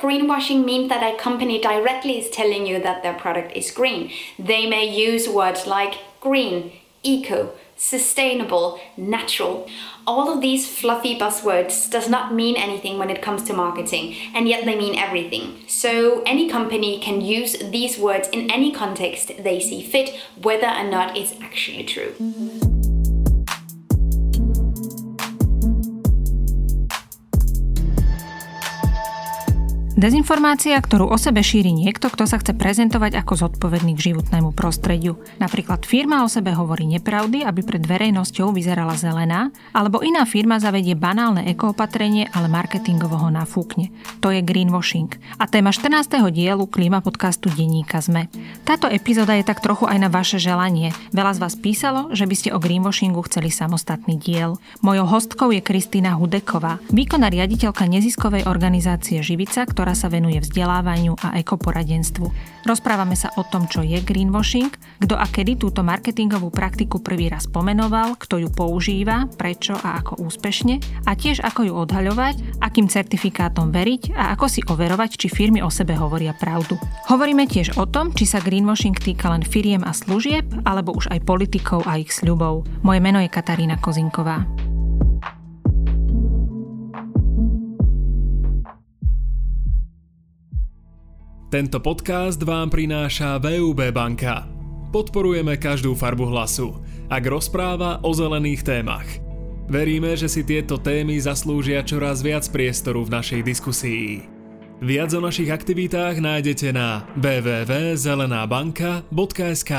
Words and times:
greenwashing 0.00 0.64
means 0.64 0.88
that 0.88 1.02
a 1.02 1.18
company 1.18 1.60
directly 1.60 2.18
is 2.18 2.30
telling 2.30 2.66
you 2.66 2.80
that 2.80 3.02
their 3.02 3.14
product 3.14 3.56
is 3.56 3.70
green. 3.70 4.10
They 4.38 4.66
may 4.66 4.84
use 4.84 5.28
words 5.28 5.66
like 5.66 5.94
green, 6.20 6.72
eco, 7.02 7.52
sustainable, 7.76 8.80
natural. 8.96 9.68
All 10.06 10.32
of 10.32 10.40
these 10.40 10.68
fluffy 10.68 11.18
buzzwords 11.18 11.90
does 11.90 12.08
not 12.08 12.34
mean 12.34 12.56
anything 12.56 12.98
when 12.98 13.10
it 13.10 13.22
comes 13.22 13.44
to 13.44 13.52
marketing, 13.52 14.16
and 14.34 14.48
yet 14.48 14.64
they 14.64 14.76
mean 14.76 14.98
everything. 14.98 15.64
So 15.68 16.22
any 16.26 16.50
company 16.50 16.98
can 16.98 17.20
use 17.20 17.56
these 17.58 17.98
words 17.98 18.28
in 18.28 18.50
any 18.50 18.72
context 18.72 19.32
they 19.38 19.60
see 19.60 19.82
fit, 19.82 20.18
whether 20.42 20.66
or 20.66 20.84
not 20.84 21.16
it's 21.16 21.34
actually 21.40 21.84
true. 21.84 22.77
Dezinformácia, 29.98 30.78
ktorú 30.78 31.10
o 31.10 31.18
sebe 31.18 31.42
šíri 31.42 31.74
niekto, 31.74 32.06
kto 32.06 32.22
sa 32.22 32.38
chce 32.38 32.54
prezentovať 32.54 33.18
ako 33.18 33.34
zodpovedný 33.34 33.98
k 33.98 34.14
životnému 34.14 34.54
prostrediu. 34.54 35.18
Napríklad 35.42 35.82
firma 35.82 36.22
o 36.22 36.30
sebe 36.30 36.54
hovorí 36.54 36.86
nepravdy, 36.86 37.42
aby 37.42 37.66
pred 37.66 37.82
verejnosťou 37.82 38.54
vyzerala 38.54 38.94
zelená, 38.94 39.50
alebo 39.74 39.98
iná 40.06 40.22
firma 40.22 40.62
zavedie 40.62 40.94
banálne 40.94 41.50
ekoopatrenie, 41.50 42.30
ale 42.30 42.46
marketingovo 42.46 43.18
ho 43.18 43.26
nafúkne. 43.26 43.90
To 44.22 44.30
je 44.30 44.38
greenwashing. 44.38 45.10
A 45.34 45.50
téma 45.50 45.74
14. 45.74 46.30
dielu 46.30 46.62
klíma 46.70 47.02
podcastu 47.02 47.50
Denníka 47.50 47.98
sme. 47.98 48.30
Táto 48.62 48.86
epizóda 48.86 49.34
je 49.34 49.42
tak 49.42 49.58
trochu 49.58 49.90
aj 49.90 49.98
na 49.98 50.06
vaše 50.06 50.38
želanie. 50.38 50.94
Veľa 51.10 51.34
z 51.34 51.42
vás 51.42 51.54
písalo, 51.58 52.14
že 52.14 52.22
by 52.22 52.34
ste 52.38 52.54
o 52.54 52.62
greenwashingu 52.62 53.18
chceli 53.26 53.50
samostatný 53.50 54.14
diel. 54.14 54.62
Mojou 54.78 55.10
hostkou 55.10 55.50
je 55.50 55.58
Kristýna 55.58 56.14
Hudeková, 56.14 56.78
výkonná 56.94 57.34
riaditeľka 57.34 57.82
neziskovej 57.90 58.46
organizácie 58.46 59.26
Živica, 59.26 59.66
ktorá 59.66 59.87
ktorá 59.88 60.04
sa 60.04 60.12
venuje 60.12 60.36
vzdelávaniu 60.36 61.16
a 61.16 61.40
ekoporadenstvu. 61.40 62.28
Rozprávame 62.68 63.16
sa 63.16 63.32
o 63.40 63.42
tom, 63.48 63.64
čo 63.72 63.80
je 63.80 63.96
greenwashing, 64.04 64.68
kto 65.00 65.16
a 65.16 65.24
kedy 65.24 65.56
túto 65.56 65.80
marketingovú 65.80 66.52
praktiku 66.52 67.00
prvý 67.00 67.32
raz 67.32 67.48
pomenoval, 67.48 68.20
kto 68.20 68.36
ju 68.36 68.52
používa, 68.52 69.24
prečo 69.40 69.72
a 69.80 69.96
ako 69.96 70.20
úspešne 70.28 71.08
a 71.08 71.16
tiež 71.16 71.40
ako 71.40 71.60
ju 71.64 71.72
odhaľovať, 71.72 72.60
akým 72.60 72.84
certifikátom 72.84 73.72
veriť 73.72 74.12
a 74.12 74.36
ako 74.36 74.44
si 74.52 74.60
overovať, 74.60 75.16
či 75.16 75.32
firmy 75.32 75.64
o 75.64 75.72
sebe 75.72 75.96
hovoria 75.96 76.36
pravdu. 76.36 76.76
Hovoríme 77.08 77.48
tiež 77.48 77.80
o 77.80 77.88
tom, 77.88 78.12
či 78.12 78.28
sa 78.28 78.44
greenwashing 78.44 78.92
týka 78.92 79.32
len 79.32 79.40
firiem 79.40 79.80
a 79.88 79.96
služieb, 79.96 80.44
alebo 80.68 80.92
už 80.92 81.08
aj 81.08 81.24
politikov 81.24 81.88
a 81.88 81.96
ich 81.96 82.12
sľubov. 82.12 82.68
Moje 82.84 83.00
meno 83.00 83.24
je 83.24 83.32
Katarína 83.32 83.80
Kozinková. 83.80 84.67
Tento 91.48 91.80
podcast 91.80 92.36
vám 92.44 92.68
prináša 92.68 93.40
VUB 93.40 93.88
banka. 93.88 94.44
Podporujeme 94.92 95.56
každú 95.56 95.96
farbu 95.96 96.28
hlasu, 96.28 96.76
ak 97.08 97.24
rozpráva 97.24 98.04
o 98.04 98.12
zelených 98.12 98.60
témach. 98.60 99.08
Veríme, 99.64 100.12
že 100.12 100.28
si 100.28 100.44
tieto 100.44 100.76
témy 100.76 101.16
zaslúžia 101.16 101.80
čoraz 101.80 102.20
viac 102.20 102.44
priestoru 102.52 103.08
v 103.08 103.16
našej 103.16 103.40
diskusii. 103.48 104.28
Viac 104.84 105.08
o 105.16 105.24
našich 105.24 105.48
aktivitách 105.48 106.20
nájdete 106.20 106.68
na 106.68 107.08
www.zelenabanka.sk. 107.16 109.72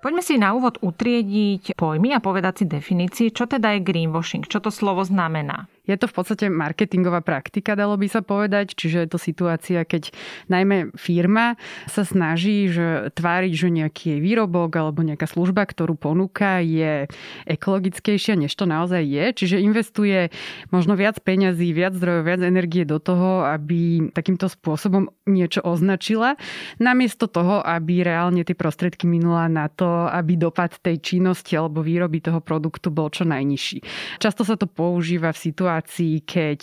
Poďme 0.00 0.24
si 0.24 0.40
na 0.40 0.56
úvod 0.56 0.80
utriediť 0.80 1.76
pojmy 1.76 2.16
a 2.16 2.24
povedať 2.24 2.64
si 2.64 2.64
definícii, 2.64 3.36
čo 3.36 3.44
teda 3.44 3.76
je 3.76 3.84
greenwashing, 3.84 4.48
čo 4.48 4.56
to 4.64 4.72
slovo 4.72 5.04
znamená. 5.04 5.68
Je 5.88 5.96
to 5.96 6.06
v 6.06 6.14
podstate 6.14 6.44
marketingová 6.52 7.24
praktika, 7.24 7.74
dalo 7.74 7.96
by 7.96 8.06
sa 8.06 8.20
povedať, 8.20 8.76
čiže 8.76 9.06
je 9.06 9.08
to 9.08 9.18
situácia, 9.18 9.82
keď 9.82 10.12
najmä 10.52 10.92
firma 10.94 11.56
sa 11.88 12.04
snaží 12.06 12.70
že 12.70 13.10
tváriť, 13.16 13.52
že 13.52 13.68
nejaký 13.68 14.04
jej 14.16 14.20
výrobok 14.20 14.70
alebo 14.76 15.02
nejaká 15.02 15.26
služba, 15.26 15.64
ktorú 15.64 15.96
ponúka, 15.96 16.62
je 16.62 17.08
ekologickejšia, 17.48 18.36
než 18.36 18.52
to 18.54 18.68
naozaj 18.68 19.02
je. 19.02 19.24
Čiže 19.34 19.56
investuje 19.62 20.28
možno 20.70 20.94
viac 20.94 21.18
peňazí, 21.20 21.72
viac 21.72 21.96
zdrojov, 21.96 22.22
viac 22.26 22.40
energie 22.44 22.84
do 22.86 23.00
toho, 23.02 23.48
aby 23.48 24.10
takýmto 24.12 24.46
spôsobom 24.46 25.10
niečo 25.26 25.64
označila, 25.64 26.36
namiesto 26.78 27.26
toho, 27.26 27.62
aby 27.64 28.02
reálne 28.06 28.42
tie 28.46 28.54
prostriedky 28.54 29.06
minula 29.06 29.46
na 29.50 29.66
to, 29.70 30.06
aby 30.10 30.36
dopad 30.36 30.76
tej 30.82 31.00
činnosti 31.00 31.56
alebo 31.56 31.82
výroby 31.82 32.22
toho 32.22 32.38
produktu 32.42 32.92
bol 32.92 33.08
čo 33.10 33.26
najnižší. 33.26 33.82
Často 34.22 34.42
sa 34.46 34.54
to 34.54 34.66
používa 34.66 35.30
v 35.30 35.38
situácii, 35.38 35.69
situácii, 35.70 36.26
keď 36.26 36.60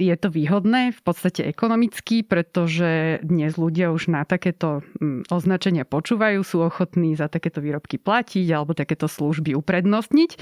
je 0.00 0.16
to 0.16 0.28
výhodné, 0.32 0.96
v 0.96 1.02
podstate 1.04 1.44
ekonomicky, 1.44 2.24
pretože 2.24 3.20
dnes 3.20 3.60
ľudia 3.60 3.92
už 3.92 4.08
na 4.08 4.24
takéto 4.24 4.80
mm, 4.96 5.28
označenia 5.28 5.84
počúvajú, 5.84 6.40
sú 6.40 6.64
ochotní 6.64 7.12
za 7.12 7.28
takéto 7.28 7.60
výrobky 7.60 8.00
platiť 8.00 8.48
alebo 8.48 8.72
takéto 8.72 9.04
služby 9.04 9.52
uprednostniť. 9.52 10.40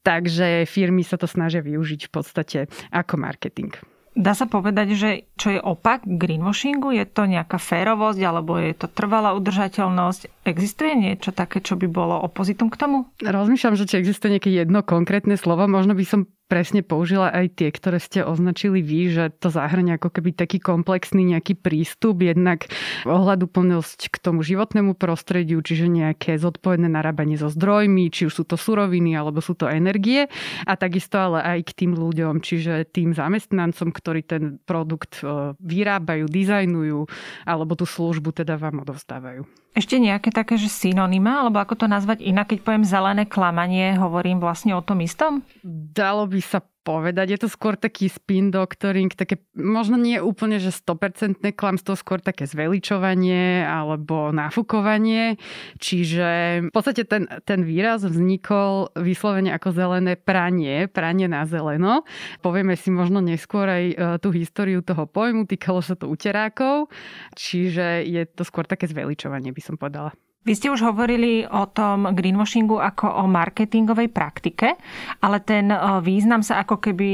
Takže 0.00 0.64
firmy 0.64 1.04
sa 1.04 1.20
to 1.20 1.28
snažia 1.28 1.60
využiť 1.60 2.08
v 2.08 2.10
podstate 2.10 2.58
ako 2.88 3.20
marketing. 3.20 3.76
Dá 4.12 4.36
sa 4.36 4.44
povedať, 4.44 4.92
že 4.92 5.10
čo 5.40 5.56
je 5.56 5.60
opak 5.60 6.04
greenwashingu? 6.04 6.92
Je 6.92 7.08
to 7.08 7.24
nejaká 7.24 7.56
férovosť 7.56 8.20
alebo 8.20 8.60
je 8.60 8.76
to 8.76 8.84
trvalá 8.92 9.32
udržateľnosť? 9.32 10.44
Existuje 10.44 10.92
niečo 10.92 11.32
také, 11.32 11.64
čo 11.64 11.80
by 11.80 11.88
bolo 11.88 12.20
opozitom 12.20 12.68
k 12.68 12.76
tomu? 12.76 13.08
Rozmýšľam, 13.24 13.72
že 13.72 13.88
či 13.88 14.04
existuje 14.04 14.36
nejaké 14.36 14.52
jedno 14.52 14.84
konkrétne 14.84 15.40
slovo. 15.40 15.64
Možno 15.64 15.96
by 15.96 16.04
som 16.04 16.28
presne 16.52 16.84
použila 16.84 17.32
aj 17.32 17.56
tie, 17.56 17.72
ktoré 17.72 17.96
ste 17.96 18.20
označili 18.20 18.84
vy, 18.84 19.08
že 19.08 19.24
to 19.40 19.48
zahrania 19.48 19.96
ako 19.96 20.20
keby 20.20 20.36
taký 20.36 20.60
komplexný 20.60 21.24
nejaký 21.24 21.56
prístup, 21.56 22.20
jednak 22.20 22.68
ohľaduplnosť 23.08 24.12
k 24.12 24.16
tomu 24.20 24.44
životnému 24.44 24.92
prostrediu, 24.92 25.64
čiže 25.64 25.88
nejaké 25.88 26.36
zodpovedné 26.36 26.92
narábanie 26.92 27.40
so 27.40 27.48
zdrojmi, 27.48 28.12
či 28.12 28.28
už 28.28 28.36
sú 28.36 28.44
to 28.44 28.60
suroviny 28.60 29.16
alebo 29.16 29.40
sú 29.40 29.56
to 29.56 29.64
energie 29.64 30.28
a 30.68 30.76
takisto 30.76 31.16
ale 31.16 31.40
aj 31.40 31.72
k 31.72 31.72
tým 31.72 31.96
ľuďom, 31.96 32.44
čiže 32.44 32.84
tým 32.92 33.16
zamestnancom, 33.16 33.88
ktorí 33.88 34.20
ten 34.20 34.60
produkt 34.68 35.24
e, 35.24 35.56
vyrábajú, 35.56 36.28
dizajnujú 36.28 37.00
alebo 37.48 37.72
tú 37.80 37.88
službu 37.88 38.44
teda 38.44 38.60
vám 38.60 38.84
odovzdávajú. 38.84 39.48
Ešte 39.72 39.96
nejaké 39.96 40.28
také, 40.28 40.60
že 40.60 40.68
synonyma, 40.68 41.44
alebo 41.44 41.56
ako 41.56 41.84
to 41.84 41.86
nazvať 41.88 42.20
inak, 42.20 42.52
keď 42.52 42.58
poviem 42.60 42.84
zelené 42.84 43.24
klamanie, 43.24 43.96
hovorím 43.96 44.36
vlastne 44.36 44.76
o 44.76 44.84
tom 44.84 45.00
istom? 45.00 45.40
Dalo 45.64 46.28
by 46.28 46.40
sa 46.44 46.60
povedať. 46.82 47.34
Je 47.34 47.40
to 47.40 47.48
skôr 47.48 47.78
taký 47.78 48.10
spin 48.10 48.50
doctoring, 48.50 49.08
také 49.14 49.40
možno 49.54 49.94
nie 49.94 50.18
úplne, 50.18 50.58
že 50.58 50.74
100% 50.74 51.42
klamstvo, 51.54 51.94
skôr 51.94 52.18
také 52.18 52.44
zveličovanie 52.46 53.62
alebo 53.62 54.34
nafukovanie. 54.34 55.38
Čiže 55.78 56.28
v 56.68 56.72
podstate 56.74 57.06
ten, 57.06 57.30
ten 57.46 57.62
výraz 57.62 58.02
vznikol 58.02 58.90
vyslovene 58.98 59.54
ako 59.54 59.74
zelené 59.74 60.18
pranie, 60.18 60.90
pranie 60.90 61.26
na 61.30 61.46
zeleno. 61.46 62.02
Povieme 62.42 62.74
si 62.78 62.90
možno 62.90 63.22
neskôr 63.22 63.66
aj 63.66 63.84
e, 63.90 63.94
tú 64.18 64.34
históriu 64.34 64.82
toho 64.82 65.06
pojmu, 65.06 65.46
týkalo 65.46 65.80
sa 65.82 65.94
to 65.94 66.10
uterákov, 66.10 66.90
čiže 67.38 68.06
je 68.06 68.22
to 68.26 68.42
skôr 68.42 68.66
také 68.66 68.90
zveličovanie, 68.90 69.54
by 69.54 69.62
som 69.62 69.78
povedala. 69.78 70.12
Vy 70.42 70.58
ste 70.58 70.74
už 70.74 70.82
hovorili 70.82 71.46
o 71.46 71.70
tom 71.70 72.10
greenwashingu 72.10 72.74
ako 72.74 73.06
o 73.06 73.30
marketingovej 73.30 74.10
praktike, 74.10 74.74
ale 75.22 75.38
ten 75.38 75.70
e, 75.70 75.78
význam 76.02 76.42
sa 76.42 76.66
ako 76.66 76.82
keby 76.82 77.10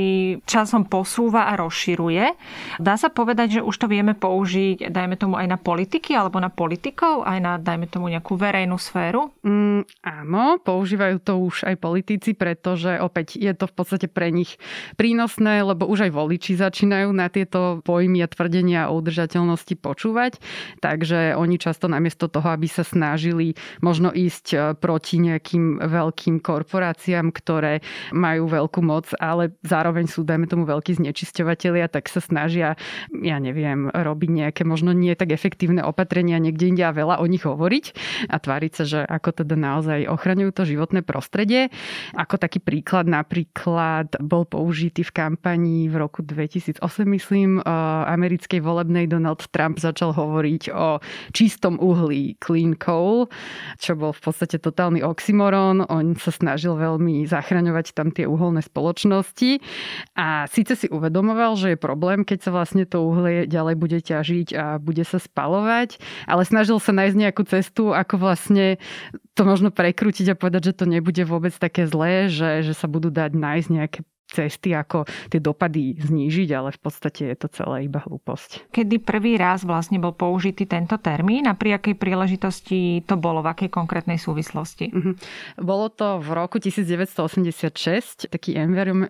časom 0.48 0.88
posúva 0.88 1.52
a 1.52 1.60
rozširuje. 1.60 2.24
Dá 2.80 2.96
sa 2.96 3.12
povedať, 3.12 3.60
že 3.60 3.66
už 3.68 3.76
to 3.76 3.84
vieme 3.84 4.16
použiť, 4.16 4.88
dajme 4.88 5.20
tomu 5.20 5.36
aj 5.36 5.44
na 5.44 5.60
politiky 5.60 6.16
alebo 6.16 6.40
na 6.40 6.48
politikov, 6.48 7.28
aj 7.28 7.38
na, 7.44 7.52
dajme 7.60 7.92
tomu, 7.92 8.08
nejakú 8.08 8.32
verejnú 8.32 8.80
sféru? 8.80 9.28
Mm, 9.44 9.84
áno, 10.00 10.56
používajú 10.64 11.20
to 11.20 11.36
už 11.36 11.68
aj 11.68 11.76
politici, 11.84 12.32
pretože 12.32 12.96
opäť 12.96 13.36
je 13.36 13.52
to 13.52 13.68
v 13.68 13.76
podstate 13.76 14.08
pre 14.08 14.32
nich 14.32 14.56
prínosné, 14.96 15.68
lebo 15.68 15.84
už 15.84 16.08
aj 16.08 16.16
voliči 16.16 16.56
začínajú 16.56 17.12
na 17.12 17.28
tieto 17.28 17.84
pojmy 17.84 18.24
a 18.24 18.32
tvrdenia 18.32 18.88
o 18.88 18.96
udržateľnosti 18.96 19.76
počúvať. 19.76 20.40
Takže 20.80 21.36
oni 21.36 21.60
často 21.60 21.92
namiesto 21.92 22.32
toho, 22.32 22.56
aby 22.56 22.64
sa 22.64 22.88
snažili 22.88 23.17
snažili 23.18 23.58
možno 23.82 24.14
ísť 24.14 24.46
e, 24.54 24.56
proti 24.78 25.18
nejakým 25.18 25.82
veľkým 25.82 26.38
korporáciám, 26.38 27.34
ktoré 27.34 27.82
majú 28.14 28.46
veľkú 28.46 28.78
moc, 28.78 29.10
ale 29.18 29.58
zároveň 29.66 30.06
sú, 30.06 30.22
dajme 30.22 30.46
tomu, 30.46 30.62
veľkí 30.62 30.94
znečisťovateľia, 31.02 31.90
tak 31.90 32.06
sa 32.06 32.22
snažia, 32.22 32.78
ja 33.10 33.42
neviem, 33.42 33.90
robiť 33.90 34.30
nejaké 34.30 34.62
možno 34.62 34.94
nie 34.94 35.18
tak 35.18 35.34
efektívne 35.34 35.82
opatrenia 35.82 36.38
niekde 36.38 36.70
inde 36.70 36.86
a 36.86 36.94
veľa 36.94 37.18
o 37.18 37.26
nich 37.26 37.42
hovoriť 37.42 37.84
a 38.30 38.38
tváriť 38.38 38.72
sa, 38.78 38.84
že 38.86 39.00
ako 39.02 39.42
teda 39.42 39.58
naozaj 39.58 40.06
ochraňujú 40.06 40.54
to 40.54 40.62
životné 40.62 41.02
prostredie. 41.02 41.74
Ako 42.14 42.38
taký 42.38 42.62
príklad 42.62 43.10
napríklad 43.10 44.14
bol 44.22 44.46
použitý 44.46 45.02
v 45.02 45.10
kampanii 45.10 45.90
v 45.90 45.96
roku 45.98 46.22
2008, 46.22 46.78
myslím, 47.18 47.58
e, 47.58 47.62
americkej 48.14 48.62
volebnej 48.62 49.10
Donald 49.10 49.42
Trump 49.50 49.82
začal 49.82 50.14
hovoriť 50.14 50.62
o 50.70 51.02
čistom 51.32 51.80
uhlí, 51.80 52.36
clean 52.36 52.76
coal, 52.76 53.07
coal, 53.08 53.32
čo 53.80 53.96
bol 53.96 54.12
v 54.12 54.20
podstate 54.20 54.60
totálny 54.60 55.00
oxymoron. 55.00 55.88
On 55.88 56.12
sa 56.20 56.28
snažil 56.28 56.76
veľmi 56.76 57.24
zachraňovať 57.24 57.96
tam 57.96 58.12
tie 58.12 58.28
uholné 58.28 58.60
spoločnosti 58.60 59.64
a 60.12 60.44
síce 60.52 60.76
si 60.76 60.86
uvedomoval, 60.92 61.56
že 61.56 61.74
je 61.74 61.78
problém, 61.80 62.28
keď 62.28 62.38
sa 62.44 62.50
vlastne 62.52 62.84
to 62.84 63.00
uhlie 63.00 63.48
ďalej 63.48 63.74
bude 63.80 63.98
ťažiť 64.04 64.48
a 64.52 64.64
bude 64.76 65.02
sa 65.08 65.16
spalovať, 65.16 65.96
ale 66.28 66.42
snažil 66.44 66.76
sa 66.76 66.92
nájsť 66.92 67.16
nejakú 67.16 67.42
cestu, 67.48 67.96
ako 67.96 68.20
vlastne 68.20 68.76
to 69.32 69.46
možno 69.46 69.72
prekrútiť 69.72 70.34
a 70.34 70.38
povedať, 70.38 70.74
že 70.74 70.78
to 70.82 70.84
nebude 70.84 71.22
vôbec 71.24 71.54
také 71.54 71.86
zlé, 71.88 72.28
že, 72.28 72.66
že 72.66 72.74
sa 72.74 72.90
budú 72.90 73.08
dať 73.08 73.32
nájsť 73.32 73.68
nejaké 73.70 74.00
cesty, 74.28 74.76
ako 74.76 75.08
tie 75.32 75.40
dopady 75.40 75.96
znížiť, 75.96 76.48
ale 76.52 76.70
v 76.70 76.80
podstate 76.80 77.32
je 77.32 77.36
to 77.40 77.48
celé 77.48 77.88
iba 77.88 78.04
hlúposť. 78.04 78.68
Kedy 78.70 79.00
prvý 79.00 79.40
raz 79.40 79.64
vlastne 79.64 79.96
bol 79.96 80.12
použitý 80.12 80.68
tento 80.68 81.00
termín 81.00 81.48
a 81.48 81.56
pri 81.56 81.80
akej 81.80 81.96
príležitosti 81.96 83.02
to 83.08 83.16
bolo, 83.16 83.40
v 83.40 83.50
akej 83.56 83.70
konkrétnej 83.72 84.20
súvislosti? 84.20 84.92
Mm-hmm. 84.92 85.14
Bolo 85.64 85.88
to 85.88 86.20
v 86.20 86.28
roku 86.36 86.60
1986. 86.60 88.28
Taký 88.28 88.54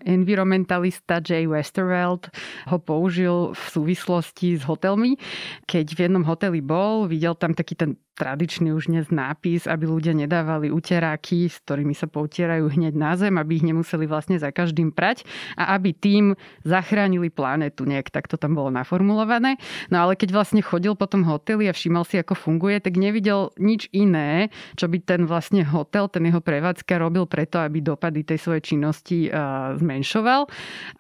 environmentalista 0.07 1.19
Jay 1.19 1.51
Westerveld 1.51 2.31
ho 2.71 2.79
použil 2.79 3.53
v 3.53 3.63
súvislosti 3.75 4.57
s 4.57 4.63
hotelmi. 4.65 5.19
Keď 5.67 5.87
v 5.99 5.99
jednom 6.07 6.23
hoteli 6.23 6.63
bol, 6.63 7.11
videl 7.11 7.35
tam 7.35 7.59
taký 7.59 7.75
ten 7.75 7.99
tradičný 8.19 8.75
už 8.75 8.91
dnes 8.91 9.07
nápis, 9.15 9.71
aby 9.71 9.87
ľudia 9.87 10.11
nedávali 10.11 10.75
uteráky, 10.75 11.47
s 11.47 11.63
ktorými 11.63 11.95
sa 11.95 12.11
poutierajú 12.11 12.67
hneď 12.67 12.95
na 12.99 13.15
zem, 13.15 13.39
aby 13.39 13.63
ich 13.63 13.65
nemuseli 13.65 14.11
vlastne 14.11 14.37
za 14.43 14.51
každým 14.51 14.91
prať 14.91 15.23
a 15.55 15.79
aby 15.79 15.95
tým 15.95 16.35
zachránili 16.67 17.31
planetu. 17.31 17.87
Nejak 17.87 18.11
tak 18.11 18.27
to 18.27 18.35
tam 18.35 18.59
bolo 18.59 18.75
naformulované. 18.75 19.55
No 19.95 20.03
ale 20.03 20.19
keď 20.19 20.35
vlastne 20.35 20.59
chodil 20.59 20.99
po 20.99 21.07
tom 21.07 21.23
hoteli 21.23 21.71
a 21.71 21.73
všímal 21.73 22.03
si, 22.03 22.19
ako 22.19 22.35
funguje, 22.35 22.83
tak 22.83 22.99
nevidel 22.99 23.55
nič 23.55 23.87
iné, 23.95 24.51
čo 24.75 24.91
by 24.91 24.99
ten 24.99 25.23
vlastne 25.25 25.63
hotel, 25.63 26.11
ten 26.11 26.27
jeho 26.27 26.43
prevádzka 26.43 26.99
robil 26.99 27.31
preto, 27.31 27.63
aby 27.63 27.79
dopady 27.79 28.27
tej 28.27 28.43
svojej 28.43 28.75
činnosti 28.75 29.31
uh, 29.31 29.79
zmenšoval. 29.79 30.51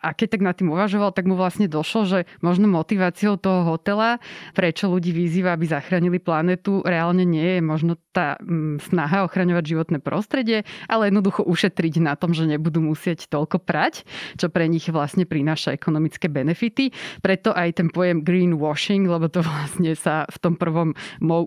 A 0.06 0.08
keď 0.14 0.38
tak 0.38 0.42
nad 0.46 0.54
tým 0.54 0.70
uvažoval, 0.70 1.10
tak 1.10 1.26
mu 1.26 1.34
vlastne 1.34 1.66
došlo, 1.66 2.06
že 2.06 2.18
možno 2.38 2.70
motiváciou 2.70 3.34
toho 3.40 3.66
hotela, 3.74 4.22
prečo 4.54 4.86
ľudí 4.86 5.10
vyzýva, 5.10 5.58
aby 5.58 5.66
zachránili 5.66 6.22
planetu, 6.22 6.84
reálne 6.84 7.07
reálne 7.08 7.24
nie 7.24 7.56
je 7.56 7.62
možno 7.64 7.96
tá 8.12 8.36
mm, 8.36 8.84
snaha 8.84 9.24
ochraňovať 9.24 9.64
životné 9.64 9.98
prostredie, 10.04 10.68
ale 10.92 11.08
jednoducho 11.08 11.40
ušetriť 11.40 12.04
na 12.04 12.20
tom, 12.20 12.36
že 12.36 12.44
nebudú 12.44 12.84
musieť 12.84 13.32
toľko 13.32 13.64
prať, 13.64 14.04
čo 14.36 14.52
pre 14.52 14.68
nich 14.68 14.84
vlastne 14.92 15.24
prináša 15.24 15.72
ekonomické 15.72 16.28
benefity. 16.28 16.92
Preto 17.24 17.56
aj 17.56 17.80
ten 17.80 17.88
pojem 17.88 18.20
greenwashing, 18.20 19.08
lebo 19.08 19.32
to 19.32 19.40
vlastne 19.40 19.96
sa 19.96 20.28
v 20.28 20.36
tom 20.36 20.60
prvom 20.60 20.92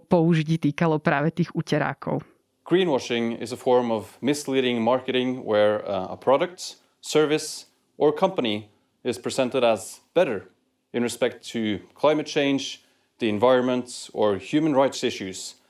použití 0.09 0.57
týkalo 0.57 0.97
práve 0.97 1.29
tých 1.29 1.53
uterákov. 1.53 2.25
Greenwashing 2.65 3.37
is 3.37 3.53
a 3.53 3.59
form 3.59 3.93
of 3.93 4.17
misleading 4.17 4.81
marketing 4.81 5.45
where 5.45 5.85
uh, 5.85 6.09
a 6.09 6.17
product, 6.17 6.81
service 7.05 7.69
or 8.01 8.09
company 8.09 8.73
is 9.05 9.21
presented 9.21 9.61
as 9.61 10.01
better 10.17 10.49
in 10.89 11.05
respect 11.05 11.45
to 11.53 11.85
climate 11.93 12.25
change, 12.25 12.81
the 13.21 13.29
environment, 13.29 14.09
or 14.11 14.35
human 14.35 14.73
rights 14.73 15.05
issues 15.05 15.61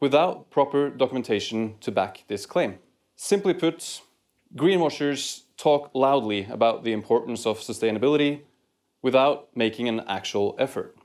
without 0.00 0.48
proper 0.48 0.88
documentation 0.88 1.74
to 1.82 1.90
back 1.92 2.24
this 2.30 2.46
claim. 2.46 2.78
Simply 3.18 3.52
put, 3.52 4.00
greenwashers 4.56 5.44
talk 5.58 5.90
loudly 5.92 6.48
about 6.48 6.86
the 6.86 6.94
importance 6.94 7.44
of 7.44 7.60
sustainability 7.60 8.48
without 9.02 9.52
making 9.52 9.92
an 9.92 10.00
actual 10.08 10.56
effort. 10.56 10.96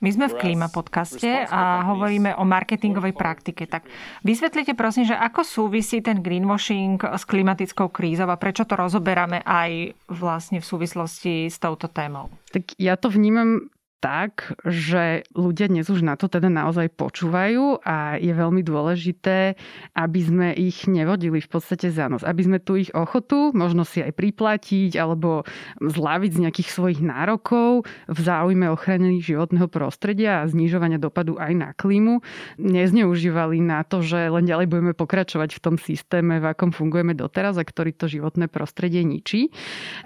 My 0.00 0.08
sme 0.08 0.32
v 0.32 0.40
Klíma 0.40 0.72
podcaste 0.72 1.28
a 1.28 1.84
hovoríme 1.92 2.32
o 2.40 2.44
marketingovej 2.48 3.12
praktike. 3.12 3.68
Tak 3.68 3.84
vysvetlite 4.24 4.72
prosím, 4.72 5.04
že 5.04 5.12
ako 5.12 5.44
súvisí 5.44 6.00
ten 6.00 6.24
greenwashing 6.24 6.96
s 7.04 7.28
klimatickou 7.28 7.92
krízou 7.92 8.32
a 8.32 8.40
prečo 8.40 8.64
to 8.64 8.80
rozoberáme 8.80 9.44
aj 9.44 9.92
vlastne 10.08 10.64
v 10.64 10.64
súvislosti 10.64 11.52
s 11.52 11.60
touto 11.60 11.92
témou? 11.92 12.32
Tak 12.48 12.80
ja 12.80 12.96
to 12.96 13.12
vnímam 13.12 13.68
tak, 14.00 14.56
že 14.64 15.28
ľudia 15.36 15.68
dnes 15.68 15.86
už 15.86 16.00
na 16.00 16.16
to 16.16 16.26
teda 16.26 16.48
naozaj 16.48 16.88
počúvajú 16.96 17.84
a 17.84 18.16
je 18.16 18.32
veľmi 18.32 18.64
dôležité, 18.64 19.60
aby 19.92 20.20
sme 20.24 20.48
ich 20.56 20.88
nevodili 20.88 21.38
v 21.38 21.48
podstate 21.52 21.92
za 21.92 22.08
nos. 22.08 22.24
Aby 22.24 22.48
sme 22.48 22.58
tu 22.58 22.80
ich 22.80 22.88
ochotu 22.96 23.52
možno 23.52 23.84
si 23.84 24.00
aj 24.00 24.16
priplatiť 24.16 24.96
alebo 24.96 25.44
zlaviť 25.84 26.30
z 26.32 26.42
nejakých 26.48 26.68
svojich 26.72 27.00
nárokov 27.04 27.84
v 28.08 28.18
záujme 28.18 28.72
ochrany 28.72 29.20
životného 29.20 29.68
prostredia 29.68 30.42
a 30.42 30.48
znižovania 30.48 30.96
dopadu 30.96 31.36
aj 31.36 31.52
na 31.52 31.70
klímu 31.76 32.24
nezneužívali 32.56 33.60
na 33.60 33.84
to, 33.84 34.00
že 34.00 34.32
len 34.32 34.48
ďalej 34.48 34.66
budeme 34.72 34.92
pokračovať 34.96 35.60
v 35.60 35.62
tom 35.62 35.76
systéme, 35.76 36.40
v 36.40 36.48
akom 36.48 36.72
fungujeme 36.72 37.12
doteraz 37.12 37.60
a 37.60 37.64
ktorý 37.68 37.92
to 37.92 38.08
životné 38.08 38.48
prostredie 38.48 39.04
ničí. 39.04 39.52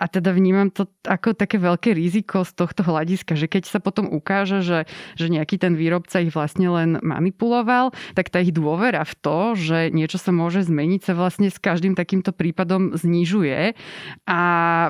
A 0.02 0.10
teda 0.10 0.34
vnímam 0.34 0.74
to 0.74 0.90
ako 1.06 1.38
také 1.38 1.62
veľké 1.62 1.94
riziko 1.94 2.42
z 2.42 2.58
tohto 2.58 2.82
hľadiska, 2.82 3.38
že 3.38 3.46
keď 3.46 3.62
sa 3.70 3.78
potom 3.84 4.08
ukáže, 4.08 4.64
že, 4.64 4.88
že 5.20 5.28
nejaký 5.28 5.60
ten 5.60 5.76
výrobca 5.76 6.24
ich 6.24 6.32
vlastne 6.32 6.72
len 6.72 6.96
manipuloval, 7.04 7.92
tak 8.16 8.32
tá 8.32 8.40
ich 8.40 8.56
dôvera 8.56 9.04
v 9.04 9.14
to, 9.20 9.38
že 9.52 9.92
niečo 9.92 10.16
sa 10.16 10.32
môže 10.32 10.64
zmeniť, 10.64 11.00
sa 11.04 11.12
vlastne 11.12 11.52
s 11.52 11.60
každým 11.60 11.92
takýmto 11.92 12.32
prípadom 12.32 12.96
znižuje 12.96 13.76
a 14.24 14.40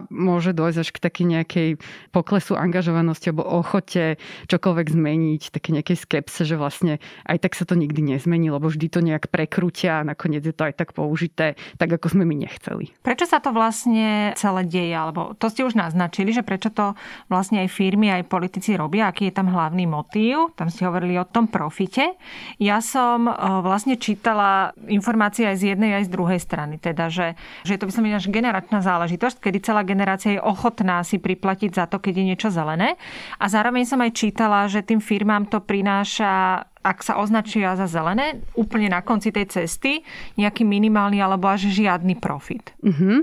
môže 0.08 0.55
dojsť 0.55 0.79
až 0.79 0.88
k 0.94 1.02
takej 1.02 1.26
nejakej 1.26 1.69
poklesu 2.14 2.55
angažovanosti 2.55 3.35
alebo 3.35 3.44
ochote 3.44 4.17
čokoľvek 4.46 4.87
zmeniť, 4.94 5.43
také 5.50 5.75
nejakej 5.75 5.99
skepse, 5.99 6.46
že 6.46 6.55
vlastne 6.55 7.02
aj 7.26 7.43
tak 7.43 7.58
sa 7.58 7.67
to 7.67 7.75
nikdy 7.75 8.14
nezmení, 8.14 8.55
lebo 8.55 8.70
vždy 8.70 8.87
to 8.87 9.00
nejak 9.02 9.32
prekrútia 9.32 10.00
a 10.00 10.06
nakoniec 10.06 10.46
je 10.46 10.55
to 10.55 10.70
aj 10.70 10.79
tak 10.79 10.94
použité, 10.94 11.58
tak 11.81 11.91
ako 11.91 12.14
sme 12.14 12.23
my 12.23 12.46
nechceli. 12.46 12.94
Prečo 13.02 13.26
sa 13.26 13.43
to 13.43 13.50
vlastne 13.50 14.37
celé 14.38 14.62
deje? 14.69 14.94
Alebo 14.94 15.35
to 15.35 15.50
ste 15.50 15.67
už 15.67 15.75
naznačili, 15.75 16.31
že 16.31 16.46
prečo 16.46 16.70
to 16.70 16.94
vlastne 17.26 17.64
aj 17.64 17.69
firmy, 17.73 18.12
aj 18.12 18.29
politici 18.29 18.76
robia, 18.84 19.08
aký 19.08 19.32
je 19.32 19.34
tam 19.40 19.48
hlavný 19.48 19.88
motív. 19.88 20.52
Tam 20.52 20.69
ste 20.69 20.84
hovorili 20.84 21.16
o 21.16 21.25
tom 21.25 21.48
profite. 21.48 22.20
Ja 22.60 22.84
som 22.84 23.25
e, 23.25 23.32
vlastne 23.64 23.96
čítala 23.96 24.76
informácie 24.84 25.48
aj 25.48 25.56
z 25.56 25.64
jednej, 25.72 25.96
aj 25.96 26.04
z 26.06 26.12
druhej 26.12 26.40
strany. 26.40 26.76
Teda, 26.76 27.08
že, 27.08 27.32
že 27.64 27.81
to 27.81 27.88
myslím, 27.88 28.12
až 28.12 28.28
generačná 28.28 28.84
záležitosť, 28.84 29.40
kedy 29.40 29.58
celá 29.64 29.81
generácia 29.81 30.36
je 30.36 30.44
ochotná 30.44 31.00
si 31.00 31.16
priplatiť 31.16 31.72
za 31.72 31.84
to, 31.88 31.96
keď 31.96 32.12
je 32.20 32.28
niečo 32.28 32.48
zelené. 32.52 33.00
A 33.40 33.48
zároveň 33.48 33.88
som 33.88 34.04
aj 34.04 34.12
čítala, 34.12 34.69
že 34.69 34.84
tým 34.84 35.00
firmám 35.00 35.48
to 35.48 35.64
prináša 35.64 36.69
ak 36.84 37.00
sa 37.00 37.16
označia 37.16 37.72
za 37.81 37.88
zelené, 37.88 38.44
úplne 38.52 38.92
na 38.92 39.00
konci 39.00 39.32
tej 39.32 39.48
cesty, 39.48 40.04
nejaký 40.36 40.69
minimálny 40.69 41.16
alebo 41.16 41.48
až 41.48 41.72
žiadny 41.72 42.20
profit. 42.20 42.76
Mm-hmm. 42.84 43.16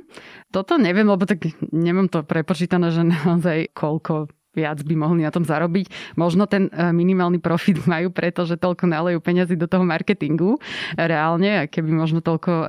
Toto 0.50 0.82
neviem, 0.82 1.06
lebo 1.06 1.30
tak 1.30 1.46
nemám 1.70 2.10
to 2.10 2.26
prepočítané, 2.26 2.90
že 2.90 3.06
naozaj 3.06 3.70
koľko 3.78 4.34
viac 4.52 4.84
by 4.84 4.96
mohli 5.00 5.24
na 5.24 5.32
tom 5.32 5.48
zarobiť. 5.48 6.16
Možno 6.20 6.44
ten 6.44 6.68
e, 6.68 6.92
minimálny 6.92 7.40
profit 7.40 7.84
majú, 7.92 8.12
pretože 8.12 8.60
toľko 8.60 8.88
nalejú 8.88 9.20
peniazy 9.24 9.56
do 9.56 9.68
toho 9.68 9.88
marketingu 9.88 10.60
reálne. 10.96 11.64
A 11.64 11.68
keby 11.68 11.92
možno 11.92 12.20
toľko 12.20 12.52
e, 12.52 12.66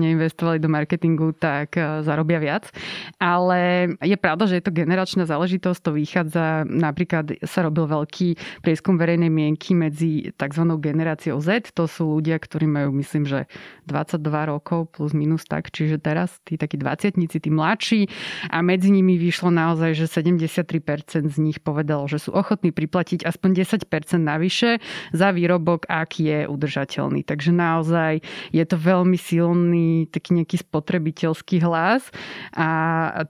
neinvestovali 0.00 0.58
do 0.58 0.72
marketingu, 0.72 1.36
tak 1.36 1.76
e, 1.76 2.00
zarobia 2.04 2.40
viac. 2.40 2.72
Ale 3.20 3.92
je 4.00 4.16
pravda, 4.16 4.48
že 4.48 4.60
je 4.60 4.64
to 4.64 4.72
generačná 4.72 5.28
záležitosť. 5.28 5.80
To 5.84 5.90
vychádza, 5.92 6.64
napríklad 6.64 7.44
sa 7.44 7.64
robil 7.64 7.84
veľký 7.88 8.60
prieskum 8.64 8.96
verejnej 8.96 9.28
mienky 9.28 9.76
medzi 9.76 10.32
tzv. 10.32 10.64
generáciou 10.80 11.38
Z. 11.38 11.76
To 11.76 11.84
sú 11.84 12.18
ľudia, 12.18 12.40
ktorí 12.40 12.64
majú, 12.64 12.90
myslím, 12.96 13.28
že 13.28 13.44
22 13.84 14.24
rokov 14.48 14.96
plus 14.96 15.12
minus 15.12 15.44
tak. 15.44 15.68
Čiže 15.68 16.00
teraz 16.00 16.40
tí 16.44 16.56
takí 16.56 16.80
20 16.80 17.20
tí 17.28 17.50
mladší. 17.52 18.00
A 18.48 18.64
medzi 18.64 18.88
nimi 18.88 19.20
vyšlo 19.20 19.52
naozaj, 19.52 19.92
že 19.92 20.06
73% 20.08 21.17
z 21.26 21.36
nich 21.42 21.58
povedalo, 21.58 22.06
že 22.06 22.22
sú 22.22 22.30
ochotní 22.30 22.70
priplatiť 22.70 23.26
aspoň 23.26 23.66
10% 23.66 24.22
navyše 24.22 24.78
za 25.10 25.34
výrobok, 25.34 25.90
ak 25.90 26.22
je 26.22 26.46
udržateľný. 26.46 27.26
Takže 27.26 27.50
naozaj 27.50 28.22
je 28.54 28.64
to 28.64 28.76
veľmi 28.78 29.18
silný 29.18 30.06
taký 30.06 30.38
nejaký 30.38 30.62
spotrebiteľský 30.62 31.58
hlas 31.66 32.06
a 32.54 32.68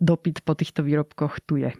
dopyt 0.04 0.44
po 0.44 0.52
týchto 0.52 0.84
výrobkoch 0.84 1.40
tu 1.48 1.62
je. 1.64 1.72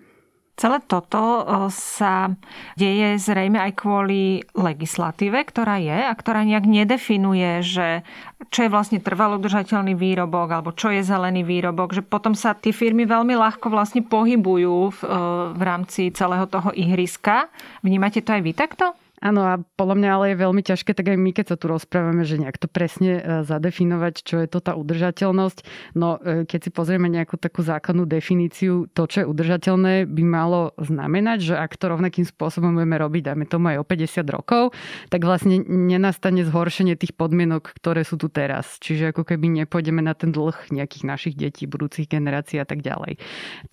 Celé 0.59 0.83
toto 0.91 1.23
e, 1.23 1.43
sa 1.71 2.35
deje 2.75 3.15
zrejme 3.15 3.63
aj 3.63 3.79
kvôli 3.79 4.43
legislatíve, 4.59 5.39
ktorá 5.47 5.79
je 5.79 5.95
a 5.95 6.11
ktorá 6.11 6.43
nejak 6.43 6.67
nedefinuje, 6.67 7.63
že 7.63 8.03
čo 8.51 8.67
je 8.67 8.75
vlastne 8.75 8.99
trvalo 8.99 9.39
udržateľný 9.39 9.95
výrobok 9.95 10.49
alebo 10.51 10.75
čo 10.75 10.91
je 10.91 11.07
zelený 11.07 11.47
výrobok, 11.47 11.95
že 11.95 12.03
potom 12.03 12.35
sa 12.35 12.59
tie 12.59 12.75
firmy 12.75 13.07
veľmi 13.07 13.39
ľahko 13.39 13.71
vlastne 13.71 14.03
pohybujú 14.03 14.99
v, 14.99 15.01
e, 15.07 15.17
v 15.55 15.63
rámci 15.63 16.11
celého 16.11 16.51
toho 16.51 16.75
ihriska. 16.75 17.47
Vnímate 17.87 18.27
to 18.27 18.35
aj 18.35 18.43
vy 18.43 18.51
takto? 18.51 18.99
Áno 19.19 19.43
a 19.43 19.59
podľa 19.59 19.97
mňa 19.99 20.11
ale 20.15 20.27
je 20.33 20.43
veľmi 20.47 20.63
ťažké, 20.63 20.95
tak 20.95 21.11
aj 21.11 21.19
my, 21.19 21.31
keď 21.35 21.47
sa 21.55 21.57
tu 21.59 21.67
rozprávame, 21.67 22.23
že 22.23 22.39
nejak 22.39 22.55
to 22.63 22.71
presne 22.71 23.19
e, 23.19 23.23
zadefinovať, 23.43 24.15
čo 24.23 24.39
je 24.39 24.47
to 24.47 24.63
tá 24.63 24.79
udržateľnosť. 24.79 25.59
No 25.99 26.23
e, 26.23 26.47
keď 26.47 26.61
si 26.69 26.71
pozrieme 26.71 27.11
nejakú 27.11 27.35
takú 27.35 27.67
základnú 27.67 28.07
definíciu, 28.07 28.87
to, 28.95 29.11
čo 29.11 29.27
je 29.27 29.27
udržateľné, 29.27 30.07
by 30.07 30.23
malo 30.23 30.71
znamenať, 30.79 31.39
že 31.51 31.55
ak 31.59 31.75
to 31.75 31.91
rovnakým 31.91 32.23
spôsobom 32.23 32.79
budeme 32.79 32.95
robiť, 32.95 33.35
dajme 33.35 33.45
tomu 33.51 33.75
aj 33.75 33.83
o 33.83 33.85
50 33.85 34.23
rokov, 34.31 34.63
tak 35.11 35.27
vlastne 35.27 35.67
nenastane 35.67 36.47
zhoršenie 36.47 36.95
tých 36.95 37.19
podmienok, 37.19 37.75
ktoré 37.75 38.07
sú 38.07 38.15
tu 38.23 38.31
teraz. 38.31 38.79
Čiže 38.79 39.11
ako 39.11 39.27
keby 39.27 39.67
nepôjdeme 39.67 39.99
na 39.99 40.15
ten 40.15 40.31
dlh 40.31 40.71
nejakých 40.71 41.05
našich 41.05 41.35
detí, 41.35 41.67
budúcich 41.67 42.07
generácií 42.07 42.63
a 42.63 42.67
tak 42.69 42.87
ďalej. 42.87 43.19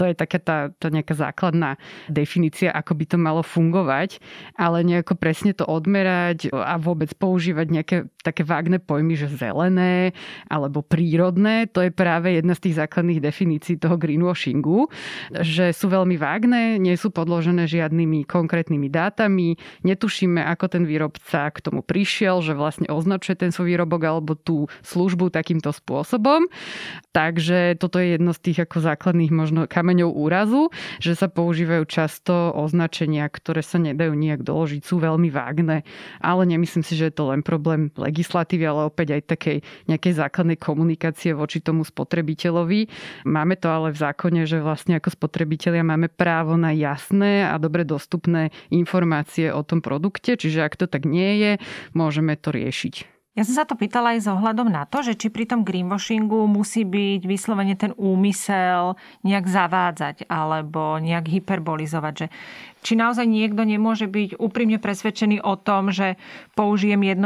To 0.01 0.09
je 0.09 0.13
taká 0.17 0.39
tá, 0.41 0.57
tá 0.73 0.89
nejaká 0.89 1.13
základná 1.13 1.77
definícia, 2.09 2.73
ako 2.73 2.97
by 2.97 3.05
to 3.05 3.17
malo 3.21 3.45
fungovať, 3.45 4.17
ale 4.57 4.81
nejako 4.81 5.13
pre 5.13 5.34
presne 5.35 5.51
to 5.51 5.67
odmerať 5.67 6.47
a 6.55 6.79
vôbec 6.79 7.11
používať 7.11 7.67
nejaké 7.67 7.97
také 8.23 8.47
vágne 8.47 8.79
pojmy, 8.79 9.19
že 9.19 9.27
zelené 9.27 10.15
alebo 10.47 10.79
prírodné, 10.79 11.67
to 11.67 11.83
je 11.83 11.91
práve 11.91 12.39
jedna 12.39 12.55
z 12.55 12.71
tých 12.71 12.79
základných 12.79 13.19
definícií 13.19 13.75
toho 13.75 13.99
greenwashingu, 13.99 14.87
že 15.43 15.75
sú 15.75 15.91
veľmi 15.91 16.15
vágne, 16.15 16.79
nie 16.79 16.95
sú 16.95 17.11
podložené 17.11 17.67
žiadnymi 17.67 18.23
konkrétnymi 18.23 18.87
dátami, 18.87 19.59
netušíme, 19.83 20.39
ako 20.39 20.71
ten 20.71 20.87
výrobca 20.87 21.51
k 21.51 21.59
tomu 21.59 21.83
prišiel, 21.83 22.39
že 22.39 22.55
vlastne 22.55 22.87
označuje 22.87 23.35
ten 23.35 23.51
svoj 23.51 23.75
výrobok 23.75 24.07
alebo 24.07 24.39
tú 24.39 24.71
službu 24.87 25.35
takýmto 25.35 25.75
spôsobom. 25.75 26.47
Takže 27.11 27.75
toto 27.75 27.99
je 27.99 28.15
jedno 28.15 28.31
z 28.31 28.39
tých 28.39 28.63
ako 28.63 28.79
základných 28.79 29.35
možno 29.35 29.67
kameňov 29.67 30.15
úrazu, 30.15 30.71
že 31.03 31.11
sa 31.11 31.27
používajú 31.27 31.83
často 31.91 32.55
označenia, 32.55 33.27
ktoré 33.27 33.59
sa 33.59 33.83
nedajú 33.83 34.15
nejak 34.15 34.39
doložiť, 34.39 34.79
sú 34.85 35.03
veľmi 35.03 35.24
veľmi 35.25 35.29
vágne, 35.33 35.81
ale 36.21 36.43
nemyslím 36.45 36.83
si, 36.85 36.93
že 36.93 37.09
je 37.09 37.15
to 37.15 37.33
len 37.33 37.41
problém 37.41 37.89
legislatívy, 37.97 38.63
ale 38.65 38.89
opäť 38.89 39.17
aj 39.17 39.21
takej 39.33 39.57
nejakej 39.89 40.13
základnej 40.13 40.57
komunikácie 40.59 41.33
voči 41.33 41.61
tomu 41.61 41.81
spotrebiteľovi. 41.81 42.87
Máme 43.25 43.55
to 43.57 43.67
ale 43.69 43.93
v 43.93 44.01
zákone, 44.01 44.45
že 44.45 44.61
vlastne 44.61 44.97
ako 44.97 45.13
spotrebitelia 45.13 45.81
máme 45.81 46.11
právo 46.11 46.57
na 46.59 46.73
jasné 46.75 47.45
a 47.45 47.57
dobre 47.57 47.87
dostupné 47.87 48.53
informácie 48.69 49.49
o 49.49 49.65
tom 49.65 49.81
produkte, 49.81 50.37
čiže 50.37 50.65
ak 50.65 50.77
to 50.77 50.85
tak 50.85 51.05
nie 51.05 51.41
je, 51.41 51.51
môžeme 51.97 52.37
to 52.37 52.53
riešiť. 52.53 53.14
Ja 53.35 53.43
som 53.43 53.51
sa 53.51 53.67
to 53.67 53.75
pýtala 53.75 54.15
aj 54.15 54.19
s 54.23 54.31
na 54.31 54.87
to, 54.87 55.03
že 55.03 55.19
či 55.19 55.27
pri 55.27 55.43
tom 55.43 55.67
greenwashingu 55.67 56.47
musí 56.47 56.87
byť 56.87 57.27
vyslovene 57.27 57.75
ten 57.75 57.91
úmysel 57.99 58.95
nejak 59.27 59.45
zavádzať 59.51 60.31
alebo 60.31 60.95
nejak 61.03 61.27
hyperbolizovať. 61.27 62.13
Že 62.15 62.27
či 62.79 62.93
naozaj 62.95 63.27
niekto 63.27 63.67
nemôže 63.67 64.07
byť 64.07 64.39
úprimne 64.39 64.79
presvedčený 64.79 65.43
o 65.43 65.59
tom, 65.59 65.91
že 65.91 66.15
použijem 66.55 67.03
1% 67.03 67.19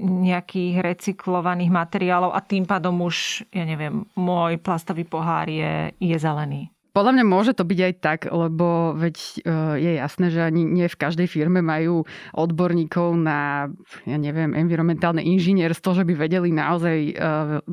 nejakých 0.00 0.74
recyklovaných 0.80 1.68
materiálov 1.68 2.32
a 2.32 2.40
tým 2.40 2.64
pádom 2.64 3.04
už, 3.04 3.44
ja 3.52 3.68
neviem, 3.68 4.08
môj 4.16 4.56
plastový 4.56 5.04
pohár 5.04 5.44
je, 5.52 5.92
je 6.00 6.16
zelený. 6.16 6.72
Podľa 6.96 7.12
mňa 7.12 7.24
môže 7.28 7.52
to 7.52 7.68
byť 7.68 7.80
aj 7.84 7.94
tak, 8.00 8.20
lebo 8.32 8.96
veď 8.96 9.16
e, 9.20 9.32
je 9.76 9.92
jasné, 10.00 10.32
že 10.32 10.40
ani 10.40 10.64
nie 10.64 10.88
v 10.88 10.96
každej 10.96 11.28
firme 11.28 11.60
majú 11.60 12.08
odborníkov 12.32 13.20
na, 13.20 13.68
ja 14.08 14.16
neviem, 14.16 14.56
environmentálne 14.56 15.20
inžinierstvo, 15.20 15.92
že 15.92 16.08
by 16.08 16.16
vedeli 16.16 16.56
naozaj 16.56 16.96
e, 16.96 17.12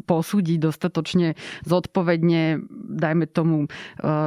posúdiť 0.04 0.60
dostatočne 0.60 1.40
zodpovedne, 1.64 2.68
dajme 3.00 3.24
tomu, 3.32 3.64
e, 3.64 3.68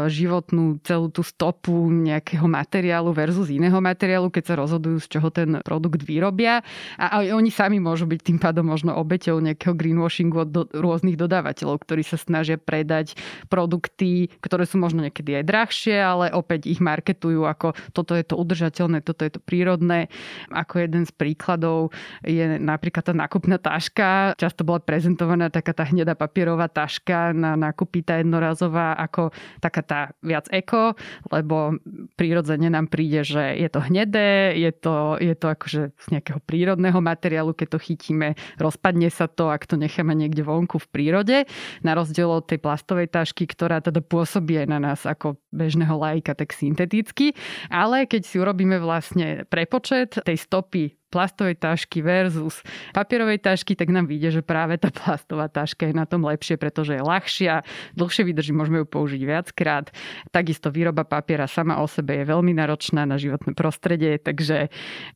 životnú 0.09 0.81
celú 0.81 1.13
tú 1.13 1.21
stopu 1.21 1.93
nejakého 1.93 2.49
materiálu 2.49 3.13
versus 3.13 3.53
iného 3.53 3.77
materiálu, 3.77 4.33
keď 4.33 4.45
sa 4.49 4.55
rozhodujú, 4.65 4.97
z 5.05 5.09
čoho 5.13 5.29
ten 5.29 5.61
produkt 5.61 6.09
vyrobia. 6.09 6.65
A 6.97 7.21
aj 7.21 7.37
oni 7.37 7.53
sami 7.53 7.77
môžu 7.85 8.09
byť 8.09 8.33
tým 8.33 8.39
pádom 8.41 8.65
možno 8.65 8.97
obeťou 8.97 9.45
nejakého 9.45 9.77
greenwashingu 9.77 10.49
od 10.49 10.49
do, 10.49 10.63
rôznych 10.73 11.21
dodávateľov, 11.21 11.85
ktorí 11.85 12.01
sa 12.01 12.17
snažia 12.17 12.57
predať 12.57 13.13
produkty, 13.53 14.33
ktoré 14.41 14.65
sú 14.65 14.86
možno 14.87 15.03
niekedy 15.03 15.43
aj 15.43 15.45
drahšie, 15.51 15.97
ale 15.99 16.31
opäť 16.31 16.71
ich 16.71 16.79
marketujú 16.79 17.43
ako 17.43 17.75
toto 17.91 18.15
je 18.15 18.23
to 18.23 18.39
udržateľné, 18.39 19.03
toto 19.03 19.27
je 19.27 19.35
to 19.35 19.41
prírodné. 19.43 20.07
Ako 20.55 20.87
jeden 20.87 21.03
z 21.03 21.11
príkladov 21.11 21.91
je 22.23 22.63
napríklad 22.63 23.03
tá 23.03 23.15
nákupná 23.15 23.59
taška. 23.59 24.39
Často 24.39 24.63
bola 24.63 24.79
prezentovaná 24.79 25.51
taká 25.51 25.75
tá 25.75 25.83
hnedá 25.83 26.15
papierová 26.15 26.71
taška 26.71 27.35
na 27.35 27.59
nákupy 27.59 28.07
tá 28.07 28.23
jednorazová 28.23 28.95
ako 28.95 29.35
taká 29.59 29.83
tá 29.83 30.01
viac 30.23 30.47
eko, 30.55 30.95
lebo 31.35 31.75
prírodzene 32.15 32.71
nám 32.71 32.87
príde, 32.87 33.27
že 33.27 33.59
je 33.59 33.69
to 33.73 33.83
hnedé, 33.83 34.55
je 34.55 34.71
to, 34.71 35.19
je 35.19 35.35
to 35.35 35.47
akože 35.51 35.83
z 35.97 36.07
nejakého 36.13 36.39
prírodného 36.45 37.01
materiálu, 37.03 37.57
keď 37.57 37.77
to 37.77 37.79
chytíme, 37.83 38.39
rozpadne 38.61 39.11
sa 39.11 39.27
to, 39.27 39.51
ak 39.51 39.67
to 39.67 39.75
necháme 39.75 40.13
niekde 40.15 40.47
vonku 40.47 40.79
v 40.79 40.91
prírode, 40.93 41.37
na 41.83 41.93
rozdiel 41.97 42.29
od 42.31 42.47
tej 42.47 42.61
plastovej 42.61 43.09
tašky, 43.11 43.49
ktorá 43.49 43.81
teda 43.81 44.05
pôsobí 44.05 44.61
aj 44.61 44.69
na 44.69 44.76
na 44.77 44.93
nás 44.93 45.09
ako 45.09 45.41
bežného 45.51 45.97
lajka 45.97 46.37
tak 46.37 46.53
synteticky, 46.53 47.33
ale 47.73 48.05
keď 48.05 48.23
si 48.29 48.37
urobíme 48.37 48.77
vlastne 48.77 49.49
prepočet 49.49 50.21
tej 50.21 50.37
stopy 50.37 50.93
plastovej 51.17 51.57
tašky 51.57 52.05
versus 52.05 52.61
papierovej 52.93 53.41
tašky, 53.41 53.73
tak 53.73 53.89
nám 53.89 54.05
vyjde, 54.05 54.41
že 54.41 54.43
práve 54.45 54.77
tá 54.77 54.93
plastová 54.93 55.49
taška 55.49 55.89
je 55.89 55.97
na 55.97 56.05
tom 56.05 56.29
lepšie, 56.29 56.61
pretože 56.61 56.93
je 56.93 57.01
ľahšia, 57.01 57.65
dlhšie 57.97 58.23
vydrží, 58.29 58.53
môžeme 58.53 58.85
ju 58.85 58.87
použiť 58.87 59.23
viackrát. 59.25 59.89
Takisto 60.29 60.69
výroba 60.69 61.09
papiera 61.09 61.49
sama 61.49 61.81
o 61.81 61.89
sebe 61.89 62.21
je 62.21 62.29
veľmi 62.29 62.53
náročná 62.53 63.09
na 63.09 63.17
životné 63.17 63.57
prostredie, 63.57 64.21
takže 64.21 64.69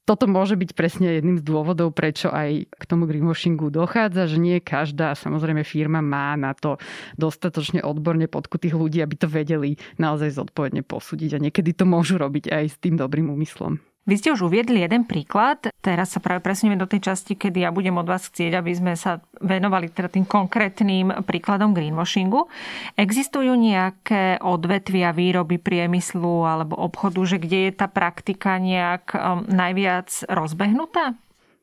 toto 0.09 0.25
môže 0.25 0.57
byť 0.57 0.71
presne 0.73 1.21
jedným 1.21 1.37
z 1.37 1.45
dôvodov, 1.45 1.93
prečo 1.93 2.33
aj 2.33 2.65
k 2.65 2.83
tomu 2.89 3.05
greenwashingu 3.05 3.69
dochádza, 3.69 4.25
že 4.25 4.41
nie 4.41 4.57
každá 4.65 5.13
samozrejme 5.13 5.61
firma 5.69 6.01
má 6.01 6.33
na 6.41 6.57
to 6.57 6.81
dostatočne 7.21 7.85
odborne 7.85 8.25
podkutých 8.25 8.73
ľudí, 8.73 9.05
aby 9.05 9.21
to 9.21 9.29
vedeli 9.29 9.77
naozaj 10.01 10.33
zodpovedne 10.33 10.81
posúdiť 10.81 11.37
a 11.37 11.43
niekedy 11.45 11.77
to 11.77 11.85
môžu 11.85 12.17
robiť 12.17 12.49
aj 12.49 12.65
s 12.73 12.77
tým 12.81 12.97
dobrým 12.97 13.29
úmyslom. 13.29 13.90
Vy 14.11 14.19
ste 14.19 14.35
už 14.35 14.51
uviedli 14.51 14.83
jeden 14.83 15.07
príklad. 15.07 15.71
Teraz 15.79 16.11
sa 16.11 16.19
práve 16.19 16.43
presunieme 16.43 16.75
do 16.75 16.91
tej 16.91 17.15
časti, 17.15 17.39
kedy 17.39 17.63
ja 17.63 17.71
budem 17.71 17.95
od 17.95 18.11
vás 18.11 18.27
chcieť, 18.27 18.59
aby 18.59 18.75
sme 18.75 18.99
sa 18.99 19.23
venovali 19.39 19.87
teda 19.87 20.11
tým 20.11 20.27
konkrétnym 20.27 21.23
príkladom 21.23 21.71
greenwashingu. 21.71 22.51
Existujú 22.99 23.55
nejaké 23.55 24.43
odvetvia 24.43 25.15
výroby 25.15 25.63
priemyslu 25.63 26.43
alebo 26.43 26.75
obchodu, 26.75 27.23
že 27.23 27.39
kde 27.39 27.71
je 27.71 27.73
tá 27.79 27.87
praktika 27.87 28.59
nejak 28.59 29.15
um, 29.15 29.47
najviac 29.47 30.11
rozbehnutá? 30.27 31.15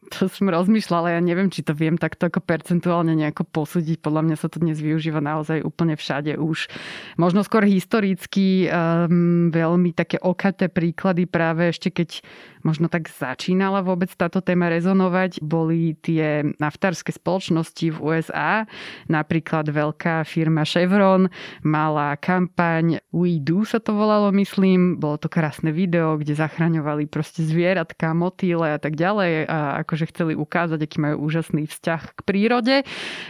To 0.07 0.31
som 0.31 0.47
rozmýšľala, 0.47 1.17
ja 1.17 1.21
neviem, 1.21 1.51
či 1.51 1.61
to 1.61 1.75
viem 1.75 1.99
takto 1.99 2.31
ako 2.31 2.39
percentuálne 2.41 3.13
nejako 3.13 3.43
posúdiť. 3.45 3.99
Podľa 3.99 4.21
mňa 4.23 4.35
sa 4.39 4.47
to 4.47 4.63
dnes 4.63 4.79
využíva 4.79 5.19
naozaj 5.19 5.61
úplne 5.61 5.99
všade 5.99 6.39
už. 6.39 6.71
Možno 7.19 7.43
skôr 7.43 7.67
historicky 7.67 8.67
um, 8.67 9.51
veľmi 9.51 9.91
také 9.91 10.17
okaté 10.23 10.71
príklady 10.71 11.27
práve 11.27 11.69
ešte 11.69 11.91
keď 11.91 12.23
možno 12.67 12.91
tak 12.91 13.07
začínala 13.07 13.79
vôbec 13.79 14.11
táto 14.11 14.43
téma 14.43 14.67
rezonovať, 14.67 15.39
boli 15.39 15.95
tie 16.03 16.43
naftárske 16.59 17.15
spoločnosti 17.15 17.95
v 17.95 17.97
USA. 18.03 18.67
Napríklad 19.07 19.71
veľká 19.71 20.27
firma 20.27 20.67
Chevron 20.67 21.31
mala 21.63 22.19
kampaň 22.19 22.99
We 23.15 23.39
Do 23.39 23.63
sa 23.63 23.79
to 23.79 23.95
volalo, 23.95 24.35
myslím. 24.35 24.99
Bolo 24.99 25.15
to 25.15 25.31
krásne 25.31 25.71
video, 25.71 26.19
kde 26.19 26.35
zachraňovali 26.35 27.07
proste 27.07 27.47
zvieratka, 27.47 28.11
motýle 28.11 28.75
a 28.75 28.79
tak 28.83 28.99
ďalej 28.99 29.47
a 29.47 29.87
akože 29.87 30.11
chceli 30.11 30.33
ukázať, 30.35 30.83
aký 30.83 30.97
majú 30.99 31.23
úžasný 31.23 31.71
vzťah 31.71 32.01
k 32.17 32.19
prírode. 32.27 32.75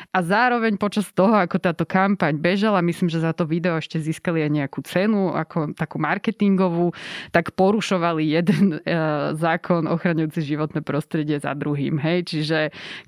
A 0.09 0.17
zároveň 0.25 0.81
počas 0.81 1.05
toho, 1.13 1.37
ako 1.37 1.61
táto 1.61 1.85
kampaň 1.85 2.39
bežala, 2.39 2.81
myslím, 2.81 3.11
že 3.11 3.21
za 3.21 3.35
to 3.37 3.45
video 3.45 3.77
ešte 3.77 4.01
získali 4.01 4.41
aj 4.41 4.51
nejakú 4.51 4.79
cenu, 4.81 5.35
ako 5.35 5.77
takú 5.77 6.01
marketingovú, 6.01 6.95
tak 7.35 7.53
porušovali 7.53 8.23
jeden 8.23 8.79
e, 8.79 9.26
zákon 9.33 9.89
ochraňujúci 9.89 10.55
životné 10.55 10.85
prostredie 10.85 11.41
za 11.41 11.51
druhým. 11.57 11.97
Hej? 11.97 12.31
Čiže 12.31 12.59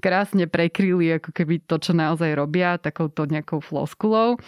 krásne 0.03 0.49
prekryli 0.49 1.21
ako 1.21 1.31
keby 1.31 1.63
to, 1.63 1.77
čo 1.77 1.93
naozaj 1.93 2.33
robia, 2.35 2.81
takouto 2.81 3.29
nejakou 3.29 3.61
floskulou. 3.61 4.41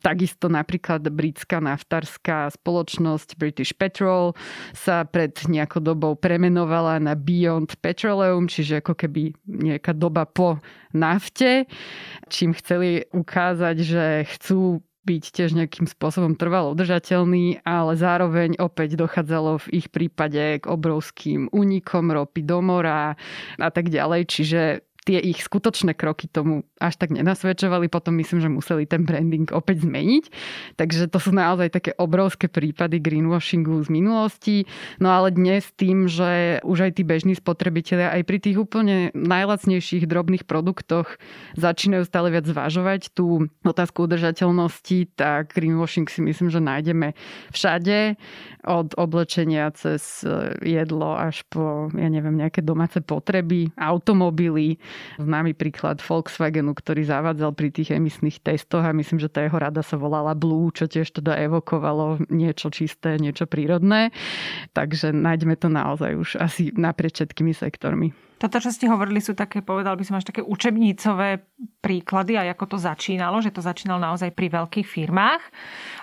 Takisto 0.00 0.46
napríklad 0.46 1.04
britská 1.10 1.58
naftárska 1.58 2.52
spoločnosť 2.54 3.36
British 3.36 3.74
Petrol 3.74 4.32
sa 4.72 5.02
pred 5.04 5.34
nejakou 5.48 5.82
dobou 5.82 6.14
premenovala 6.14 7.02
na 7.02 7.18
Beyond 7.18 7.80
Petroleum, 7.82 8.46
čiže 8.46 8.80
ako 8.80 8.94
keby 8.94 9.34
nejaká 9.44 9.92
doba 9.96 10.24
po 10.28 10.62
nafte, 10.90 11.66
čím 12.28 12.54
chceli 12.54 13.06
ukázať, 13.10 13.76
že 13.80 14.04
chcú 14.36 14.82
byť 15.10 15.24
tiež 15.34 15.58
nejakým 15.58 15.90
spôsobom 15.90 16.38
trvalo 16.38 16.70
udržateľný, 16.78 17.66
ale 17.66 17.98
zároveň 17.98 18.54
opäť 18.62 18.94
dochádzalo 18.94 19.58
v 19.66 19.82
ich 19.82 19.90
prípade 19.90 20.62
k 20.62 20.64
obrovským 20.70 21.50
únikom 21.50 22.14
ropy 22.14 22.46
do 22.46 22.62
mora 22.62 23.18
a 23.58 23.68
tak 23.74 23.90
ďalej. 23.90 24.30
Čiže 24.30 24.62
tie 25.08 25.16
ich 25.16 25.40
skutočné 25.40 25.96
kroky 25.96 26.28
tomu 26.28 26.68
až 26.76 27.00
tak 27.00 27.12
nenasvedčovali. 27.12 27.88
Potom 27.88 28.20
myslím, 28.20 28.40
že 28.44 28.52
museli 28.52 28.84
ten 28.84 29.08
branding 29.08 29.48
opäť 29.52 29.88
zmeniť. 29.88 30.24
Takže 30.76 31.08
to 31.08 31.16
sú 31.16 31.32
naozaj 31.32 31.72
také 31.72 31.96
obrovské 31.96 32.52
prípady 32.52 33.00
greenwashingu 33.00 33.80
z 33.80 33.88
minulosti. 33.88 34.56
No 35.00 35.08
ale 35.08 35.32
dnes 35.32 35.64
tým, 35.72 36.04
že 36.04 36.60
už 36.64 36.90
aj 36.90 37.00
tí 37.00 37.02
bežní 37.04 37.32
spotrebitelia 37.32 38.12
aj 38.12 38.22
pri 38.28 38.38
tých 38.44 38.56
úplne 38.60 39.08
najlacnejších 39.16 40.04
drobných 40.04 40.44
produktoch 40.44 41.16
začínajú 41.56 42.04
stále 42.04 42.28
viac 42.28 42.44
zvažovať 42.44 43.16
tú 43.16 43.48
otázku 43.64 44.04
udržateľnosti, 44.04 45.16
tak 45.16 45.56
greenwashing 45.56 46.12
si 46.12 46.20
myslím, 46.20 46.52
že 46.52 46.60
nájdeme 46.60 47.16
všade. 47.56 48.20
Od 48.68 48.92
oblečenia 49.00 49.72
cez 49.72 50.20
jedlo 50.60 51.16
až 51.16 51.40
po, 51.48 51.88
ja 51.96 52.12
neviem, 52.12 52.36
nejaké 52.36 52.60
domáce 52.60 53.00
potreby, 53.00 53.72
automobily, 53.80 54.76
Známy 55.16 55.54
príklad 55.54 56.02
Volkswagenu, 56.02 56.74
ktorý 56.74 57.06
zavádzal 57.06 57.52
pri 57.54 57.68
tých 57.70 57.94
emisných 57.94 58.40
testoch 58.40 58.82
a 58.82 58.96
myslím, 58.96 59.18
že 59.20 59.30
tá 59.30 59.44
jeho 59.44 59.58
rada 59.58 59.84
sa 59.84 60.00
volala 60.00 60.34
Blue, 60.34 60.72
čo 60.74 60.90
tiež 60.90 61.10
teda 61.20 61.36
evokovalo 61.38 62.26
niečo 62.32 62.70
čisté, 62.72 63.18
niečo 63.18 63.44
prírodné. 63.50 64.10
Takže 64.74 65.12
nájdeme 65.12 65.54
to 65.58 65.68
naozaj 65.68 66.12
už 66.16 66.30
asi 66.40 66.72
naprieč 66.74 67.20
všetkými 67.20 67.52
sektormi. 67.52 68.29
Toto, 68.40 68.56
čo 68.56 68.72
ste 68.72 68.88
hovorili, 68.88 69.20
sú 69.20 69.36
také, 69.36 69.60
povedal 69.60 70.00
by 70.00 70.04
som, 70.08 70.16
až 70.16 70.32
také 70.32 70.40
učebnícové 70.40 71.44
príklady 71.84 72.40
a 72.40 72.48
ako 72.56 72.72
to 72.72 72.78
začínalo, 72.80 73.44
že 73.44 73.52
to 73.52 73.60
začínalo 73.60 74.00
naozaj 74.00 74.32
pri 74.32 74.48
veľkých 74.48 74.88
firmách. 74.88 75.42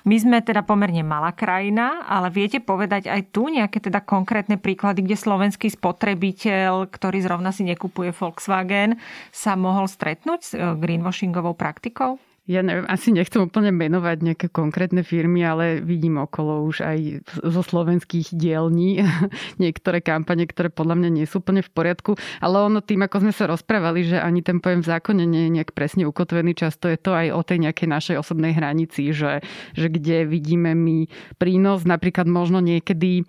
My 0.06 0.16
sme 0.22 0.46
teda 0.46 0.62
pomerne 0.62 1.02
malá 1.02 1.34
krajina, 1.34 2.06
ale 2.06 2.30
viete 2.30 2.62
povedať 2.62 3.10
aj 3.10 3.34
tu 3.34 3.50
nejaké 3.50 3.82
teda 3.82 4.06
konkrétne 4.06 4.62
príklady, 4.62 5.02
kde 5.02 5.18
slovenský 5.18 5.74
spotrebiteľ, 5.74 6.94
ktorý 6.94 7.26
zrovna 7.26 7.50
si 7.50 7.66
nekupuje 7.66 8.14
Volkswagen, 8.14 9.02
sa 9.34 9.58
mohol 9.58 9.90
stretnúť 9.90 10.40
s 10.46 10.52
eh, 10.54 10.62
greenwashingovou 10.78 11.58
praktikou? 11.58 12.22
Ja 12.48 12.64
neviem, 12.64 12.88
asi 12.88 13.12
nechcem 13.12 13.44
úplne 13.44 13.76
menovať 13.76 14.18
nejaké 14.24 14.48
konkrétne 14.48 15.04
firmy, 15.04 15.44
ale 15.44 15.84
vidím 15.84 16.16
okolo 16.16 16.64
už 16.64 16.80
aj 16.80 17.00
zo 17.28 17.62
slovenských 17.62 18.32
dielní 18.32 19.04
niektoré 19.64 20.00
kampane, 20.00 20.48
ktoré 20.48 20.72
podľa 20.72 20.96
mňa 20.96 21.10
nie 21.12 21.26
sú 21.28 21.44
úplne 21.44 21.60
v 21.60 21.72
poriadku. 21.76 22.16
Ale 22.40 22.64
ono 22.64 22.80
tým, 22.80 23.04
ako 23.04 23.28
sme 23.28 23.34
sa 23.36 23.52
rozprávali, 23.52 24.08
že 24.08 24.18
ani 24.24 24.40
ten 24.40 24.64
pojem 24.64 24.80
v 24.80 24.90
zákone 24.96 25.28
nie 25.28 25.52
je 25.52 25.56
nejak 25.60 25.76
presne 25.76 26.08
ukotvený, 26.08 26.56
často 26.56 26.88
je 26.88 26.96
to 26.96 27.12
aj 27.12 27.36
o 27.36 27.44
tej 27.44 27.68
nejakej 27.68 27.88
našej 27.92 28.16
osobnej 28.16 28.56
hranici, 28.56 29.12
že, 29.12 29.44
že 29.76 29.92
kde 29.92 30.24
vidíme 30.24 30.72
my 30.72 31.12
prínos, 31.36 31.84
napríklad 31.84 32.32
možno 32.32 32.64
niekedy 32.64 33.28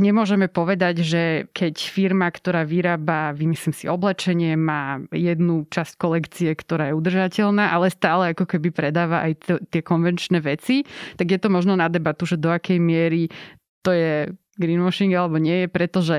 Nemôžeme 0.00 0.48
povedať, 0.48 1.04
že 1.04 1.22
keď 1.52 1.74
firma, 1.76 2.32
ktorá 2.32 2.64
vyrába, 2.64 3.36
vymyslím 3.36 3.74
si, 3.76 3.84
oblečenie, 3.84 4.56
má 4.56 5.04
jednu 5.12 5.68
časť 5.68 6.00
kolekcie, 6.00 6.50
ktorá 6.56 6.90
je 6.90 6.96
udržateľná, 6.96 7.76
ale 7.76 7.92
stále 7.92 8.32
ako 8.32 8.48
keby 8.56 8.72
predáva 8.72 9.28
aj 9.28 9.32
t- 9.36 9.62
tie 9.68 9.82
konvenčné 9.84 10.40
veci, 10.40 10.80
tak 11.20 11.28
je 11.28 11.38
to 11.38 11.52
možno 11.52 11.76
na 11.76 11.92
debatu, 11.92 12.24
že 12.24 12.40
do 12.40 12.48
akej 12.48 12.80
miery 12.80 13.28
to 13.84 13.92
je 13.92 14.32
greenwashing 14.56 15.12
alebo 15.12 15.36
nie 15.36 15.64
je, 15.64 15.68
pretože 15.68 16.16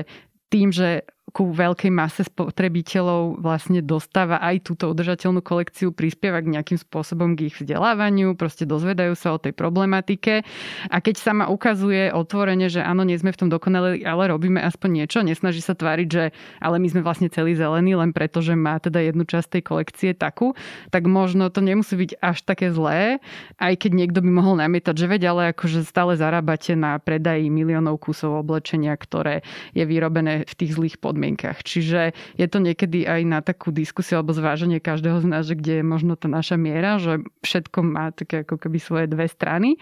tým, 0.48 0.72
že 0.72 1.04
ku 1.32 1.52
veľkej 1.52 1.92
mase 1.92 2.24
spotrebiteľov 2.24 3.44
vlastne 3.44 3.84
dostáva 3.84 4.40
aj 4.40 4.64
túto 4.64 4.88
udržateľnú 4.88 5.44
kolekciu, 5.44 5.92
prispieva 5.92 6.40
k 6.40 6.56
nejakým 6.56 6.80
spôsobom 6.80 7.36
k 7.36 7.52
ich 7.52 7.56
vzdelávaniu, 7.60 8.32
proste 8.32 8.64
dozvedajú 8.64 9.12
sa 9.12 9.36
o 9.36 9.38
tej 9.38 9.52
problematike. 9.52 10.42
A 10.88 10.96
keď 11.04 11.14
sa 11.20 11.32
ma 11.36 11.46
ukazuje 11.52 12.08
otvorene, 12.10 12.72
že 12.72 12.80
áno, 12.80 13.04
nie 13.04 13.20
sme 13.20 13.32
v 13.36 13.40
tom 13.44 13.48
dokonali, 13.52 14.02
ale 14.08 14.32
robíme 14.32 14.60
aspoň 14.64 15.04
niečo, 15.04 15.18
nesnaží 15.20 15.60
sa 15.60 15.76
tváriť, 15.76 16.08
že 16.08 16.24
ale 16.64 16.80
my 16.80 16.88
sme 16.88 17.04
vlastne 17.04 17.28
celý 17.28 17.52
zelený 17.52 18.00
len 18.00 18.16
preto, 18.16 18.40
že 18.40 18.56
má 18.56 18.80
teda 18.80 19.04
jednu 19.04 19.28
časť 19.28 19.60
tej 19.60 19.62
kolekcie 19.68 20.10
takú, 20.16 20.56
tak 20.88 21.04
možno 21.04 21.52
to 21.52 21.60
nemusí 21.60 21.92
byť 21.92 22.10
až 22.24 22.40
také 22.42 22.72
zlé, 22.72 23.20
aj 23.60 23.74
keď 23.76 23.90
niekto 23.92 24.18
by 24.24 24.30
mohol 24.32 24.56
namietať, 24.56 24.94
že 24.96 25.06
veď, 25.06 25.22
ale 25.28 25.42
akože 25.52 25.84
stále 25.84 26.16
zarábate 26.16 26.72
na 26.72 26.96
predaji 26.96 27.52
miliónov 27.52 28.00
kusov 28.00 28.40
oblečenia, 28.40 28.96
ktoré 28.96 29.44
je 29.76 29.84
vyrobené 29.84 30.48
v 30.48 30.54
tých 30.56 30.72
zlých 30.72 30.96
podmienkach 30.96 31.17
podmienkach. 31.18 31.66
Čiže 31.66 32.14
je 32.38 32.46
to 32.46 32.62
niekedy 32.62 33.02
aj 33.02 33.20
na 33.26 33.42
takú 33.42 33.74
diskusiu 33.74 34.22
alebo 34.22 34.30
zváženie 34.30 34.78
každého 34.78 35.18
z 35.18 35.26
nás, 35.26 35.42
že 35.50 35.58
kde 35.58 35.82
je 35.82 35.84
možno 35.84 36.14
tá 36.14 36.30
naša 36.30 36.54
miera, 36.54 37.02
že 37.02 37.26
všetko 37.42 37.78
má 37.82 38.14
také 38.14 38.46
ako 38.46 38.54
keby 38.62 38.78
svoje 38.78 39.06
dve 39.10 39.26
strany. 39.26 39.74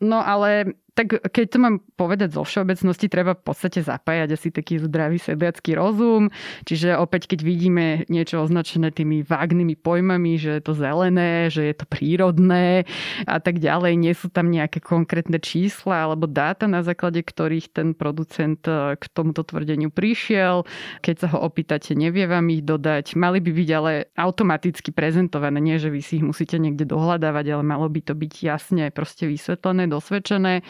No 0.00 0.24
ale 0.24 0.80
tak 0.96 1.20
keď 1.28 1.46
to 1.52 1.58
mám 1.60 1.76
povedať 2.00 2.32
zo 2.32 2.40
všeobecnosti, 2.40 3.12
treba 3.12 3.36
v 3.36 3.44
podstate 3.44 3.84
zapájať 3.84 4.32
asi 4.32 4.48
taký 4.48 4.80
zdravý 4.80 5.20
sedliacký 5.20 5.76
rozum. 5.76 6.32
Čiže 6.64 6.96
opäť, 6.96 7.28
keď 7.36 7.44
vidíme 7.44 7.86
niečo 8.08 8.40
označené 8.40 8.88
tými 8.96 9.20
vágnymi 9.20 9.76
pojmami, 9.76 10.40
že 10.40 10.56
je 10.56 10.62
to 10.64 10.72
zelené, 10.72 11.52
že 11.52 11.68
je 11.68 11.74
to 11.76 11.84
prírodné 11.84 12.88
a 13.28 13.36
tak 13.44 13.60
ďalej, 13.60 13.92
nie 14.00 14.16
sú 14.16 14.32
tam 14.32 14.48
nejaké 14.48 14.80
konkrétne 14.80 15.36
čísla 15.36 16.08
alebo 16.08 16.24
dáta, 16.24 16.64
na 16.64 16.80
základe 16.80 17.20
ktorých 17.20 17.76
ten 17.76 17.92
producent 17.92 18.64
e, 18.64 18.96
k 18.96 19.04
tomuto 19.12 19.44
tvrdeniu 19.44 19.92
prišiel. 19.92 20.64
Keď 21.04 21.14
sa 21.20 21.28
ho 21.36 21.44
opýtate, 21.44 21.92
nevie 21.92 22.24
vám 22.24 22.48
ich 22.48 22.64
dodať. 22.64 23.20
Mali 23.20 23.44
by 23.44 23.52
byť 23.52 23.68
ale 23.76 23.92
automaticky 24.16 24.96
prezentované, 24.96 25.60
nie 25.60 25.76
že 25.76 25.92
vy 25.92 26.00
si 26.00 26.16
ich 26.16 26.24
musíte 26.24 26.56
niekde 26.56 26.88
dohľadávať, 26.88 27.52
ale 27.52 27.64
malo 27.68 27.84
by 27.92 28.00
to 28.00 28.16
byť 28.16 28.32
jasne 28.40 28.88
proste 28.96 29.28
vysvetlené, 29.28 29.92
dosvedčené 29.92 30.64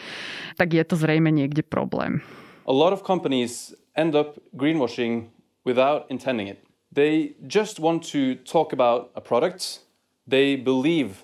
tak 0.57 0.73
je 0.73 0.83
to 0.83 0.95
zrejme 0.95 1.31
niekde 1.31 1.61
problém. 1.63 2.21
A 2.67 2.73
lot 2.73 2.91
of 2.91 3.03
companies 3.03 3.73
end 3.95 4.15
up 4.15 4.37
greenwashing 4.53 5.31
without 5.63 6.05
intending 6.09 6.47
it. 6.47 6.63
They 6.91 7.35
just 7.47 7.79
want 7.79 8.03
to 8.11 8.35
talk 8.43 8.73
about 8.73 9.11
a 9.15 9.21
product 9.21 9.79
they 10.27 10.55
believe 10.55 11.23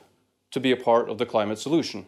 to 0.51 0.59
be 0.59 0.71
a 0.71 0.77
part 0.77 1.09
of 1.09 1.17
the 1.17 1.25
climate 1.25 1.59
solution 1.59 2.05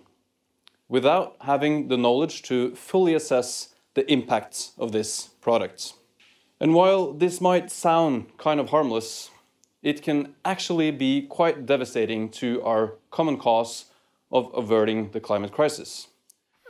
without 0.87 1.35
having 1.41 1.87
the 1.87 1.97
knowledge 1.97 2.43
to 2.43 2.75
fully 2.75 3.13
assess 3.13 3.75
the 3.95 4.09
impacts 4.11 4.71
of 4.77 4.91
this 4.91 5.29
product. 5.41 5.93
And 6.59 6.73
while 6.73 7.11
this 7.11 7.41
might 7.41 7.71
sound 7.71 8.37
kind 8.37 8.59
of 8.59 8.69
harmless, 8.69 9.29
it 9.81 10.01
can 10.01 10.35
actually 10.43 10.91
be 10.91 11.23
quite 11.23 11.65
devastating 11.65 12.29
to 12.29 12.61
our 12.63 12.93
common 13.11 13.37
cause 13.37 13.85
of 14.31 14.49
averting 14.55 15.11
the 15.11 15.19
climate 15.19 15.51
crisis. 15.51 16.07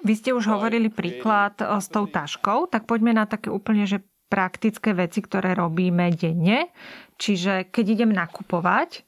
Vy 0.06 0.14
ste 0.14 0.38
už 0.38 0.46
hovorili 0.46 0.94
príklad 0.94 1.58
eh, 1.60 1.68
s 1.82 1.90
tou 1.90 2.06
taškou, 2.06 2.70
tak 2.70 2.86
poďme 2.86 3.18
na 3.18 3.26
také 3.26 3.50
úplne, 3.50 3.90
že 3.90 4.06
praktické 4.30 4.94
veci, 4.94 5.22
ktoré 5.22 5.58
robíme 5.58 6.14
denne. 6.14 6.70
Čiže 7.18 7.70
keď 7.74 7.86
idem 7.94 8.12
nakupovať, 8.14 9.06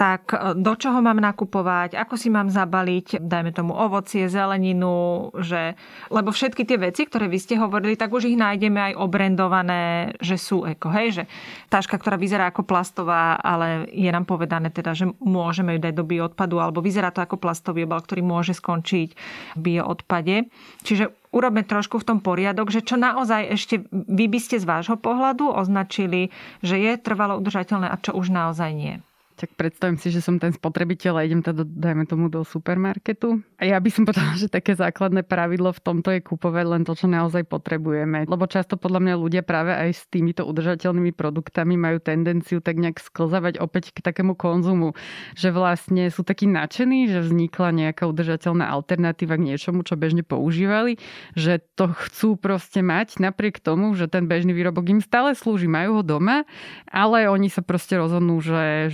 tak 0.00 0.32
e, 0.32 0.56
do 0.56 0.72
čoho 0.80 1.04
mám 1.04 1.20
nakupovať, 1.20 1.92
ako 1.92 2.16
si 2.16 2.32
mám 2.32 2.48
zabaliť, 2.48 3.20
dajme 3.20 3.52
tomu 3.52 3.76
ovocie, 3.76 4.32
zeleninu, 4.32 5.28
že, 5.36 5.76
lebo 6.08 6.32
všetky 6.32 6.64
tie 6.64 6.80
veci, 6.80 7.04
ktoré 7.04 7.28
vy 7.28 7.36
ste 7.36 7.60
hovorili, 7.60 8.00
tak 8.00 8.08
už 8.08 8.32
ich 8.32 8.40
nájdeme 8.40 8.80
aj 8.80 8.92
obrendované, 8.96 10.16
že 10.24 10.40
sú 10.40 10.64
eko, 10.64 10.88
hej, 10.88 11.20
že 11.20 11.24
taška, 11.68 12.00
ktorá 12.00 12.16
vyzerá 12.16 12.48
ako 12.48 12.64
plastová, 12.64 13.36
ale 13.36 13.92
je 13.92 14.08
nám 14.08 14.24
povedané 14.24 14.72
teda, 14.72 14.96
že 14.96 15.04
môžeme 15.20 15.76
ju 15.76 15.84
dať 15.84 15.92
do 15.92 16.08
bioodpadu, 16.08 16.56
alebo 16.56 16.80
vyzerá 16.80 17.12
to 17.12 17.20
ako 17.20 17.36
plastový 17.36 17.84
obal, 17.84 18.00
ktorý 18.00 18.24
môže 18.24 18.56
skončiť 18.56 19.08
v 19.52 19.60
bioodpade. 19.60 20.48
Čiže 20.80 21.12
urobme 21.28 21.60
trošku 21.60 22.00
v 22.00 22.08
tom 22.08 22.18
poriadok, 22.24 22.72
že 22.72 22.80
čo 22.80 22.96
naozaj 22.96 23.52
ešte 23.52 23.84
vy 23.92 24.32
by 24.32 24.40
ste 24.40 24.56
z 24.56 24.64
vášho 24.64 24.96
pohľadu 24.96 25.52
označili, 25.52 26.32
že 26.64 26.80
je 26.80 26.96
trvalo 26.96 27.36
udržateľné 27.36 27.92
a 27.92 28.00
čo 28.00 28.16
už 28.16 28.32
naozaj 28.32 28.72
nie. 28.72 28.94
Tak 29.40 29.56
predstavím 29.56 29.96
si, 29.96 30.12
že 30.12 30.20
som 30.20 30.36
ten 30.36 30.52
spotrebiteľ 30.52 31.16
a 31.16 31.24
idem 31.24 31.40
teda, 31.40 31.64
dajme 31.64 32.04
tomu, 32.04 32.28
do 32.28 32.44
supermarketu. 32.44 33.40
A 33.56 33.72
ja 33.72 33.80
by 33.80 33.88
som 33.88 34.04
povedala, 34.04 34.36
že 34.36 34.52
také 34.52 34.76
základné 34.76 35.24
pravidlo 35.24 35.72
v 35.72 35.80
tomto 35.80 36.12
je 36.12 36.20
kúpovať 36.20 36.66
len 36.68 36.82
to, 36.84 36.92
čo 36.92 37.08
naozaj 37.08 37.48
potrebujeme. 37.48 38.28
Lebo 38.28 38.44
často 38.44 38.76
podľa 38.76 39.00
mňa 39.00 39.14
ľudia 39.16 39.40
práve 39.40 39.72
aj 39.72 39.96
s 39.96 40.04
týmito 40.12 40.44
udržateľnými 40.44 41.16
produktami 41.16 41.80
majú 41.80 42.04
tendenciu 42.04 42.60
tak 42.60 42.76
nejak 42.76 43.00
sklzavať 43.00 43.56
opäť 43.64 43.96
k 43.96 44.04
takému 44.04 44.36
konzumu, 44.36 44.92
že 45.32 45.48
vlastne 45.56 46.12
sú 46.12 46.20
takí 46.20 46.44
nadšení, 46.44 47.08
že 47.08 47.24
vznikla 47.24 47.72
nejaká 47.72 48.04
udržateľná 48.04 48.68
alternatíva 48.68 49.40
k 49.40 49.56
niečomu, 49.56 49.88
čo 49.88 49.96
bežne 49.96 50.20
používali, 50.20 51.00
že 51.32 51.64
to 51.80 51.96
chcú 51.96 52.36
proste 52.36 52.84
mať 52.84 53.16
napriek 53.16 53.56
tomu, 53.64 53.96
že 53.96 54.04
ten 54.04 54.28
bežný 54.28 54.52
výrobok 54.52 54.84
im 54.92 55.00
stále 55.00 55.32
slúži, 55.32 55.64
majú 55.64 55.96
ho 55.96 56.04
doma, 56.04 56.44
ale 56.92 57.24
oni 57.24 57.48
sa 57.48 57.64
proste 57.64 57.96
rozhodnú, 57.96 58.36
že 58.44 58.92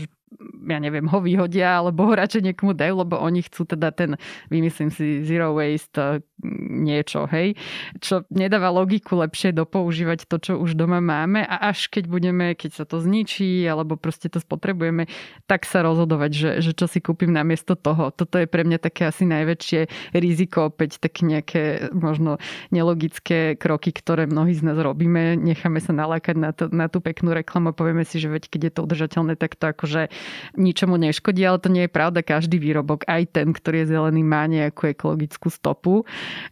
ja 0.67 0.79
neviem, 0.83 1.07
ho 1.07 1.19
vyhodia, 1.23 1.79
alebo 1.79 2.11
ho 2.11 2.13
radšej 2.19 2.43
niekomu 2.53 2.75
dajú, 2.75 3.07
lebo 3.07 3.15
oni 3.23 3.47
chcú 3.47 3.63
teda 3.63 3.95
ten, 3.95 4.19
vymyslím 4.51 4.91
si, 4.91 5.23
zero 5.23 5.55
waste 5.55 5.97
eh, 5.97 6.19
niečo, 6.67 7.31
hej, 7.31 7.55
čo 8.03 8.27
nedáva 8.29 8.75
logiku 8.75 9.17
lepšie 9.17 9.55
dopoužívať 9.55 10.27
to, 10.27 10.37
čo 10.43 10.53
už 10.59 10.75
doma 10.75 10.99
máme 10.99 11.47
a 11.47 11.71
až 11.71 11.89
keď 11.89 12.11
budeme, 12.11 12.47
keď 12.59 12.83
sa 12.83 12.85
to 12.85 12.99
zničí, 12.99 13.65
alebo 13.65 13.95
proste 13.95 14.27
to 14.27 14.43
spotrebujeme, 14.43 15.07
tak 15.47 15.65
sa 15.65 15.87
rozhodovať, 15.87 16.31
že, 16.35 16.51
že 16.61 16.73
čo 16.75 16.91
si 16.91 16.99
kúpim 16.99 17.31
namiesto 17.31 17.79
toho. 17.79 18.11
Toto 18.11 18.37
je 18.37 18.51
pre 18.51 18.67
mňa 18.67 18.83
také 18.83 19.07
asi 19.07 19.25
najväčšie 19.25 20.13
riziko, 20.19 20.69
opäť 20.69 20.99
tak 20.99 21.23
nejaké 21.23 21.89
možno 21.95 22.43
nelogické 22.75 23.55
kroky, 23.55 23.95
ktoré 23.95 24.27
mnohí 24.27 24.53
z 24.53 24.67
nás 24.67 24.77
robíme. 24.77 25.39
Necháme 25.39 25.79
sa 25.79 25.95
nalákať 25.95 26.37
na, 26.37 26.51
to, 26.51 26.69
na 26.69 26.91
tú 26.91 26.99
peknú 27.01 27.33
reklamu 27.33 27.73
a 27.73 27.79
povieme 27.79 28.05
si, 28.05 28.19
že 28.19 28.29
veď 28.29 28.51
keď 28.51 28.61
je 28.61 28.73
to 28.75 28.81
udržateľné, 28.85 29.39
tak 29.39 29.57
to 29.57 29.73
akože 29.73 30.13
ničomu 30.57 30.97
neškodí, 30.97 31.45
ale 31.45 31.61
to 31.61 31.69
nie 31.69 31.85
je 31.87 31.93
pravda. 31.93 32.25
Každý 32.25 32.57
výrobok, 32.59 33.05
aj 33.07 33.37
ten, 33.37 33.53
ktorý 33.53 33.85
je 33.85 33.93
zelený, 33.93 34.21
má 34.25 34.49
nejakú 34.49 34.91
ekologickú 34.91 35.49
stopu 35.53 36.03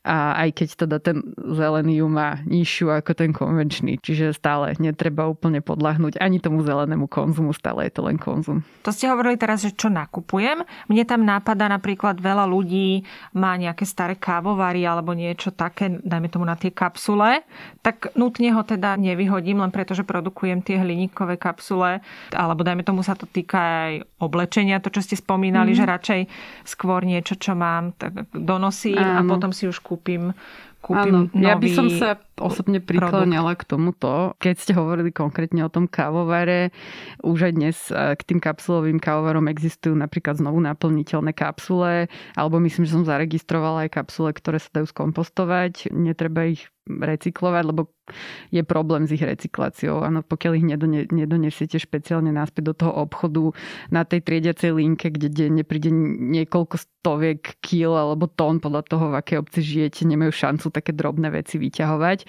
a 0.04 0.38
aj 0.44 0.48
keď 0.54 0.68
teda 0.86 0.96
ten 1.00 1.16
zelený 1.36 2.04
ju 2.04 2.06
má 2.08 2.40
nižšiu 2.44 2.92
ako 2.92 3.12
ten 3.16 3.30
konvenčný. 3.32 3.98
Čiže 4.00 4.36
stále 4.36 4.76
netreba 4.82 5.28
úplne 5.30 5.64
podľahnúť 5.64 6.20
ani 6.20 6.42
tomu 6.42 6.60
zelenému 6.66 7.06
konzumu, 7.08 7.54
stále 7.54 7.88
je 7.88 7.92
to 7.94 8.02
len 8.04 8.18
konzum. 8.18 8.66
To 8.84 8.90
ste 8.92 9.08
hovorili 9.08 9.38
teraz, 9.38 9.62
že 9.64 9.72
čo 9.72 9.88
nakupujem. 9.88 10.64
Mne 10.90 11.04
tam 11.06 11.22
nápada 11.24 11.70
napríklad 11.70 12.18
veľa 12.20 12.44
ľudí 12.44 13.06
má 13.32 13.56
nejaké 13.56 13.86
staré 13.86 14.18
kávovary 14.18 14.82
alebo 14.84 15.14
niečo 15.14 15.54
také, 15.54 16.02
dajme 16.02 16.28
tomu 16.28 16.44
na 16.44 16.58
tie 16.58 16.74
kapsule, 16.74 17.46
tak 17.80 18.10
nutne 18.18 18.50
ho 18.52 18.62
teda 18.66 18.98
nevyhodím 18.98 19.62
len 19.62 19.70
preto, 19.70 19.94
že 19.94 20.02
produkujem 20.02 20.60
tie 20.60 20.82
hliníkové 20.82 21.38
kapsule, 21.38 22.02
alebo 22.34 22.66
dajme 22.66 22.82
tomu 22.82 23.06
sa 23.06 23.14
to 23.14 23.24
týka 23.30 23.53
aj 23.54 23.92
oblečenia, 24.20 24.82
to, 24.82 24.90
čo 24.90 25.00
ste 25.00 25.16
spomínali, 25.16 25.72
mm. 25.72 25.78
že 25.78 25.84
radšej 25.86 26.20
skôr 26.66 27.06
niečo, 27.06 27.38
čo 27.38 27.54
mám, 27.54 27.94
tak 27.94 28.26
donosím 28.34 28.98
Áno. 28.98 29.18
a 29.18 29.20
potom 29.24 29.50
si 29.54 29.70
už 29.70 29.80
kúpim 29.80 30.34
kúpim 30.84 31.16
Áno, 31.16 31.32
nový 31.32 31.48
ja 31.48 31.56
by 31.56 31.68
som 31.72 31.88
sa 31.88 32.20
osobne 32.38 32.82
prikláňala 32.82 33.54
k 33.54 33.64
tomuto. 33.66 34.34
Keď 34.42 34.54
ste 34.58 34.72
hovorili 34.74 35.14
konkrétne 35.14 35.62
o 35.66 35.72
tom 35.72 35.86
kávovare, 35.86 36.74
už 37.22 37.50
aj 37.50 37.52
dnes 37.54 37.76
e, 37.90 38.14
k 38.14 38.22
tým 38.22 38.40
kapsulovým 38.42 38.98
kávovarom 38.98 39.46
existujú 39.50 39.94
napríklad 39.94 40.38
znovu 40.38 40.58
naplniteľné 40.62 41.32
kapsule, 41.34 42.10
alebo 42.34 42.58
myslím, 42.62 42.86
že 42.86 42.94
som 42.94 43.06
zaregistrovala 43.06 43.86
aj 43.86 44.02
kapsule, 44.02 44.34
ktoré 44.34 44.58
sa 44.58 44.80
dajú 44.80 44.90
skompostovať. 44.90 45.94
Netreba 45.94 46.50
ich 46.50 46.68
recyklovať, 46.84 47.64
lebo 47.64 47.88
je 48.52 48.60
problém 48.60 49.08
s 49.08 49.16
ich 49.16 49.24
recykláciou. 49.24 50.04
Ano, 50.04 50.20
pokiaľ 50.20 50.52
ich 50.60 50.66
nedonesiete 51.08 51.80
špeciálne 51.80 52.28
náspäť 52.28 52.62
do 52.68 52.74
toho 52.76 52.92
obchodu 52.92 53.56
na 53.88 54.04
tej 54.04 54.20
triediacej 54.20 54.76
linke, 54.76 55.08
kde 55.08 55.32
denne 55.32 55.64
príde 55.64 55.88
niekoľko 55.88 56.76
stoviek 56.76 57.40
kil 57.64 57.96
alebo 57.96 58.28
tón 58.28 58.60
podľa 58.60 58.84
toho, 58.84 59.04
v 59.08 59.16
akej 59.16 59.36
obci 59.40 59.60
žijete, 59.64 60.04
nemajú 60.04 60.32
šancu 60.36 60.68
také 60.68 60.92
drobné 60.92 61.32
veci 61.32 61.56
vyťahovať. 61.56 62.23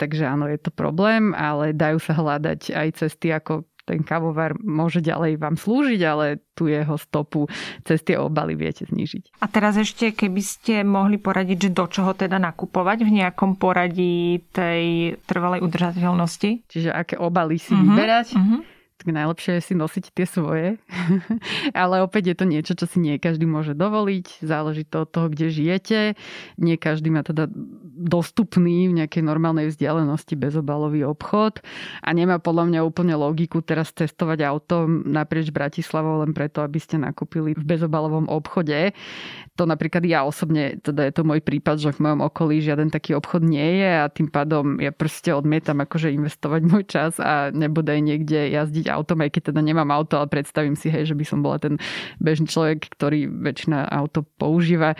Takže 0.00 0.24
áno, 0.26 0.50
je 0.50 0.58
to 0.58 0.70
problém, 0.74 1.32
ale 1.36 1.76
dajú 1.76 1.98
sa 2.02 2.18
hľadať 2.18 2.74
aj 2.74 2.88
cesty, 2.98 3.30
ako 3.30 3.66
ten 3.84 4.00
kavovar 4.00 4.56
môže 4.64 5.04
ďalej 5.04 5.36
vám 5.36 5.60
slúžiť, 5.60 6.00
ale 6.08 6.40
tu 6.56 6.72
jeho 6.72 6.96
stopu 6.96 7.44
cez 7.84 8.00
tie 8.00 8.16
obaly 8.16 8.56
viete 8.56 8.88
znižiť. 8.88 9.44
A 9.44 9.46
teraz 9.46 9.76
ešte, 9.76 10.16
keby 10.16 10.40
ste 10.40 10.74
mohli 10.82 11.20
poradiť, 11.20 11.68
že 11.68 11.76
do 11.76 11.84
čoho 11.84 12.16
teda 12.16 12.40
nakupovať 12.40 13.04
v 13.04 13.10
nejakom 13.22 13.60
poradí 13.60 14.40
tej 14.56 15.14
trvalej 15.28 15.60
udržateľnosti? 15.60 16.64
Čiže 16.64 16.90
aké 16.90 17.20
obaly 17.20 17.60
si 17.60 17.76
uh-huh, 17.76 17.84
vyberať? 17.84 18.28
Uh-huh 18.34 18.64
tak 19.04 19.10
najlepšie 19.10 19.60
je 19.60 19.66
si 19.68 19.74
nosiť 19.76 20.04
tie 20.16 20.24
svoje. 20.24 20.80
Ale 21.76 22.00
opäť 22.00 22.32
je 22.32 22.36
to 22.40 22.46
niečo, 22.48 22.72
čo 22.72 22.86
si 22.88 23.02
nie 23.02 23.20
každý 23.20 23.44
môže 23.44 23.76
dovoliť. 23.76 24.40
Záleží 24.40 24.88
to 24.88 25.04
od 25.04 25.10
toho, 25.12 25.26
kde 25.28 25.52
žijete. 25.52 26.00
Nie 26.56 26.80
každý 26.80 27.10
má 27.12 27.20
teda 27.20 27.50
dostupný 27.94 28.90
v 28.90 29.02
nejakej 29.02 29.22
normálnej 29.22 29.70
vzdialenosti 29.70 30.34
bezobalový 30.34 31.06
obchod 31.06 31.62
a 32.02 32.08
nemá 32.10 32.42
podľa 32.42 32.66
mňa 32.68 32.80
úplne 32.82 33.14
logiku 33.14 33.62
teraz 33.62 33.94
cestovať 33.94 34.42
auto 34.42 34.90
naprieč 34.90 35.54
Bratislavou 35.54 36.26
len 36.26 36.34
preto, 36.34 36.60
aby 36.60 36.82
ste 36.82 36.98
nakúpili 36.98 37.54
v 37.54 37.62
bezobalovom 37.62 38.26
obchode. 38.26 38.92
To 39.54 39.64
napríklad 39.64 40.02
ja 40.02 40.26
osobne, 40.26 40.82
teda 40.82 41.06
je 41.06 41.12
to 41.14 41.22
môj 41.22 41.38
prípad, 41.38 41.78
že 41.78 41.94
v 41.94 42.02
mojom 42.02 42.26
okolí 42.26 42.58
žiaden 42.58 42.90
taký 42.90 43.14
obchod 43.14 43.46
nie 43.46 43.78
je 43.78 43.90
a 44.02 44.10
tým 44.10 44.26
pádom 44.26 44.82
ja 44.82 44.90
proste 44.90 45.30
odmietam 45.30 45.78
akože 45.78 46.10
investovať 46.10 46.60
môj 46.66 46.84
čas 46.90 47.22
a 47.22 47.54
nebodaj 47.54 48.02
niekde 48.02 48.50
jazdiť 48.50 48.90
autom, 48.90 49.22
aj 49.22 49.30
keď 49.38 49.54
teda 49.54 49.60
nemám 49.62 49.94
auto, 49.94 50.18
ale 50.18 50.26
predstavím 50.26 50.74
si, 50.74 50.90
hej, 50.90 51.06
že 51.06 51.14
by 51.14 51.24
som 51.24 51.38
bola 51.40 51.62
ten 51.62 51.78
bežný 52.18 52.50
človek, 52.50 52.90
ktorý 52.98 53.30
väčšina 53.30 53.86
auto 53.86 54.26
používa 54.36 54.98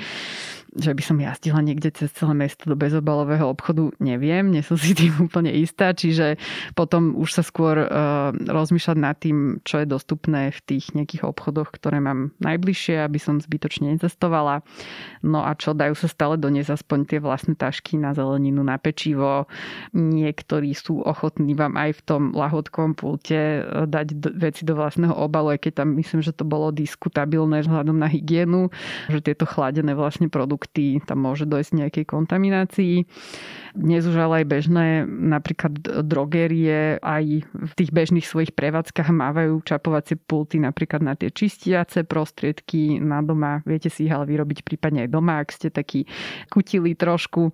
že 0.74 0.90
by 0.90 1.02
som 1.02 1.16
jazdila 1.22 1.62
niekde 1.62 1.94
cez 1.94 2.10
celé 2.10 2.34
mesto 2.34 2.66
do 2.66 2.74
bezobalového 2.74 3.46
obchodu, 3.46 3.94
neviem, 4.02 4.50
nie 4.50 4.60
som 4.60 4.74
si 4.74 4.92
tým 4.98 5.30
úplne 5.30 5.54
istá, 5.54 5.94
čiže 5.94 6.36
potom 6.74 7.14
už 7.14 7.30
sa 7.30 7.42
skôr 7.46 7.86
uh, 7.86 8.34
rozmýšľať 8.34 8.96
nad 8.98 9.16
tým, 9.18 9.62
čo 9.62 9.82
je 9.82 9.86
dostupné 9.86 10.50
v 10.50 10.60
tých 10.66 10.92
nejakých 10.92 11.24
obchodoch, 11.24 11.70
ktoré 11.70 12.02
mám 12.02 12.34
najbližšie, 12.42 13.00
aby 13.06 13.18
som 13.22 13.38
zbytočne 13.38 13.94
nezastovala. 13.94 14.66
No 15.22 15.46
a 15.46 15.54
čo, 15.54 15.72
dajú 15.72 15.94
sa 15.94 16.10
stále 16.10 16.36
doniesť 16.36 16.82
aspoň 16.82 16.98
tie 17.06 17.18
vlastné 17.22 17.54
tašky 17.54 17.96
na 17.96 18.12
zeleninu, 18.12 18.66
na 18.66 18.76
pečivo. 18.76 19.46
Niektorí 19.94 20.74
sú 20.74 21.00
ochotní 21.00 21.54
vám 21.54 21.78
aj 21.78 21.90
v 21.96 22.02
tom 22.02 22.22
lahodkom 22.34 22.98
pulte 22.98 23.62
eh, 23.62 23.86
dať 23.86 24.18
veci 24.34 24.66
do 24.66 24.74
vlastného 24.74 25.14
obalu, 25.14 25.54
aj 25.54 25.70
keď 25.70 25.72
tam 25.84 25.94
myslím, 25.96 26.20
že 26.20 26.34
to 26.34 26.42
bolo 26.42 26.74
diskutabilné 26.74 27.62
vzhľadom 27.62 27.96
na 27.96 28.10
hygienu, 28.10 28.68
že 29.06 29.22
tieto 29.22 29.46
chladené 29.46 29.94
vlastne 29.94 30.26
produkty 30.26 30.63
produkty, 30.64 31.04
tam 31.04 31.28
môže 31.28 31.44
dojsť 31.44 31.72
nejakej 31.76 32.04
kontaminácii. 32.08 33.04
Dnes 33.74 34.06
už 34.06 34.16
ale 34.16 34.42
aj 34.42 34.46
bežné, 34.46 34.86
napríklad 35.04 35.76
drogerie 36.06 36.96
aj 37.02 37.42
v 37.44 37.72
tých 37.74 37.90
bežných 37.90 38.24
svojich 38.24 38.54
prevádzkach 38.54 39.10
mávajú 39.10 39.60
čapovacie 39.66 40.14
pulty 40.14 40.62
napríklad 40.62 41.02
na 41.02 41.18
tie 41.18 41.28
čistiace 41.34 42.06
prostriedky 42.06 43.02
na 43.02 43.20
doma. 43.20 43.66
Viete 43.66 43.90
si 43.90 44.06
ich 44.06 44.14
ale 44.14 44.30
vyrobiť 44.30 44.62
prípadne 44.62 45.04
aj 45.04 45.10
doma, 45.10 45.42
ak 45.42 45.50
ste 45.50 45.74
takí 45.74 46.06
kutili 46.48 46.94
trošku. 46.94 47.50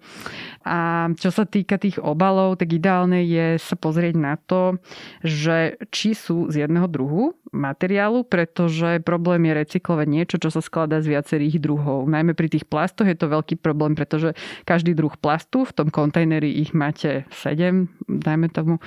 A 0.68 1.09
čo 1.16 1.33
sa 1.33 1.49
týka 1.49 1.81
tých 1.81 1.96
obalov, 1.96 2.61
tak 2.61 2.77
ideálne 2.77 3.25
je 3.25 3.57
sa 3.57 3.75
pozrieť 3.81 4.14
na 4.20 4.37
to, 4.37 4.77
že 5.25 5.81
či 5.88 6.12
sú 6.12 6.53
z 6.53 6.68
jedného 6.68 6.85
druhu 6.85 7.33
materiálu, 7.51 8.23
pretože 8.29 9.03
problém 9.03 9.51
je 9.51 9.59
recyklovať 9.64 10.07
niečo, 10.07 10.37
čo 10.38 10.53
sa 10.55 10.62
skladá 10.62 11.03
z 11.03 11.16
viacerých 11.16 11.59
druhov. 11.59 12.07
Najmä 12.07 12.37
pri 12.37 12.53
tých 12.53 12.68
plastoch 12.68 12.99
je 13.06 13.16
to 13.16 13.32
veľký 13.32 13.60
problém, 13.60 13.94
pretože 13.94 14.36
každý 14.64 14.96
druh 14.96 15.12
plastu, 15.16 15.64
v 15.64 15.72
tom 15.72 15.88
kontajneri 15.88 16.50
ich 16.60 16.72
máte 16.76 17.24
7, 17.32 17.88
dajme 18.06 18.48
tomu, 18.52 18.82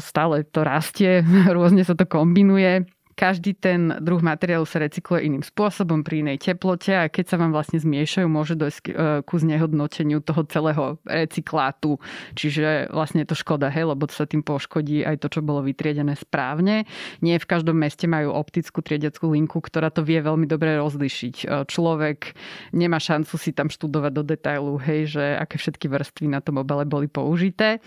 stále 0.00 0.44
to 0.48 0.64
rastie, 0.64 1.24
rôzne 1.56 1.84
sa 1.84 1.96
to 1.96 2.04
kombinuje 2.08 2.86
každý 3.14 3.54
ten 3.54 3.94
druh 4.02 4.20
materiálu 4.20 4.66
sa 4.66 4.82
recykluje 4.82 5.30
iným 5.30 5.46
spôsobom 5.46 6.02
pri 6.02 6.26
inej 6.26 6.50
teplote 6.50 6.92
a 6.92 7.06
keď 7.06 7.24
sa 7.30 7.36
vám 7.38 7.54
vlastne 7.54 7.78
zmiešajú, 7.78 8.26
môže 8.26 8.58
dojsť 8.58 8.82
e, 8.84 8.92
ku 9.22 9.34
znehodnoteniu 9.38 10.18
toho 10.20 10.42
celého 10.50 10.98
recyklátu. 11.06 12.02
Čiže 12.34 12.90
vlastne 12.90 13.22
je 13.22 13.30
to 13.30 13.38
škoda, 13.38 13.70
hej, 13.70 13.88
lebo 13.88 14.04
sa 14.10 14.26
tým 14.26 14.42
poškodí 14.42 15.06
aj 15.06 15.22
to, 15.22 15.30
čo 15.30 15.40
bolo 15.40 15.62
vytriedené 15.62 16.18
správne. 16.18 16.84
Nie 17.22 17.38
v 17.38 17.46
každom 17.48 17.78
meste 17.78 18.10
majú 18.10 18.34
optickú 18.34 18.82
triediackú 18.82 19.30
linku, 19.30 19.62
ktorá 19.62 19.88
to 19.94 20.02
vie 20.02 20.18
veľmi 20.18 20.44
dobre 20.50 20.76
rozlišiť. 20.76 21.36
E, 21.42 21.44
človek 21.70 22.34
nemá 22.74 22.98
šancu 22.98 23.34
si 23.38 23.54
tam 23.54 23.70
študovať 23.70 24.12
do 24.12 24.22
detailu, 24.26 24.74
hej, 24.82 25.16
že 25.16 25.24
aké 25.38 25.56
všetky 25.56 25.86
vrstvy 25.86 26.26
na 26.34 26.42
tom 26.42 26.60
obale 26.60 26.82
boli 26.84 27.06
použité. 27.06 27.78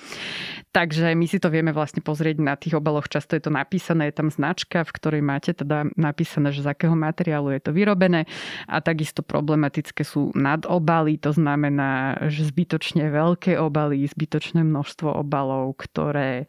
Takže 0.72 1.14
my 1.14 1.26
si 1.28 1.38
to 1.38 1.52
vieme 1.52 1.76
vlastne 1.76 2.00
pozrieť 2.00 2.38
na 2.40 2.56
tých 2.56 2.78
obaloch. 2.78 3.10
Často 3.12 3.36
je 3.36 3.44
to 3.44 3.52
napísané, 3.52 4.10
je 4.10 4.18
tam 4.22 4.30
značka, 4.30 4.86
v 4.86 4.96
ktorej 4.96 5.17
ktorej 5.18 5.34
máte 5.34 5.52
teda 5.58 5.90
napísané, 5.98 6.54
že 6.54 6.62
z 6.62 6.70
akého 6.70 6.94
materiálu 6.94 7.50
je 7.58 7.62
to 7.66 7.72
vyrobené. 7.74 8.30
A 8.70 8.86
takisto 8.86 9.26
problematické 9.26 10.06
sú 10.06 10.30
nadobaly, 10.38 11.18
to 11.18 11.34
znamená, 11.34 12.22
že 12.30 12.46
zbytočne 12.54 13.10
veľké 13.10 13.58
obaly, 13.58 14.06
zbytočné 14.06 14.62
množstvo 14.62 15.10
obalov, 15.10 15.74
ktoré 15.82 16.46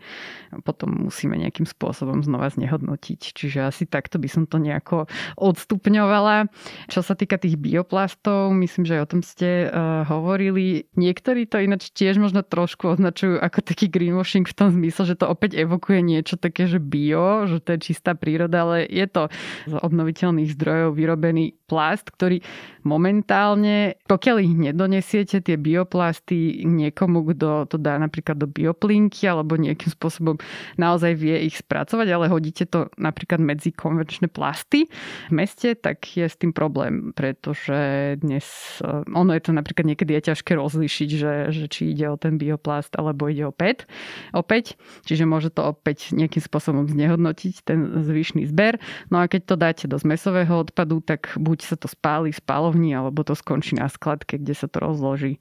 potom 0.68 1.09
musíme 1.09 1.40
nejakým 1.40 1.64
spôsobom 1.64 2.20
znova 2.20 2.52
znehodnotiť. 2.52 3.33
Čiže 3.33 3.72
asi 3.72 3.88
takto 3.88 4.20
by 4.20 4.28
som 4.28 4.44
to 4.44 4.61
nejako 4.61 5.09
odstupňovala. 5.40 6.52
Čo 6.92 7.00
sa 7.00 7.16
týka 7.16 7.40
tých 7.40 7.57
bioplastov, 7.57 8.52
myslím, 8.52 8.85
že 8.85 9.00
o 9.00 9.09
tom 9.09 9.24
ste 9.24 9.72
uh, 9.72 10.04
hovorili. 10.04 10.85
Niektorí 10.92 11.48
to 11.48 11.57
ináč 11.64 11.88
tiež 11.96 12.20
možno 12.20 12.44
trošku 12.44 13.00
označujú 13.00 13.40
ako 13.40 13.64
taký 13.64 13.88
greenwashing 13.88 14.44
v 14.44 14.57
tom 14.57 14.68
zmysle, 14.76 15.09
že 15.09 15.16
to 15.16 15.24
opäť 15.24 15.57
evokuje 15.57 16.04
niečo 16.04 16.37
také, 16.37 16.68
že 16.68 16.83
bio, 16.83 17.48
že 17.48 17.64
to 17.64 17.78
je 17.78 17.92
čistá 17.92 18.12
príroda 18.18 18.57
ale 18.58 18.84
je 18.90 19.06
to 19.06 19.30
z 19.70 19.74
obnoviteľných 19.78 20.50
zdrojov 20.58 20.98
vyrobený 20.98 21.54
plast, 21.68 22.10
ktorý 22.10 22.42
momentálne, 22.88 24.00
pokiaľ 24.08 24.36
ich 24.40 24.54
nedonesiete, 24.56 25.44
tie 25.44 25.60
bioplasty 25.60 26.64
niekomu, 26.64 27.28
kto 27.36 27.68
to 27.68 27.76
dá 27.76 28.00
napríklad 28.00 28.40
do 28.40 28.48
bioplinky 28.48 29.28
alebo 29.28 29.60
nejakým 29.60 29.92
spôsobom 29.92 30.40
naozaj 30.80 31.12
vie 31.12 31.44
ich 31.44 31.60
spracovať, 31.60 32.08
ale 32.08 32.32
hodíte 32.32 32.64
to 32.64 32.88
napríklad 32.96 33.44
medzi 33.44 33.70
konvenčné 33.76 34.32
plasty 34.32 34.88
v 35.28 35.32
meste, 35.32 35.76
tak 35.76 36.00
je 36.08 36.24
s 36.24 36.40
tým 36.40 36.56
problém, 36.56 37.12
pretože 37.12 38.16
dnes, 38.24 38.48
eh, 38.80 39.04
ono 39.12 39.36
je 39.36 39.42
to 39.44 39.52
napríklad 39.52 39.84
niekedy 39.84 40.16
je 40.16 40.32
ťažké 40.32 40.56
rozlišiť, 40.56 41.08
že, 41.12 41.34
že 41.52 41.64
či 41.68 41.92
ide 41.92 42.08
o 42.08 42.16
ten 42.16 42.40
bioplast 42.40 42.96
alebo 42.96 43.28
ide 43.28 43.44
o 43.44 43.52
PET. 43.52 43.84
Opäť, 44.32 44.80
čiže 45.04 45.28
môže 45.28 45.52
to 45.52 45.68
opäť 45.76 46.16
nejakým 46.16 46.40
spôsobom 46.40 46.88
znehodnotiť 46.88 47.54
ten 47.68 48.00
zvyšný 48.00 48.47
zber. 48.48 48.80
No 49.12 49.20
a 49.20 49.28
keď 49.28 49.42
to 49.44 49.54
dáte 49.61 49.84
do 49.84 50.00
zmesového 50.00 50.64
odpadu, 50.64 51.04
tak 51.04 51.37
buď 51.37 51.58
sa 51.62 51.76
to 51.76 51.87
spáli 51.87 52.32
v 52.32 52.40
spalovni, 52.40 52.96
alebo 52.96 53.20
to 53.20 53.37
skončí 53.37 53.76
na 53.76 53.92
skladke, 53.92 54.40
kde 54.40 54.56
sa 54.56 54.66
to 54.66 54.80
rozloží 54.80 55.37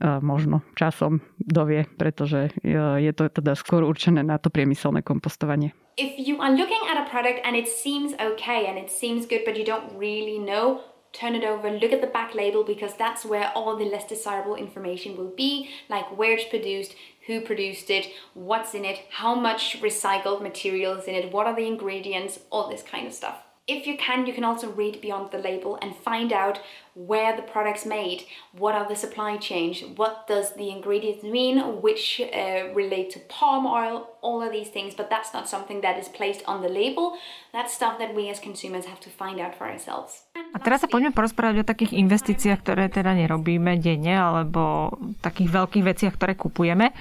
možno 0.00 0.64
časom 0.80 1.20
dovie, 1.36 1.84
pretože 2.00 2.56
je 2.64 3.12
to 3.12 3.28
teda 3.28 3.52
skôr 3.52 3.84
určené 3.84 4.24
na 4.24 4.40
to 4.40 4.48
priemyselné 4.48 5.04
kompostovanie. 5.04 5.76
If 6.00 6.16
you 6.16 6.40
are 6.40 6.48
looking 6.48 6.80
at 6.88 6.96
a 6.96 7.04
product 7.12 7.44
and 7.44 7.52
it 7.52 7.68
seems 7.68 8.16
okay 8.16 8.64
and 8.64 8.80
it 8.80 8.88
seems 8.88 9.28
good 9.28 9.44
but 9.44 9.60
you 9.60 9.66
don't 9.68 9.92
really 10.00 10.40
know 10.40 10.80
turn 11.12 11.34
it 11.34 11.44
over, 11.44 11.70
look 11.70 11.92
at 11.92 12.00
the 12.00 12.06
back 12.06 12.34
label 12.34 12.64
because 12.64 12.94
that's 12.96 13.24
where 13.24 13.50
all 13.54 13.76
the 13.76 13.84
less 13.84 14.06
desirable 14.06 14.54
information 14.54 15.16
will 15.16 15.32
be, 15.36 15.70
like 15.88 16.16
where 16.16 16.32
it's 16.32 16.48
produced, 16.48 16.94
who 17.26 17.40
produced 17.40 17.90
it, 17.90 18.08
what's 18.34 18.74
in 18.74 18.84
it, 18.84 19.02
how 19.10 19.34
much 19.34 19.80
recycled 19.80 20.42
material 20.42 20.94
is 20.94 21.06
in 21.06 21.14
it, 21.14 21.32
what 21.32 21.46
are 21.46 21.56
the 21.56 21.66
ingredients, 21.66 22.40
all 22.50 22.68
this 22.68 22.82
kind 22.82 23.06
of 23.06 23.12
stuff. 23.12 23.38
If 23.66 23.86
you 23.86 23.96
can, 23.96 24.26
you 24.26 24.32
can 24.32 24.44
also 24.44 24.70
read 24.70 25.00
beyond 25.00 25.30
the 25.30 25.38
label 25.38 25.78
and 25.80 25.94
find 25.94 26.32
out 26.32 26.60
where 26.94 27.36
the 27.36 27.42
product's 27.42 27.86
made, 27.86 28.24
what 28.56 28.74
are 28.74 28.86
the 28.88 28.96
supply 28.96 29.36
chains, 29.36 29.82
what 29.96 30.26
does 30.26 30.54
the 30.54 30.70
ingredients 30.70 31.22
mean, 31.22 31.80
which 31.80 32.20
uh, 32.20 32.72
relate 32.74 33.10
to 33.10 33.18
palm 33.28 33.66
oil, 33.66 34.10
all 34.22 34.42
of 34.42 34.52
these 34.52 34.68
things, 34.68 34.94
but 34.94 35.08
that's 35.08 35.32
not 35.32 35.48
something 35.48 35.80
that 35.80 35.98
is 35.98 36.08
placed 36.08 36.42
on 36.46 36.60
the 36.60 36.68
label. 36.68 37.16
That's 37.52 37.72
stuff 37.72 37.98
that 37.98 38.14
we 38.14 38.28
as 38.28 38.38
consumers 38.38 38.84
have 38.84 39.00
to 39.00 39.10
find 39.10 39.40
out 39.40 39.54
for 39.56 39.66
ourselves. 39.66 40.28
A 40.54 40.58
teraz 40.58 40.82
sa 40.82 40.88
poďme 40.90 41.14
porozprávať 41.14 41.62
o 41.62 41.64
takých 41.66 41.96
investíciách, 41.98 42.60
ktoré 42.62 42.90
teda 42.90 43.14
nerobíme 43.14 43.78
denne, 43.78 44.14
alebo 44.14 44.94
takých 45.22 45.50
veľkých 45.50 45.84
veciach, 45.84 46.14
ktoré 46.18 46.34
kupujeme. 46.34 46.92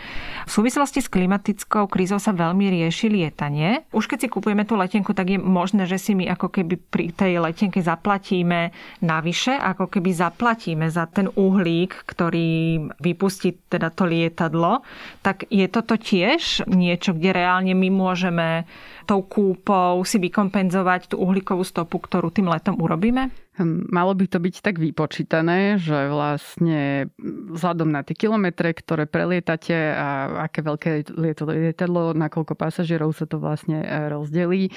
V 0.45 0.51
súvislosti 0.51 1.01
s 1.01 1.11
klimatickou 1.11 1.89
krízou 1.89 2.21
sa 2.21 2.31
veľmi 2.31 2.69
rieši 2.71 3.09
lietanie. 3.09 3.85
Už 3.93 4.05
keď 4.07 4.25
si 4.25 4.27
kupujeme 4.31 4.63
tú 4.63 4.77
letenku, 4.77 5.13
tak 5.13 5.33
je 5.33 5.39
možné, 5.41 5.85
že 5.89 5.97
si 5.97 6.13
my 6.13 6.29
ako 6.33 6.49
keby 6.49 6.77
pri 6.77 7.11
tej 7.13 7.41
letenke 7.41 7.81
zaplatíme 7.81 8.71
navyše, 9.01 9.57
ako 9.79 9.95
keby 9.95 10.11
zaplatíme 10.11 10.91
za 10.91 11.07
ten 11.07 11.31
uhlík, 11.31 12.03
ktorý 12.03 12.83
vypustí 12.99 13.55
teda 13.71 13.87
to 13.95 14.03
lietadlo. 14.03 14.83
Tak 15.23 15.47
je 15.47 15.63
toto 15.71 15.95
tiež 15.95 16.67
niečo, 16.67 17.15
kde 17.15 17.31
reálne 17.31 17.71
my 17.71 17.87
môžeme 17.87 18.67
tou 19.07 19.23
kúpou 19.23 20.03
si 20.03 20.19
vykompenzovať 20.19 21.15
tú 21.15 21.23
uhlíkovú 21.23 21.63
stopu, 21.63 22.03
ktorú 22.03 22.27
tým 22.27 22.51
letom 22.51 22.75
urobíme? 22.75 23.31
Malo 23.67 24.15
by 24.15 24.25
to 24.31 24.39
byť 24.39 24.55
tak 24.63 24.79
vypočítané, 24.79 25.75
že 25.75 26.07
vlastne 26.07 27.11
vzhľadom 27.51 27.91
na 27.91 28.07
tie 28.07 28.15
kilometre, 28.15 28.71
ktoré 28.71 29.03
prelietate 29.03 29.75
a 29.75 30.07
aké 30.47 30.63
veľké 30.63 30.91
to 31.35 31.43
lietadlo, 31.43 32.15
nakoľko 32.15 32.55
pasažierov 32.55 33.11
sa 33.11 33.27
to 33.27 33.35
vlastne 33.35 33.83
e, 33.83 33.87
rozdelí, 34.07 34.71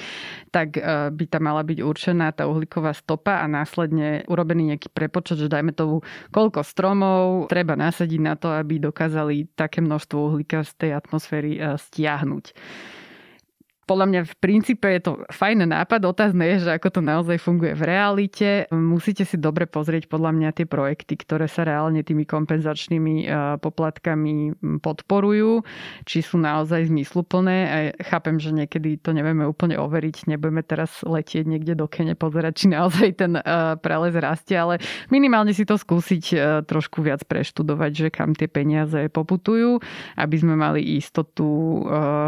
tak 0.51 0.75
e, 0.75 1.15
by 1.15 1.25
tam 1.31 1.47
mala 1.47 1.63
byť 1.63 1.79
určená 1.79 2.35
tá 2.35 2.43
uhlíková 2.43 2.91
stopa 2.91 3.39
a 3.39 3.47
následne 3.47 4.27
urobený 4.27 4.75
nejaký 4.75 4.91
prepočet, 4.91 5.39
že 5.39 5.47
dajme 5.47 5.71
tomu, 5.71 6.03
koľko 6.35 6.59
stromov 6.67 7.47
treba 7.47 7.79
nasadiť 7.79 8.19
na 8.19 8.35
to, 8.35 8.51
aby 8.51 8.83
dokázali 8.83 9.47
také 9.55 9.79
množstvo 9.79 10.17
uhlíka 10.35 10.67
z 10.67 10.71
tej 10.75 10.91
atmosféry 10.99 11.55
e, 11.55 11.79
stiahnuť 11.79 12.45
podľa 13.83 14.05
mňa 14.09 14.21
v 14.23 14.35
princípe 14.39 14.87
je 14.87 15.01
to 15.03 15.11
fajný 15.27 15.67
nápad. 15.67 16.07
Otázne 16.07 16.55
je, 16.55 16.67
že 16.67 16.71
ako 16.75 16.99
to 16.99 17.01
naozaj 17.03 17.37
funguje 17.39 17.75
v 17.75 17.83
realite. 17.83 18.49
Musíte 18.71 19.27
si 19.27 19.35
dobre 19.35 19.67
pozrieť 19.67 20.07
podľa 20.07 20.31
mňa 20.31 20.49
tie 20.55 20.65
projekty, 20.67 21.19
ktoré 21.19 21.51
sa 21.51 21.67
reálne 21.67 21.99
tými 21.99 22.23
kompenzačnými 22.23 23.15
e, 23.23 23.25
poplatkami 23.59 24.55
podporujú, 24.79 25.67
či 26.07 26.23
sú 26.23 26.39
naozaj 26.39 26.87
zmysluplné. 26.87 27.91
Chápem, 28.07 28.39
že 28.39 28.55
niekedy 28.55 29.03
to 29.03 29.11
nevieme 29.11 29.43
úplne 29.43 29.75
overiť. 29.75 30.31
Nebudeme 30.31 30.63
teraz 30.63 31.03
letieť 31.03 31.43
niekde 31.43 31.75
do 31.75 31.91
Kene 31.91 32.15
pozerať, 32.15 32.53
či 32.63 32.65
naozaj 32.71 33.09
ten 33.19 33.35
e, 33.35 33.43
prelez 33.83 34.15
rastie, 34.15 34.55
ale 34.55 34.79
minimálne 35.11 35.51
si 35.51 35.67
to 35.67 35.75
skúsiť 35.75 36.23
e, 36.31 36.35
trošku 36.63 37.03
viac 37.03 37.27
preštudovať, 37.27 37.91
že 37.91 38.07
kam 38.15 38.31
tie 38.31 38.47
peniaze 38.47 39.11
poputujú, 39.11 39.83
aby 40.15 40.35
sme 40.39 40.55
mali 40.55 40.95
istotu, 40.95 41.83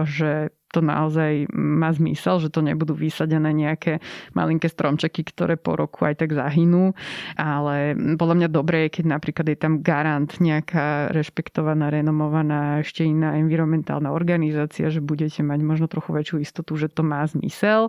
že 0.05 0.51
to 0.75 0.83
naozaj 0.83 1.47
má 1.55 1.95
zmysel, 1.95 2.43
že 2.43 2.51
to 2.51 2.59
nebudú 2.59 2.91
vysadené 2.91 3.55
nejaké 3.55 4.03
malinké 4.35 4.67
stromčeky, 4.67 5.23
ktoré 5.23 5.55
po 5.55 5.79
roku 5.79 6.03
aj 6.03 6.19
tak 6.19 6.35
zahynú. 6.35 6.91
Ale 7.39 7.95
podľa 8.19 8.35
mňa 8.43 8.49
dobré 8.51 8.77
je, 8.87 8.99
keď 8.99 9.05
napríklad 9.15 9.47
je 9.47 9.57
tam 9.57 9.79
garant 9.79 10.27
nejaká 10.27 11.15
rešpektovaná, 11.15 11.87
renomovaná 11.87 12.83
ešte 12.83 13.07
iná 13.07 13.39
environmentálna 13.39 14.11
organizácia, 14.11 14.91
že 14.91 14.99
budete 14.99 15.39
mať 15.39 15.59
možno 15.63 15.87
trochu 15.87 16.11
väčšiu 16.11 16.43
istotu, 16.43 16.75
že 16.75 16.91
to 16.91 17.07
má 17.07 17.23
zmysel. 17.23 17.87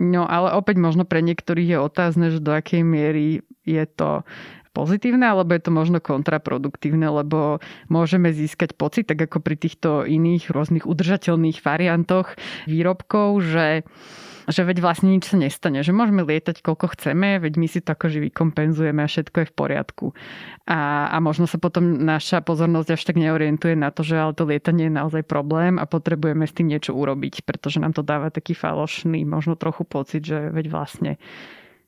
No 0.00 0.24
ale 0.24 0.56
opäť 0.56 0.80
možno 0.80 1.04
pre 1.04 1.20
niektorých 1.20 1.76
je 1.76 1.78
otázne, 1.80 2.32
že 2.32 2.40
do 2.40 2.52
akej 2.52 2.80
miery 2.80 3.44
je 3.64 3.84
to 3.84 4.24
pozitívne, 4.76 5.24
alebo 5.24 5.56
je 5.56 5.64
to 5.64 5.72
možno 5.72 6.04
kontraproduktívne, 6.04 7.08
lebo 7.08 7.64
môžeme 7.88 8.28
získať 8.36 8.76
pocit, 8.76 9.08
tak 9.08 9.24
ako 9.24 9.40
pri 9.40 9.56
týchto 9.56 10.04
iných 10.04 10.52
rôznych 10.52 10.84
udržateľných 10.84 11.64
variantoch 11.64 12.36
výrobkov, 12.68 13.40
že 13.40 13.88
že 14.46 14.62
veď 14.62 14.78
vlastne 14.78 15.10
nič 15.10 15.26
sa 15.26 15.36
nestane, 15.36 15.82
že 15.82 15.90
môžeme 15.90 16.22
lietať 16.22 16.62
koľko 16.62 16.94
chceme, 16.94 17.42
veď 17.42 17.58
my 17.58 17.66
si 17.66 17.82
to 17.82 17.98
akože 17.98 18.22
vykompenzujeme 18.30 19.02
a 19.02 19.10
všetko 19.10 19.42
je 19.42 19.50
v 19.50 19.54
poriadku. 19.54 20.06
A, 20.70 21.10
a 21.10 21.16
možno 21.18 21.50
sa 21.50 21.58
potom 21.58 22.06
naša 22.06 22.46
pozornosť 22.46 22.94
až 22.94 23.02
tak 23.02 23.18
neorientuje 23.18 23.74
na 23.74 23.90
to, 23.90 24.06
že 24.06 24.14
ale 24.14 24.38
to 24.38 24.46
lietanie 24.46 24.86
je 24.86 24.94
naozaj 24.94 25.26
problém 25.26 25.82
a 25.82 25.84
potrebujeme 25.90 26.46
s 26.46 26.54
tým 26.54 26.70
niečo 26.70 26.94
urobiť, 26.94 27.42
pretože 27.42 27.82
nám 27.82 27.98
to 27.98 28.06
dáva 28.06 28.30
taký 28.30 28.54
falošný, 28.54 29.26
možno 29.26 29.58
trochu 29.58 29.82
pocit, 29.82 30.22
že 30.22 30.54
veď 30.54 30.66
vlastne 30.70 31.18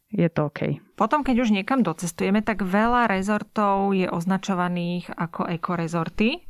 je 0.09 0.29
to 0.33 0.49
OK. 0.49 0.81
Potom, 0.97 1.21
keď 1.21 1.45
už 1.45 1.53
niekam 1.53 1.85
docestujeme, 1.85 2.41
tak 2.41 2.65
veľa 2.65 3.13
rezortov 3.13 3.93
je 3.93 4.09
označovaných 4.09 5.13
ako 5.13 5.47
ekorezorty. 5.53 6.49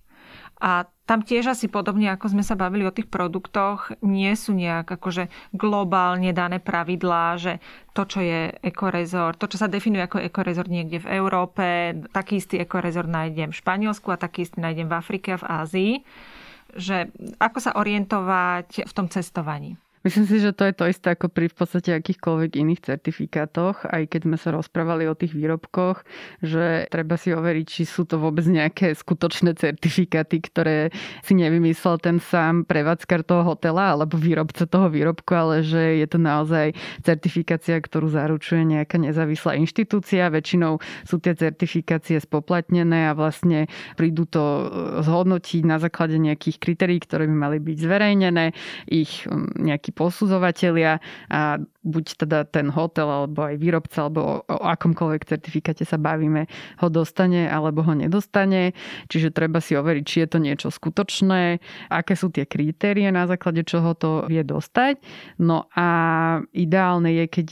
A 0.58 0.90
tam 1.06 1.22
tiež 1.22 1.54
asi 1.54 1.70
podobne, 1.70 2.10
ako 2.10 2.34
sme 2.34 2.42
sa 2.42 2.58
bavili 2.58 2.82
o 2.82 2.92
tých 2.92 3.06
produktoch, 3.06 3.94
nie 4.02 4.34
sú 4.34 4.58
nejak 4.58 4.90
akože 4.90 5.30
globálne 5.54 6.34
dané 6.34 6.58
pravidlá, 6.58 7.38
že 7.38 7.62
to, 7.94 8.02
čo 8.02 8.20
je 8.20 8.52
ekorezort, 8.66 9.38
to, 9.38 9.46
čo 9.46 9.62
sa 9.62 9.70
definuje 9.70 10.02
ako 10.02 10.18
ekorezort 10.18 10.66
niekde 10.66 10.98
v 10.98 11.10
Európe, 11.14 11.94
taký 12.10 12.42
istý 12.42 12.58
ekorezort 12.58 13.06
nájdem 13.06 13.54
v 13.54 13.60
Španielsku 13.62 14.10
a 14.10 14.18
taký 14.18 14.44
istý 14.44 14.58
nájdem 14.58 14.90
v 14.90 14.98
Afrike 14.98 15.38
a 15.38 15.40
v 15.40 15.48
Ázii. 15.48 15.92
Že 16.74 16.96
ako 17.38 17.58
sa 17.62 17.78
orientovať 17.78 18.84
v 18.84 18.92
tom 18.92 19.06
cestovaní? 19.06 19.78
Myslím 20.08 20.24
si, 20.24 20.40
že 20.40 20.56
to 20.56 20.64
je 20.64 20.72
to 20.72 20.88
isté 20.88 21.12
ako 21.12 21.28
pri 21.28 21.52
v 21.52 21.56
podstate 21.60 21.92
akýchkoľvek 21.92 22.56
iných 22.56 22.80
certifikátoch, 22.80 23.84
aj 23.84 24.08
keď 24.08 24.20
sme 24.24 24.40
sa 24.40 24.56
rozprávali 24.56 25.04
o 25.04 25.12
tých 25.12 25.36
výrobkoch, 25.36 26.00
že 26.40 26.88
treba 26.88 27.20
si 27.20 27.36
overiť, 27.36 27.66
či 27.68 27.82
sú 27.84 28.08
to 28.08 28.16
vôbec 28.16 28.48
nejaké 28.48 28.96
skutočné 28.96 29.52
certifikáty, 29.60 30.40
ktoré 30.40 30.96
si 31.20 31.36
nevymyslel 31.36 32.00
ten 32.00 32.24
sám 32.24 32.64
prevádzkar 32.64 33.20
toho 33.20 33.52
hotela 33.52 33.92
alebo 33.92 34.16
výrobca 34.16 34.64
toho 34.64 34.88
výrobku, 34.88 35.28
ale 35.36 35.60
že 35.60 36.00
je 36.00 36.08
to 36.08 36.16
naozaj 36.16 36.72
certifikácia, 37.04 37.76
ktorú 37.76 38.08
zaručuje 38.08 38.64
nejaká 38.64 38.96
nezávislá 38.96 39.60
inštitúcia. 39.60 40.32
Väčšinou 40.32 40.80
sú 41.04 41.20
tie 41.20 41.36
certifikácie 41.36 42.16
spoplatnené 42.16 43.12
a 43.12 43.12
vlastne 43.12 43.68
prídu 43.92 44.24
to 44.24 44.40
e, 44.40 44.64
zhodnotiť 45.04 45.68
na 45.68 45.76
základe 45.76 46.16
nejakých 46.16 46.56
kritérií, 46.56 46.96
ktoré 46.96 47.28
by 47.28 47.36
mali 47.36 47.58
byť 47.60 47.76
zverejnené, 47.76 48.56
ich 48.88 49.28
nejaký 49.60 49.97
posudzovatelia 49.98 51.02
a 51.30 51.58
buď 51.88 52.28
teda 52.28 52.44
ten 52.44 52.68
hotel, 52.68 53.08
alebo 53.08 53.48
aj 53.48 53.56
výrobca, 53.56 54.04
alebo 54.04 54.20
o, 54.20 54.34
o 54.44 54.56
akomkoľvek 54.68 55.24
certifikáte 55.24 55.88
sa 55.88 55.96
bavíme, 55.96 56.44
ho 56.84 56.88
dostane 56.92 57.48
alebo 57.48 57.80
ho 57.80 57.96
nedostane. 57.96 58.76
Čiže 59.08 59.32
treba 59.32 59.64
si 59.64 59.72
overiť, 59.72 60.04
či 60.04 60.16
je 60.24 60.28
to 60.28 60.38
niečo 60.38 60.68
skutočné, 60.68 61.64
aké 61.88 62.12
sú 62.12 62.28
tie 62.28 62.44
kritérie, 62.44 63.08
na 63.08 63.24
základe 63.24 63.64
čoho 63.64 63.96
to 63.96 64.28
vie 64.28 64.44
dostať. 64.44 65.00
No 65.40 65.72
a 65.72 65.88
ideálne 66.52 67.24
je, 67.24 67.24
keď 67.24 67.48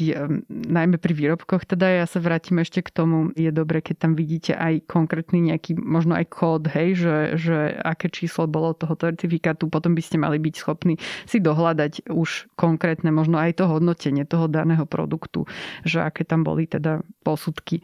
najmä 0.49 1.01
pri 1.01 1.17
výrobkoch, 1.17 1.65
teda 1.65 2.05
ja 2.05 2.07
sa 2.07 2.21
vrátim 2.21 2.61
ešte 2.61 2.85
k 2.85 2.93
tomu, 2.93 3.33
je 3.33 3.49
dobre, 3.49 3.81
keď 3.81 3.97
tam 4.05 4.13
vidíte 4.13 4.53
aj 4.53 4.85
konkrétny 4.85 5.41
nejaký, 5.41 5.81
možno 5.81 6.19
aj 6.21 6.27
kód, 6.29 6.69
hej, 6.69 7.01
že, 7.01 7.17
že 7.41 7.57
aké 7.81 8.13
číslo 8.13 8.45
bolo 8.45 8.77
toho 8.77 8.93
certifikátu, 8.93 9.73
potom 9.73 9.97
by 9.97 10.03
ste 10.05 10.21
mali 10.21 10.37
byť 10.37 10.55
schopní 10.61 11.01
si 11.25 11.39
dohľadať 11.41 12.11
už 12.11 12.51
konkrétne, 12.59 13.09
možno 13.15 13.41
aj 13.41 13.63
to 13.63 13.65
hodnotenie 13.71 14.26
toho 14.27 14.51
daného 14.51 14.85
produktu, 14.85 15.47
že 15.87 16.03
aké 16.03 16.27
tam 16.27 16.43
boli 16.43 16.67
teda 16.67 17.01
posudky. 17.23 17.81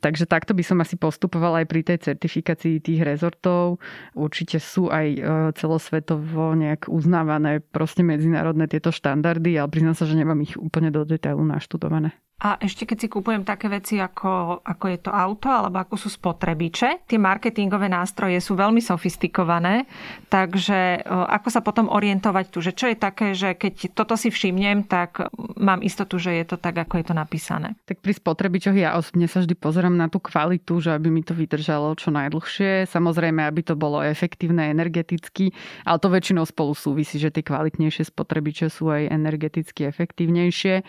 Takže 0.00 0.24
takto 0.30 0.54
by 0.54 0.62
som 0.62 0.78
asi 0.78 0.94
postupovala 0.94 1.62
aj 1.62 1.66
pri 1.66 1.80
tej 1.82 1.98
certifikácii 2.10 2.80
tých 2.80 3.02
rezortov. 3.02 3.82
Určite 4.14 4.62
sú 4.62 4.88
aj 4.88 5.06
e, 5.06 5.20
celosvetovo 5.58 6.54
nejak 6.54 6.86
uznávané 6.86 7.60
proste 7.60 8.06
medzinárodné 8.06 8.70
tieto 8.70 8.94
štandardy, 8.94 9.58
ale 9.58 9.68
priznám 9.68 9.98
sa, 9.98 10.06
že 10.06 10.14
nemám 10.14 10.40
ich 10.40 10.54
úplne 10.56 10.94
do 10.94 11.02
detailu 11.02 11.42
naštudované. 11.42 12.14
A 12.40 12.56
ešte 12.56 12.88
keď 12.88 12.96
si 13.04 13.08
kúpujem 13.12 13.44
také 13.44 13.68
veci 13.68 14.00
ako, 14.00 14.64
ako 14.64 14.84
je 14.88 14.98
to 15.04 15.12
auto 15.12 15.52
alebo 15.52 15.76
ako 15.76 16.00
sú 16.00 16.08
spotrebiče, 16.08 17.04
tie 17.04 17.20
marketingové 17.20 17.92
nástroje 17.92 18.40
sú 18.40 18.56
veľmi 18.56 18.80
sofistikované, 18.80 19.84
takže 20.32 21.04
ako 21.04 21.48
sa 21.52 21.60
potom 21.60 21.92
orientovať 21.92 22.44
tu, 22.48 22.64
že 22.64 22.72
čo 22.72 22.88
je 22.88 22.96
také, 22.96 23.36
že 23.36 23.52
keď 23.52 23.92
toto 23.92 24.16
si 24.16 24.32
všimnem, 24.32 24.88
tak 24.88 25.28
mám 25.60 25.84
istotu, 25.84 26.16
že 26.16 26.32
je 26.40 26.44
to 26.48 26.56
tak, 26.56 26.80
ako 26.80 26.96
je 26.96 27.12
to 27.12 27.14
napísané. 27.14 27.76
Tak 27.84 28.00
pri 28.00 28.16
spotrebičoch 28.16 28.72
ja 28.72 28.96
osobne 28.96 29.28
sa 29.28 29.44
vždy 29.44 29.52
pozerám 29.60 29.92
na 29.92 30.08
tú 30.08 30.16
kvalitu, 30.16 30.80
že 30.80 30.96
aby 30.96 31.12
mi 31.12 31.20
to 31.20 31.36
vydržalo 31.36 31.92
čo 32.00 32.08
najdlhšie. 32.08 32.88
Samozrejme, 32.88 33.44
aby 33.44 33.60
to 33.68 33.76
bolo 33.76 34.00
efektívne 34.00 34.72
energeticky, 34.72 35.52
ale 35.84 36.00
to 36.00 36.08
väčšinou 36.08 36.48
spolu 36.48 36.72
súvisí, 36.72 37.20
že 37.20 37.28
tie 37.28 37.44
kvalitnejšie 37.44 38.08
spotrebiče 38.08 38.72
sú 38.72 38.88
aj 38.88 39.12
energeticky 39.12 39.84
efektívnejšie. 39.84 40.80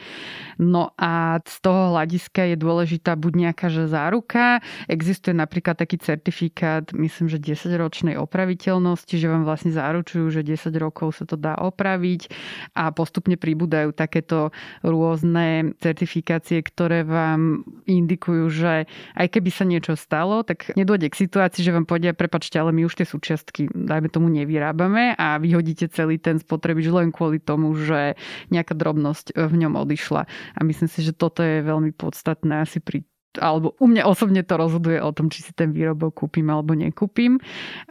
No 0.64 0.96
a 0.96 1.41
z 1.48 1.58
toho 1.64 1.96
hľadiska 1.96 2.54
je 2.54 2.56
dôležitá 2.60 3.18
buď 3.18 3.50
nejaká 3.50 3.68
že 3.72 3.88
záruka, 3.88 4.60
existuje 4.86 5.34
napríklad 5.34 5.80
taký 5.80 5.98
certifikát, 5.98 6.92
myslím, 6.94 7.32
že 7.32 7.42
10-ročnej 7.42 8.20
opraviteľnosti, 8.20 9.16
že 9.16 9.28
vám 9.32 9.48
vlastne 9.48 9.72
zaručujú, 9.74 10.30
že 10.30 10.46
10 10.46 10.70
rokov 10.78 11.18
sa 11.18 11.26
to 11.26 11.40
dá 11.40 11.56
opraviť 11.58 12.30
a 12.78 12.92
postupne 12.92 13.40
pribúdajú 13.40 13.96
takéto 13.96 14.54
rôzne 14.86 15.74
certifikácie, 15.80 16.62
ktoré 16.62 17.08
vám 17.08 17.66
indikujú, 17.88 18.52
že 18.52 18.86
aj 19.16 19.28
keby 19.32 19.50
sa 19.50 19.66
niečo 19.66 19.98
stalo, 19.98 20.44
tak 20.44 20.76
nedôjde 20.76 21.08
k 21.10 21.20
situácii, 21.26 21.64
že 21.66 21.74
vám 21.74 21.88
povedia, 21.88 22.12
prepačte, 22.14 22.60
ale 22.60 22.76
my 22.76 22.86
už 22.86 23.02
tie 23.02 23.08
súčiastky, 23.08 23.72
dajme 23.72 24.12
tomu, 24.12 24.28
nevyrábame 24.30 25.16
a 25.16 25.40
vyhodíte 25.40 25.88
celý 25.90 26.20
ten 26.20 26.38
spotrebič 26.38 26.92
len 26.92 27.16
kvôli 27.16 27.40
tomu, 27.40 27.74
že 27.80 28.20
nejaká 28.52 28.76
drobnosť 28.76 29.34
v 29.34 29.54
ňom 29.66 29.74
odišla. 29.80 30.28
A 30.28 30.60
myslím 30.68 30.92
si, 30.92 31.02
že 31.02 31.16
to 31.16 31.31
toto 31.32 31.48
je 31.48 31.64
veľmi 31.64 31.96
podstatné 31.96 32.68
asi 32.68 32.84
pri 32.84 33.08
alebo 33.40 33.80
u 33.80 33.88
mňa 33.88 34.04
osobne 34.04 34.44
to 34.44 34.60
rozhoduje 34.60 35.00
o 35.00 35.16
tom, 35.16 35.32
či 35.32 35.40
si 35.40 35.56
ten 35.56 35.72
výrobok 35.72 36.12
kúpim 36.12 36.52
alebo 36.52 36.76
nekúpim. 36.76 37.40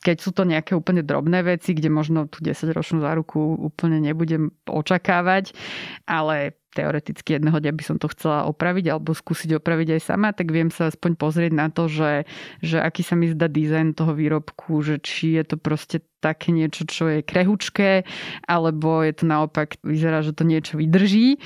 Keď 0.05 0.17
sú 0.21 0.37
to 0.37 0.45
nejaké 0.45 0.77
úplne 0.77 1.01
drobné 1.01 1.41
veci, 1.41 1.73
kde 1.73 1.89
možno 1.89 2.29
tú 2.29 2.45
10-ročnú 2.45 3.01
záruku 3.01 3.41
úplne 3.57 4.05
nebudem 4.05 4.53
očakávať, 4.69 5.57
ale 6.05 6.60
teoreticky 6.71 7.37
jedného 7.37 7.59
dňa 7.59 7.73
by 7.75 7.83
som 7.83 7.97
to 7.99 8.07
chcela 8.11 8.47
opraviť 8.47 8.95
alebo 8.95 9.11
skúsiť 9.13 9.59
opraviť 9.59 9.99
aj 9.99 10.01
sama, 10.03 10.31
tak 10.31 10.55
viem 10.55 10.71
sa 10.71 10.89
aspoň 10.89 11.19
pozrieť 11.19 11.53
na 11.53 11.67
to, 11.69 11.91
že, 11.91 12.25
že 12.63 12.79
aký 12.79 13.03
sa 13.03 13.19
mi 13.19 13.31
zdá 13.31 13.51
dizajn 13.51 13.99
toho 13.99 14.15
výrobku, 14.15 14.81
že 14.81 15.03
či 15.03 15.37
je 15.39 15.45
to 15.45 15.57
proste 15.59 16.03
také 16.21 16.53
niečo, 16.53 16.85
čo 16.85 17.09
je 17.09 17.25
krehučké, 17.25 18.05
alebo 18.45 19.01
je 19.01 19.13
to 19.17 19.25
naopak, 19.25 19.81
vyzerá, 19.81 20.21
že 20.21 20.37
to 20.37 20.45
niečo 20.45 20.77
vydrží, 20.77 21.41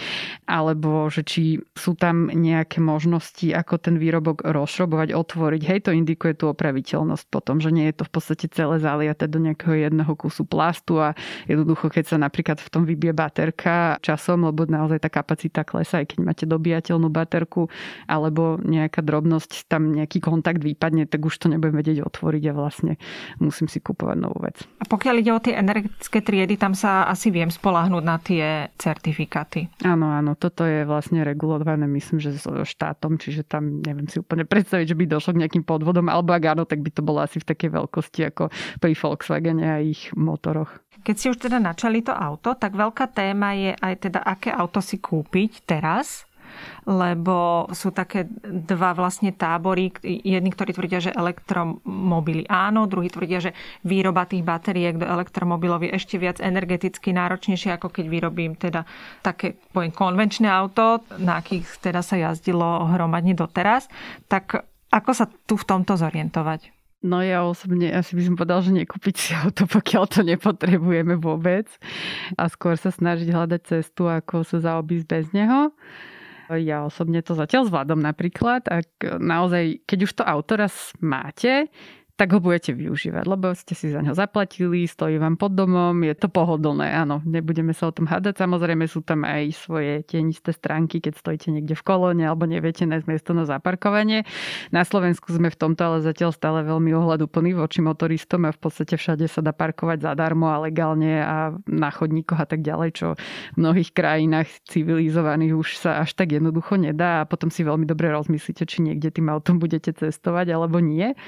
alebo 0.50 1.06
že 1.08 1.22
či 1.22 1.62
sú 1.78 1.94
tam 1.94 2.26
nejaké 2.28 2.82
možnosti, 2.82 3.46
ako 3.54 3.78
ten 3.78 3.96
výrobok 4.02 4.42
rozšrobovať, 4.42 5.14
otvoriť. 5.14 5.62
Hej, 5.62 5.80
to 5.88 5.90
indikuje 5.94 6.34
tú 6.34 6.50
opraviteľnosť 6.50 7.24
potom, 7.30 7.62
že 7.62 7.70
nie 7.70 7.86
je 7.94 8.02
to 8.02 8.04
v 8.04 8.12
podstate 8.12 8.50
celé 8.50 8.82
zaliate 8.82 9.30
do 9.30 9.38
nejakého 9.38 9.88
jedného 9.88 10.12
kusu 10.18 10.42
plastu 10.42 10.98
a 10.98 11.14
jednoducho, 11.46 11.88
keď 11.88 12.04
sa 12.10 12.16
napríklad 12.18 12.58
v 12.58 12.68
tom 12.68 12.82
vybie 12.82 13.14
baterka 13.14 14.02
časom, 14.02 14.42
lebo 14.42 14.66
naozaj 14.66 14.98
tak 14.98 15.13
kapacita 15.14 15.62
klesa, 15.62 16.02
aj 16.02 16.14
keď 16.14 16.18
máte 16.18 16.44
dobíjateľnú 16.50 17.06
baterku 17.14 17.70
alebo 18.10 18.58
nejaká 18.58 18.98
drobnosť, 19.06 19.70
tam 19.70 19.94
nejaký 19.94 20.18
kontakt 20.18 20.58
vypadne, 20.58 21.06
tak 21.06 21.22
už 21.22 21.38
to 21.38 21.46
nebudem 21.46 21.78
vedieť 21.78 22.02
otvoriť 22.02 22.42
a 22.50 22.52
vlastne 22.58 22.92
musím 23.38 23.70
si 23.70 23.78
kúpovať 23.78 24.18
novú 24.18 24.42
vec. 24.42 24.66
A 24.82 24.84
pokiaľ 24.90 25.14
ide 25.22 25.30
o 25.30 25.38
tie 25.38 25.54
energetické 25.54 26.18
triedy, 26.18 26.58
tam 26.58 26.74
sa 26.74 27.06
asi 27.06 27.30
viem 27.30 27.54
spolahnúť 27.54 28.02
na 28.02 28.16
tie 28.18 28.74
certifikáty. 28.74 29.70
Áno, 29.86 30.10
áno, 30.10 30.34
toto 30.34 30.66
je 30.66 30.82
vlastne 30.82 31.22
regulované, 31.22 31.86
myslím, 31.86 32.18
že 32.18 32.34
so 32.34 32.66
štátom, 32.66 33.22
čiže 33.22 33.46
tam 33.46 33.84
neviem 33.84 34.10
si 34.10 34.18
úplne 34.18 34.42
predstaviť, 34.42 34.90
že 34.90 34.98
by 34.98 35.04
došlo 35.06 35.38
k 35.38 35.40
nejakým 35.46 35.62
podvodom, 35.62 36.10
alebo 36.10 36.34
ak 36.34 36.58
áno, 36.58 36.64
tak 36.66 36.82
by 36.82 36.90
to 36.90 37.06
bolo 37.06 37.22
asi 37.22 37.38
v 37.38 37.46
takej 37.46 37.70
veľkosti 37.70 38.20
ako 38.34 38.50
pri 38.82 38.92
Volkswagene 38.96 39.64
a 39.68 39.76
ich 39.84 40.10
motoroch. 40.16 40.83
Keď 41.04 41.16
si 41.20 41.28
už 41.28 41.36
teda 41.36 41.60
načali 41.60 42.00
to 42.00 42.16
auto, 42.16 42.56
tak 42.56 42.72
veľká 42.72 43.12
téma 43.12 43.52
je 43.52 43.76
aj 43.76 43.94
teda, 44.08 44.20
aké 44.24 44.48
auto 44.48 44.80
si 44.80 44.96
kúpiť 44.96 45.68
teraz, 45.68 46.24
lebo 46.86 47.66
sú 47.74 47.90
také 47.90 48.30
dva 48.46 48.94
vlastne 48.94 49.34
tábory. 49.34 49.90
Jedni, 50.04 50.50
ktorí 50.54 50.70
tvrdia, 50.72 51.02
že 51.02 51.16
elektromobily 51.16 52.46
áno, 52.46 52.86
druhí 52.86 53.10
tvrdia, 53.10 53.42
že 53.42 53.56
výroba 53.82 54.24
tých 54.28 54.46
batériek 54.46 54.96
do 54.96 55.06
elektromobilov 55.06 55.82
je 55.84 55.94
ešte 55.94 56.16
viac 56.20 56.38
energeticky 56.38 57.10
náročnejšie, 57.10 57.74
ako 57.74 57.90
keď 57.90 58.04
vyrobím 58.06 58.54
teda 58.54 58.86
také 59.20 59.58
poviem, 59.74 59.92
konvenčné 59.92 60.46
auto, 60.46 61.02
na 61.18 61.42
akých 61.42 61.66
teda 61.82 62.00
sa 62.00 62.16
jazdilo 62.16 62.86
hromadne 62.90 63.34
doteraz. 63.34 63.90
Tak 64.30 64.62
ako 64.94 65.10
sa 65.10 65.26
tu 65.26 65.58
v 65.58 65.66
tomto 65.66 65.98
zorientovať? 65.98 66.73
No 67.04 67.20
ja 67.20 67.44
osobne 67.44 67.92
asi 67.92 68.16
by 68.16 68.22
som 68.24 68.34
povedal, 68.34 68.64
že 68.64 68.72
nekúpiť 68.72 69.14
si 69.14 69.30
auto, 69.36 69.68
pokiaľ 69.76 70.04
to 70.08 70.20
nepotrebujeme 70.24 71.20
vôbec. 71.20 71.68
A 72.40 72.48
skôr 72.48 72.80
sa 72.80 72.88
snažiť 72.88 73.28
hľadať 73.28 73.60
cestu, 73.60 74.08
ako 74.08 74.40
sa 74.40 74.64
zaobísť 74.64 75.06
bez 75.06 75.28
neho. 75.36 75.68
Ja 76.48 76.84
osobne 76.84 77.24
to 77.24 77.36
zatiaľ 77.36 77.68
zvládam 77.68 78.00
napríklad. 78.04 78.68
Ak 78.68 78.88
naozaj, 79.04 79.84
keď 79.88 79.98
už 80.08 80.12
to 80.16 80.24
auto 80.24 80.60
raz 80.60 80.92
máte, 81.00 81.72
tak 82.14 82.30
ho 82.30 82.38
budete 82.38 82.70
využívať, 82.70 83.26
lebo 83.26 83.50
ste 83.58 83.74
si 83.74 83.90
za 83.90 83.98
ňo 83.98 84.14
zaplatili, 84.14 84.86
stojí 84.86 85.18
vám 85.18 85.34
pod 85.34 85.58
domom, 85.58 85.98
je 86.06 86.14
to 86.14 86.30
pohodlné, 86.30 86.94
áno, 86.94 87.18
nebudeme 87.26 87.74
sa 87.74 87.90
o 87.90 87.92
tom 87.94 88.06
hádať. 88.06 88.38
Samozrejme 88.38 88.86
sú 88.86 89.02
tam 89.02 89.26
aj 89.26 89.50
svoje 89.50 90.06
tienisté 90.06 90.54
stránky, 90.54 91.02
keď 91.02 91.18
stojíte 91.18 91.50
niekde 91.50 91.74
v 91.74 91.82
kolóne 91.82 92.22
alebo 92.22 92.46
neviete 92.46 92.86
nájsť 92.86 93.06
miesto 93.10 93.34
na 93.34 93.42
zaparkovanie. 93.50 94.22
Na 94.70 94.86
Slovensku 94.86 95.26
sme 95.34 95.50
v 95.50 95.58
tomto 95.58 95.82
ale 95.82 96.06
zatiaľ 96.06 96.30
stále 96.30 96.62
veľmi 96.62 96.94
ohľaduplní 96.94 97.58
voči 97.58 97.82
motoristom 97.82 98.46
a 98.46 98.54
v 98.54 98.62
podstate 98.62 98.94
všade 98.94 99.26
sa 99.26 99.42
dá 99.42 99.50
parkovať 99.50 100.06
zadarmo 100.06 100.54
a 100.54 100.62
legálne 100.62 101.18
a 101.18 101.50
na 101.66 101.90
chodníkoch 101.90 102.38
a 102.38 102.46
tak 102.46 102.62
ďalej, 102.62 102.90
čo 102.94 103.06
v 103.18 103.56
mnohých 103.58 103.90
krajinách 103.90 104.46
civilizovaných 104.70 105.58
už 105.58 105.82
sa 105.82 106.06
až 106.06 106.14
tak 106.14 106.30
jednoducho 106.30 106.78
nedá 106.78 107.26
a 107.26 107.28
potom 107.28 107.50
si 107.50 107.66
veľmi 107.66 107.90
dobre 107.90 108.14
rozmyslíte, 108.14 108.70
či 108.70 108.86
niekde 108.86 109.10
tým 109.10 109.26
autom 109.34 109.58
budete 109.58 109.90
cestovať 109.90 110.54
alebo 110.54 110.78
nie. 110.78 111.18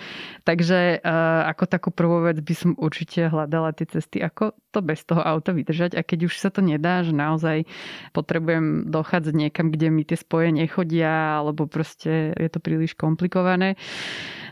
Takže 0.47 0.76
Takže 0.77 1.01
uh, 1.09 1.49
ako 1.49 1.65
takú 1.65 1.89
prvú 1.89 2.29
vec 2.29 2.37
by 2.45 2.53
som 2.53 2.71
určite 2.77 3.33
hľadala 3.33 3.73
tie 3.73 3.89
cesty, 3.89 4.21
ako 4.21 4.53
to 4.77 4.85
bez 4.85 5.09
toho 5.09 5.25
auta 5.25 5.57
vydržať. 5.57 5.97
A 5.97 6.05
keď 6.05 6.29
už 6.29 6.37
sa 6.37 6.53
to 6.53 6.61
nedá, 6.61 7.01
že 7.01 7.17
naozaj 7.17 7.65
potrebujem 8.13 8.93
dochádzať 8.93 9.33
niekam, 9.33 9.73
kde 9.73 9.89
mi 9.89 10.05
tie 10.05 10.21
spoje 10.21 10.53
nechodia, 10.53 11.41
alebo 11.41 11.65
proste 11.65 12.37
je 12.37 12.49
to 12.53 12.61
príliš 12.61 12.93
komplikované, 12.93 13.81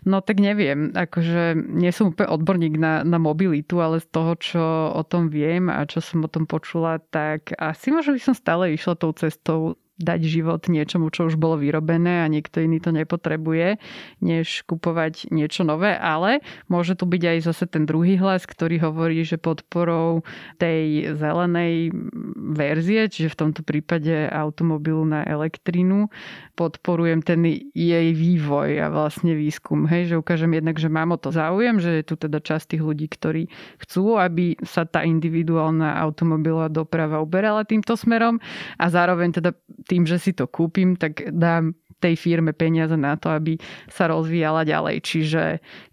no 0.09 0.25
tak 0.25 0.41
neviem. 0.41 0.97
Akože 0.97 1.61
nie 1.61 1.93
som 1.93 2.17
úplne 2.17 2.33
odborník 2.33 2.81
na, 2.81 3.05
na 3.05 3.21
mobilitu, 3.21 3.85
ale 3.85 4.01
z 4.01 4.09
toho, 4.09 4.33
čo 4.41 4.65
o 4.97 5.03
tom 5.05 5.29
viem 5.29 5.69
a 5.69 5.85
čo 5.85 6.01
som 6.01 6.25
o 6.25 6.33
tom 6.33 6.49
počula, 6.49 7.05
tak 7.13 7.53
asi 7.61 7.93
možno 7.93 8.17
by 8.17 8.21
som 8.33 8.33
stále 8.33 8.73
išla 8.73 8.97
tou 8.97 9.13
cestou 9.13 9.77
dať 9.95 10.21
život 10.27 10.67
niečomu, 10.67 11.07
čo 11.15 11.31
už 11.31 11.39
bolo 11.39 11.55
vyrobené 11.55 12.27
a 12.27 12.31
niekto 12.31 12.59
iný 12.59 12.83
to 12.83 12.91
nepotrebuje, 12.91 13.79
než 14.19 14.67
kupovať 14.67 15.31
niečo 15.31 15.63
nové, 15.63 15.95
ale 15.95 16.43
môže 16.67 16.99
tu 16.99 17.07
byť 17.07 17.23
aj 17.23 17.39
zase 17.47 17.65
ten 17.71 17.87
druhý 17.87 18.19
hlas, 18.19 18.43
ktorý 18.43 18.83
hovorí, 18.83 19.23
že 19.23 19.39
podporou 19.39 20.27
tej 20.59 21.15
zelenej 21.15 21.95
verzie, 22.35 23.07
čiže 23.07 23.31
v 23.35 23.41
tomto 23.47 23.63
prípade 23.63 24.27
automobilu 24.35 25.07
na 25.07 25.23
elektrínu, 25.23 26.11
podporujem 26.59 27.23
ten 27.23 27.47
jej 27.71 28.09
vývoj 28.15 28.83
a 28.83 28.91
vlastne 28.91 29.39
výskum. 29.39 29.87
Hej, 29.87 30.15
že 30.15 30.19
ukážem 30.19 30.59
jednak, 30.59 30.75
že 30.79 30.91
mám 30.91 31.15
o 31.15 31.19
to 31.19 31.31
záujem, 31.31 31.79
že 31.79 32.03
je 32.03 32.05
tu 32.07 32.15
teda 32.19 32.43
časť 32.43 32.75
tých 32.75 32.83
ľudí, 32.83 33.07
ktorí 33.07 33.47
chcú, 33.79 34.19
aby 34.19 34.59
sa 34.67 34.83
tá 34.83 35.07
individuálna 35.07 35.99
automobilová 36.03 36.67
doprava 36.67 37.23
uberala 37.23 37.63
týmto 37.63 37.95
smerom 37.95 38.43
a 38.79 38.87
zároveň 38.91 39.39
teda 39.39 39.51
tým, 39.85 40.09
že 40.09 40.19
si 40.19 40.33
to 40.33 40.49
kúpim, 40.49 40.97
tak 40.97 41.29
dám 41.31 41.77
tej 42.01 42.21
firme 42.21 42.53
peniaze 42.53 42.97
na 43.01 43.17
to, 43.17 43.33
aby 43.33 43.57
sa 43.89 44.13
rozvíjala 44.13 44.69
ďalej. 44.69 45.01
Čiže 45.01 45.43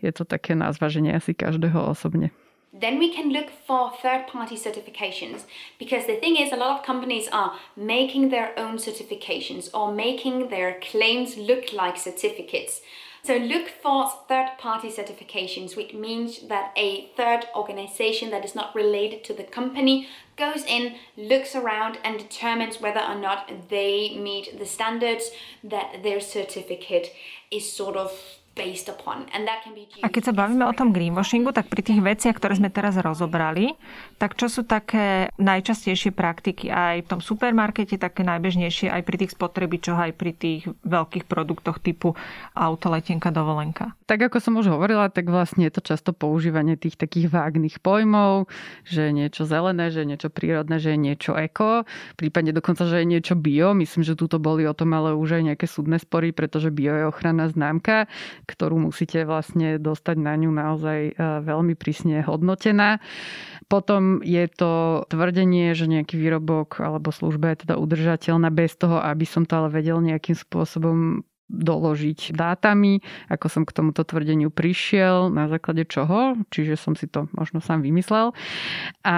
je 0.03 0.11
to 0.11 0.27
také 0.27 0.59
na 0.59 0.71
asi 0.71 1.31
každého 1.31 1.79
osobne. 1.79 2.35
Then 2.71 2.99
we 2.99 3.13
can 3.13 3.29
look 3.29 3.51
for 3.67 3.91
third 4.01 4.27
party 4.27 4.55
certifications 4.55 5.43
because 5.77 6.07
the 6.07 6.15
thing 6.15 6.35
is, 6.39 6.51
a 6.51 6.55
lot 6.55 6.79
of 6.79 6.85
companies 6.85 7.27
are 7.31 7.53
making 7.75 8.29
their 8.29 8.57
own 8.57 8.79
certifications 8.79 9.69
or 9.73 9.91
making 9.91 10.49
their 10.49 10.79
claims 10.79 11.37
look 11.37 11.73
like 11.73 11.95
certificates. 11.99 12.81
So 13.23 13.35
look 13.37 13.67
for 13.83 14.09
third 14.27 14.57
party 14.57 14.89
certifications, 14.89 15.75
which 15.75 15.93
means 15.93 16.47
that 16.47 16.71
a 16.75 17.11
third 17.15 17.45
organization 17.55 18.31
that 18.31 18.43
is 18.43 18.55
not 18.55 18.73
related 18.73 19.23
to 19.25 19.33
the 19.33 19.43
company 19.43 20.07
goes 20.41 20.65
in, 20.65 20.95
looks 21.15 21.55
around, 21.55 21.99
and 22.03 22.17
determines 22.17 22.81
whether 22.81 22.99
or 22.99 23.15
not 23.15 23.69
they 23.69 24.17
meet 24.17 24.57
the 24.57 24.65
standards 24.65 25.29
that 25.63 26.01
their 26.01 26.19
certificate 26.19 27.13
is 27.51 27.71
sort 27.71 27.95
of 27.95 28.11
a 30.01 30.07
keď 30.09 30.23
sa 30.23 30.33
bavíme 30.33 30.63
o 30.65 30.73
tom 30.73 30.93
greenwashingu, 30.93 31.49
tak 31.49 31.67
pri 31.67 31.81
tých 31.81 31.99
veciach, 32.01 32.37
ktoré 32.37 32.57
sme 32.57 32.69
teraz 32.69 32.97
rozobrali, 32.97 33.73
tak 34.21 34.37
čo 34.37 34.47
sú 34.47 34.61
také 34.63 35.33
najčastejšie 35.41 36.13
praktiky 36.13 36.69
aj 36.69 37.05
v 37.05 37.09
tom 37.09 37.21
supermarkete, 37.21 37.97
také 37.97 38.21
najbežnejšie 38.21 38.93
aj 38.93 39.01
pri 39.01 39.15
tých 39.25 39.31
spotrebičoch, 39.33 39.97
aj 39.97 40.13
pri 40.13 40.31
tých 40.37 40.61
veľkých 40.85 41.25
produktoch 41.25 41.81
typu 41.81 42.13
auto, 42.53 42.87
letenka, 42.93 43.33
dovolenka? 43.33 43.97
Tak 44.05 44.29
ako 44.29 44.37
som 44.37 44.53
už 44.61 44.69
hovorila, 44.69 45.09
tak 45.09 45.27
vlastne 45.31 45.65
je 45.65 45.73
to 45.73 45.81
často 45.81 46.11
používanie 46.13 46.77
tých 46.77 46.99
takých 46.99 47.33
vágnych 47.33 47.81
pojmov, 47.81 48.45
že 48.85 49.09
je 49.09 49.11
niečo 49.15 49.47
zelené, 49.47 49.89
že 49.89 50.05
je 50.05 50.11
niečo 50.13 50.29
prírodné, 50.29 50.77
že 50.77 50.93
je 50.93 50.99
niečo 50.99 51.33
eko, 51.33 51.87
prípadne 52.19 52.53
dokonca, 52.53 52.85
že 52.85 53.01
je 53.01 53.07
niečo 53.09 53.33
bio. 53.33 53.73
Myslím, 53.73 54.05
že 54.05 54.19
túto 54.19 54.37
boli 54.37 54.69
o 54.69 54.75
tom 54.77 54.93
ale 54.93 55.17
už 55.17 55.41
aj 55.41 55.43
nejaké 55.53 55.65
súdne 55.65 55.97
spory, 55.97 56.35
pretože 56.35 56.69
bio 56.69 56.93
je 56.93 57.07
ochranná 57.07 57.47
známka 57.49 58.05
ktorú 58.51 58.91
musíte 58.91 59.23
vlastne 59.23 59.79
dostať 59.79 60.15
na 60.19 60.35
ňu 60.35 60.51
naozaj 60.51 60.99
e, 61.09 61.13
veľmi 61.41 61.79
prísne 61.79 62.19
hodnotená. 62.21 62.99
Potom 63.71 64.19
je 64.19 64.43
to 64.51 65.03
tvrdenie, 65.07 65.71
že 65.71 65.87
nejaký 65.87 66.19
výrobok 66.19 66.83
alebo 66.83 67.15
služba 67.15 67.55
je 67.55 67.63
teda 67.63 67.79
udržateľná 67.79 68.51
bez 68.51 68.75
toho, 68.75 68.99
aby 68.99 69.23
som 69.23 69.47
to 69.47 69.55
ale 69.55 69.71
vedel 69.71 70.03
nejakým 70.03 70.35
spôsobom 70.35 71.23
doložiť 71.51 72.31
dátami, 72.31 73.03
ako 73.27 73.45
som 73.51 73.63
k 73.67 73.75
tomuto 73.75 74.07
tvrdeniu 74.07 74.47
prišiel, 74.47 75.27
na 75.27 75.51
základe 75.51 75.83
čoho, 75.83 76.39
čiže 76.47 76.79
som 76.79 76.95
si 76.95 77.11
to 77.11 77.27
možno 77.35 77.59
sám 77.59 77.83
vymyslel. 77.83 78.31
A 79.03 79.17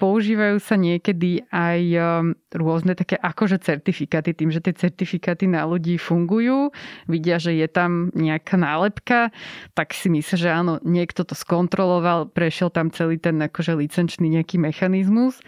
používajú 0.00 0.56
sa 0.58 0.80
niekedy 0.80 1.44
aj 1.52 1.80
um, 1.94 2.02
rôzne 2.56 2.96
také 2.96 3.20
akože 3.20 3.60
certifikáty, 3.60 4.32
tým, 4.32 4.48
že 4.48 4.64
tie 4.64 4.72
certifikáty 4.72 5.44
na 5.44 5.68
ľudí 5.68 6.00
fungujú, 6.00 6.72
vidia, 7.04 7.36
že 7.36 7.52
je 7.52 7.68
tam 7.68 8.08
nejaká 8.16 8.56
nálepka, 8.56 9.30
tak 9.76 9.92
si 9.92 10.08
myslia, 10.08 10.38
že 10.40 10.50
áno, 10.50 10.80
niekto 10.80 11.22
to 11.22 11.36
skontroloval, 11.36 12.32
prešiel 12.32 12.72
tam 12.72 12.88
celý 12.88 13.20
ten 13.20 13.36
akože 13.36 13.76
licenčný 13.76 14.32
nejaký 14.32 14.56
mechanizmus 14.56 15.38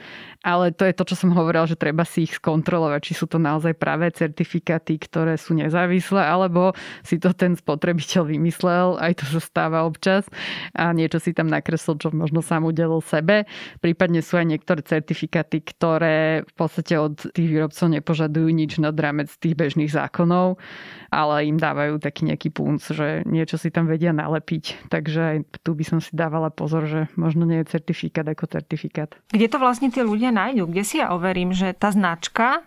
ale 0.47 0.71
to 0.71 0.87
je 0.87 0.95
to, 0.95 1.05
čo 1.09 1.17
som 1.27 1.35
hovorila, 1.35 1.67
že 1.67 1.75
treba 1.75 2.07
si 2.07 2.25
ich 2.25 2.39
skontrolovať, 2.39 3.01
či 3.11 3.13
sú 3.19 3.27
to 3.27 3.43
naozaj 3.43 3.75
pravé 3.75 4.15
certifikáty, 4.15 4.97
ktoré 5.03 5.35
sú 5.35 5.59
nezávislé, 5.59 6.23
alebo 6.23 6.73
si 7.03 7.19
to 7.19 7.35
ten 7.35 7.59
spotrebiteľ 7.59 8.31
vymyslel, 8.31 9.03
aj 9.03 9.19
to 9.19 9.25
sa 9.27 9.41
stáva 9.43 9.83
občas 9.83 10.31
a 10.79 10.95
niečo 10.95 11.19
si 11.19 11.35
tam 11.35 11.51
nakreslil, 11.51 11.99
čo 11.99 12.15
možno 12.15 12.39
sám 12.39 12.71
udelil 12.71 13.03
sebe. 13.03 13.51
Prípadne 13.83 14.23
sú 14.23 14.39
aj 14.39 14.47
niektoré 14.47 14.81
certifikáty, 14.87 15.59
ktoré 15.61 16.47
v 16.47 16.55
podstate 16.55 16.95
od 16.97 17.19
tých 17.35 17.49
výrobcov 17.49 17.87
nepožadujú 17.91 18.49
nič 18.49 18.79
nad 18.79 18.95
rámec 18.95 19.29
tých 19.43 19.59
bežných 19.59 19.91
zákonov, 19.91 20.63
ale 21.11 21.51
im 21.51 21.59
dávajú 21.59 21.99
taký 21.99 22.31
nejaký 22.31 22.49
punc, 22.55 22.81
že 22.85 23.27
niečo 23.27 23.59
si 23.59 23.75
tam 23.75 23.91
vedia 23.91 24.15
nalepiť. 24.15 24.89
Takže 24.93 25.21
aj 25.21 25.37
tu 25.67 25.75
by 25.75 25.85
som 25.85 25.99
si 25.99 26.15
dávala 26.15 26.53
pozor, 26.53 26.87
že 26.87 27.01
možno 27.19 27.49
nie 27.49 27.61
je 27.65 27.75
certifikát 27.75 28.25
ako 28.29 28.47
certifikát. 28.47 29.17
Kde 29.33 29.49
to 29.49 29.59
vlastne 29.59 29.89
tie 29.89 30.05
ľudia 30.05 30.28
ľudia 30.29 30.45
nájdu? 30.45 30.69
Kde 30.69 30.85
si 30.85 31.01
ja 31.01 31.17
overím, 31.17 31.57
že 31.57 31.73
tá 31.73 31.89
značka 31.89 32.61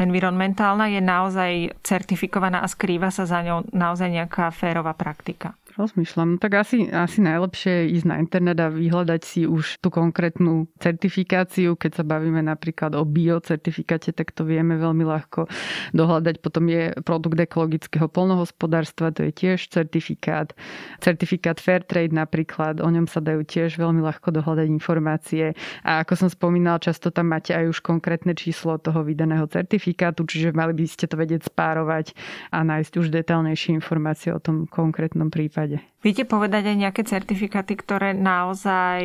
environmentálna 0.00 0.88
je 0.92 1.00
naozaj 1.04 1.52
certifikovaná 1.84 2.64
a 2.64 2.68
skrýva 2.68 3.12
sa 3.12 3.28
za 3.28 3.44
ňou 3.44 3.68
naozaj 3.72 4.08
nejaká 4.08 4.48
férová 4.52 4.96
praktika? 4.96 5.52
Rozmýšľam. 5.74 6.38
Tak 6.38 6.54
asi, 6.54 6.86
asi 6.86 7.18
najlepšie 7.18 7.72
je 7.82 7.98
ísť 7.98 8.06
na 8.06 8.22
internet 8.22 8.62
a 8.62 8.70
vyhľadať 8.70 9.20
si 9.26 9.42
už 9.42 9.82
tú 9.82 9.90
konkrétnu 9.90 10.70
certifikáciu. 10.78 11.74
Keď 11.74 11.98
sa 11.98 12.04
bavíme 12.06 12.38
napríklad 12.46 12.94
o 12.94 13.02
biocertifikáte, 13.02 14.14
tak 14.14 14.30
to 14.30 14.46
vieme 14.46 14.78
veľmi 14.78 15.02
ľahko 15.02 15.50
dohľadať. 15.90 16.38
Potom 16.38 16.70
je 16.70 16.94
produkt 17.02 17.42
ekologického 17.42 18.06
polnohospodárstva, 18.06 19.10
to 19.10 19.26
je 19.26 19.34
tiež 19.34 19.66
certifikát. 19.66 20.54
Certifikát 21.02 21.58
Fairtrade 21.58 22.14
napríklad, 22.14 22.78
o 22.78 22.86
ňom 22.86 23.10
sa 23.10 23.18
dajú 23.18 23.42
tiež 23.42 23.74
veľmi 23.74 23.98
ľahko 23.98 24.30
dohľadať 24.30 24.70
informácie. 24.70 25.58
A 25.82 26.06
ako 26.06 26.14
som 26.14 26.28
spomínala, 26.30 26.78
často 26.78 27.10
tam 27.10 27.34
máte 27.34 27.50
aj 27.50 27.74
už 27.74 27.82
konkrétne 27.82 28.38
číslo 28.38 28.78
toho 28.78 29.02
vydaného 29.02 29.50
certifikátu, 29.50 30.22
čiže 30.22 30.54
mali 30.54 30.70
by 30.70 30.86
ste 30.86 31.10
to 31.10 31.18
vedieť 31.18 31.50
spárovať 31.50 32.14
a 32.54 32.62
nájsť 32.62 32.92
už 32.94 33.10
detailnejšie 33.10 33.74
informácie 33.74 34.30
o 34.30 34.38
tom 34.38 34.70
konkrétnom 34.70 35.34
prípade 35.34 35.63
prípade. 35.64 35.94
Viete 36.04 36.28
povedať 36.28 36.68
aj 36.68 36.76
nejaké 36.76 37.02
certifikáty, 37.08 37.80
ktoré 37.80 38.12
naozaj 38.12 39.00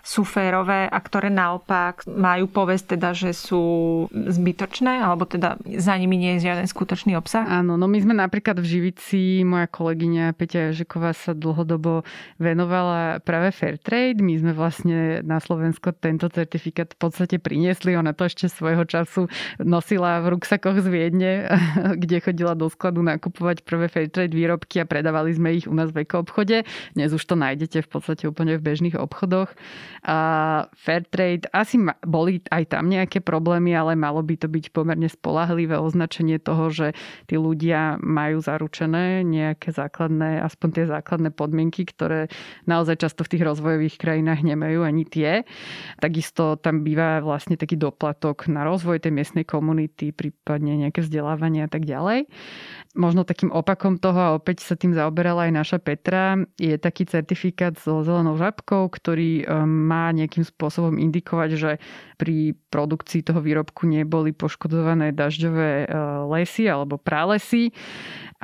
sú 0.00 0.24
férové 0.24 0.88
a 0.88 0.96
ktoré 0.96 1.28
naopak 1.28 2.08
majú 2.08 2.48
povesť 2.48 2.96
teda, 2.96 3.12
že 3.12 3.36
sú 3.36 3.64
zbytočné, 4.08 5.04
alebo 5.04 5.28
teda 5.28 5.60
za 5.76 5.92
nimi 6.00 6.16
nie 6.16 6.40
je 6.40 6.48
žiaden 6.48 6.64
skutočný 6.64 7.12
obsah? 7.12 7.44
Áno, 7.44 7.76
no 7.76 7.84
my 7.84 8.00
sme 8.00 8.16
napríklad 8.16 8.56
v 8.56 8.64
Živici, 8.64 9.44
moja 9.44 9.68
kolegyňa 9.68 10.32
Peťa 10.32 10.72
Ježeková 10.72 11.12
sa 11.12 11.36
dlhodobo 11.36 12.08
venovala 12.40 13.20
práve 13.20 13.52
Fairtrade. 13.52 14.24
My 14.24 14.40
sme 14.40 14.56
vlastne 14.56 15.20
na 15.20 15.44
Slovensko 15.44 15.92
tento 15.92 16.32
certifikát 16.32 16.88
v 16.96 16.98
podstate 17.04 17.36
priniesli. 17.36 18.00
Ona 18.00 18.16
to 18.16 18.24
ešte 18.24 18.48
svojho 18.48 18.88
času 18.88 19.28
nosila 19.60 20.24
v 20.24 20.40
ruksakoch 20.40 20.80
z 20.80 20.88
Viedne, 20.88 21.32
kde 22.00 22.24
chodila 22.24 22.56
do 22.56 22.72
skladu 22.72 23.04
nakupovať 23.04 23.60
prvé 23.60 23.92
Fairtrade 23.92 24.32
výrobky 24.32 24.80
a 24.80 24.88
predávali 24.88 25.36
sme 25.36 25.52
ich 25.52 25.68
u 25.68 25.73
nás 25.74 25.90
v 25.90 26.06
obchode. 26.14 26.62
Dnes 26.94 27.10
už 27.10 27.22
to 27.26 27.34
nájdete 27.34 27.82
v 27.84 27.88
podstate 27.90 28.24
úplne 28.30 28.56
v 28.56 28.64
bežných 28.64 28.96
obchodoch. 28.96 29.52
A 30.04 30.18
Fairtrade, 30.76 31.50
asi 31.50 31.80
boli 32.04 32.44
aj 32.48 32.76
tam 32.76 32.86
nejaké 32.86 33.24
problémy, 33.24 33.74
ale 33.74 33.98
malo 33.98 34.22
by 34.22 34.38
to 34.38 34.46
byť 34.46 34.70
pomerne 34.70 35.08
spolahlivé 35.10 35.76
označenie 35.80 36.38
toho, 36.38 36.70
že 36.70 36.86
tí 37.26 37.34
ľudia 37.40 37.98
majú 38.00 38.38
zaručené 38.40 39.24
nejaké 39.24 39.72
základné, 39.74 40.44
aspoň 40.44 40.68
tie 40.70 40.84
základné 40.86 41.30
podmienky, 41.32 41.88
ktoré 41.88 42.28
naozaj 42.68 43.00
často 43.00 43.24
v 43.24 43.32
tých 43.34 43.42
rozvojových 43.48 43.96
krajinách 43.98 44.44
nemajú 44.44 44.84
ani 44.84 45.08
tie. 45.08 45.42
Takisto 45.98 46.60
tam 46.60 46.84
býva 46.84 47.24
vlastne 47.24 47.56
taký 47.56 47.80
doplatok 47.80 48.46
na 48.52 48.62
rozvoj 48.68 49.00
tej 49.00 49.12
miestnej 49.12 49.48
komunity, 49.48 50.12
prípadne 50.12 50.76
nejaké 50.76 51.00
vzdelávanie 51.00 51.64
a 51.64 51.70
tak 51.70 51.88
ďalej. 51.88 52.28
Možno 52.94 53.26
takým 53.26 53.50
opakom 53.50 53.98
toho, 53.98 54.20
a 54.20 54.34
opäť 54.36 54.62
sa 54.62 54.78
tým 54.78 54.94
zaoberala 54.94 55.50
aj 55.50 55.52
naša 55.64 55.80
Petra, 55.80 56.36
je 56.60 56.76
taký 56.76 57.08
certifikát 57.08 57.72
so 57.80 58.04
zelenou 58.04 58.36
žabkou, 58.36 58.92
ktorý 58.92 59.48
um, 59.48 59.64
má 59.64 60.12
nejakým 60.12 60.44
spôsobom 60.44 61.00
indikovať, 61.00 61.50
že 61.56 61.70
pri 62.20 62.52
produkcii 62.68 63.24
toho 63.24 63.40
výrobku 63.40 63.88
neboli 63.88 64.36
poškodované 64.36 65.16
dažďové 65.16 65.88
uh, 65.88 66.28
lesy 66.28 66.68
alebo 66.68 67.00
pralesy 67.00 67.72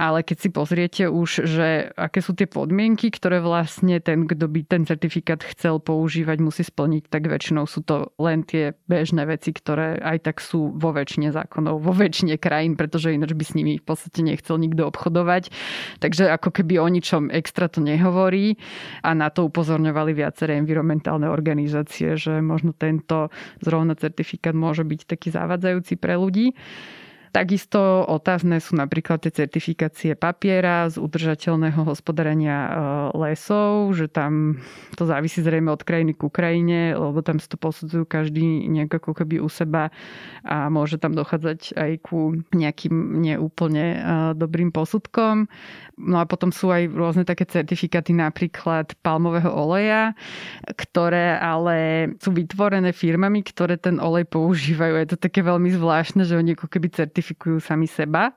ale 0.00 0.24
keď 0.24 0.36
si 0.40 0.48
pozriete 0.48 1.04
už, 1.12 1.44
že 1.44 1.92
aké 1.92 2.24
sú 2.24 2.32
tie 2.32 2.48
podmienky, 2.48 3.12
ktoré 3.12 3.44
vlastne 3.44 4.00
ten, 4.00 4.24
kto 4.24 4.48
by 4.48 4.64
ten 4.64 4.82
certifikát 4.88 5.44
chcel 5.44 5.76
používať, 5.76 6.40
musí 6.40 6.64
splniť, 6.64 7.12
tak 7.12 7.28
väčšinou 7.28 7.68
sú 7.68 7.84
to 7.84 8.08
len 8.16 8.40
tie 8.40 8.72
bežné 8.88 9.28
veci, 9.28 9.52
ktoré 9.52 10.00
aj 10.00 10.24
tak 10.24 10.36
sú 10.40 10.72
vo 10.72 10.96
väčšine 10.96 11.36
zákonov, 11.36 11.84
vo 11.84 11.92
väčšine 11.92 12.40
krajín, 12.40 12.80
pretože 12.80 13.12
ináč 13.12 13.36
by 13.36 13.44
s 13.44 13.52
nimi 13.52 13.76
v 13.76 13.84
podstate 13.84 14.24
nechcel 14.24 14.56
nikto 14.56 14.88
obchodovať. 14.88 15.52
Takže 16.00 16.32
ako 16.32 16.48
keby 16.48 16.80
o 16.80 16.88
ničom 17.10 17.34
extra 17.34 17.66
to 17.66 17.82
nehovorí 17.82 18.54
a 19.02 19.18
na 19.18 19.34
to 19.34 19.50
upozorňovali 19.50 20.14
viaceré 20.14 20.54
environmentálne 20.62 21.26
organizácie, 21.26 22.14
že 22.14 22.38
možno 22.38 22.70
tento 22.70 23.34
zrovna 23.58 23.98
certifikát 23.98 24.54
môže 24.54 24.86
byť 24.86 25.10
taký 25.10 25.34
zavadzajúci 25.34 25.98
pre 25.98 26.14
ľudí. 26.14 26.54
Takisto 27.30 28.02
otázne 28.10 28.58
sú 28.58 28.74
napríklad 28.74 29.22
tie 29.22 29.30
certifikácie 29.30 30.18
papiera 30.18 30.90
z 30.90 30.98
udržateľného 30.98 31.86
hospodárenia 31.86 32.58
e, 32.66 32.70
lesov, 33.22 33.94
že 33.94 34.10
tam 34.10 34.58
to 34.98 35.06
závisí 35.06 35.38
zrejme 35.38 35.70
od 35.70 35.86
krajiny 35.86 36.18
k 36.18 36.26
Ukrajine, 36.26 36.80
lebo 36.98 37.22
tam 37.22 37.38
si 37.38 37.46
to 37.46 37.54
posudzujú 37.54 38.02
každý 38.02 38.66
nejak 38.66 38.98
ako 38.98 39.14
keby 39.14 39.38
u 39.38 39.46
seba 39.46 39.94
a 40.42 40.66
môže 40.74 40.98
tam 40.98 41.14
dochádzať 41.14 41.78
aj 41.78 41.92
ku 42.02 42.34
nejakým 42.50 43.22
neúplne 43.22 43.86
e, 43.94 43.98
dobrým 44.34 44.74
posudkom. 44.74 45.46
No 46.00 46.16
a 46.18 46.26
potom 46.26 46.50
sú 46.50 46.74
aj 46.74 46.90
rôzne 46.90 47.22
také 47.22 47.46
certifikáty 47.46 48.10
napríklad 48.10 48.90
palmového 49.06 49.54
oleja, 49.54 50.18
ktoré 50.66 51.38
ale 51.38 52.10
sú 52.18 52.34
vytvorené 52.34 52.90
firmami, 52.90 53.46
ktoré 53.46 53.78
ten 53.78 54.02
olej 54.02 54.26
používajú. 54.26 54.98
Je 54.98 55.08
to 55.14 55.18
také 55.20 55.46
veľmi 55.46 55.70
zvláštne, 55.78 56.26
že 56.26 56.34
oni 56.34 56.58
ako 56.58 56.66
keby 56.66 56.90
certifikujú 56.90 57.19
certifikujú 57.20 57.60
sami 57.60 57.84
seba, 57.84 58.32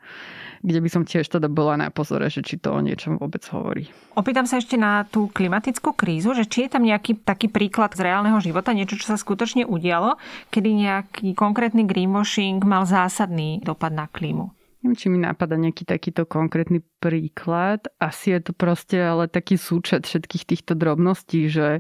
kde 0.59 0.83
by 0.83 0.89
som 0.91 1.07
tiež 1.07 1.31
teda 1.31 1.47
bola 1.47 1.79
na 1.79 1.87
pozore, 1.87 2.27
že 2.27 2.43
či 2.43 2.59
to 2.59 2.75
o 2.75 2.83
niečom 2.83 3.15
vôbec 3.15 3.39
hovorí. 3.55 3.87
Opýtam 4.19 4.43
sa 4.43 4.59
ešte 4.59 4.75
na 4.75 5.07
tú 5.07 5.31
klimatickú 5.31 5.95
krízu, 5.95 6.35
že 6.35 6.43
či 6.43 6.67
je 6.67 6.75
tam 6.75 6.83
nejaký 6.83 7.23
taký 7.23 7.47
príklad 7.47 7.95
z 7.95 8.03
reálneho 8.03 8.43
života, 8.43 8.75
niečo, 8.75 8.99
čo 8.99 9.15
sa 9.15 9.17
skutočne 9.17 9.63
udialo, 9.63 10.19
kedy 10.51 10.69
nejaký 10.83 11.27
konkrétny 11.31 11.87
greenwashing 11.87 12.59
mal 12.67 12.83
zásadný 12.83 13.63
dopad 13.63 13.95
na 13.95 14.11
klímu. 14.11 14.51
Neviem, 14.83 14.99
či 14.99 15.07
mi 15.07 15.15
napadá 15.15 15.55
nejaký 15.55 15.87
takýto 15.87 16.27
konkrétny 16.27 16.83
príklad. 16.99 17.87
Asi 18.03 18.35
je 18.35 18.43
to 18.43 18.51
proste 18.51 18.99
ale 18.99 19.31
taký 19.31 19.55
súčet 19.55 20.03
všetkých 20.03 20.43
týchto 20.43 20.75
drobností, 20.75 21.47
že 21.47 21.79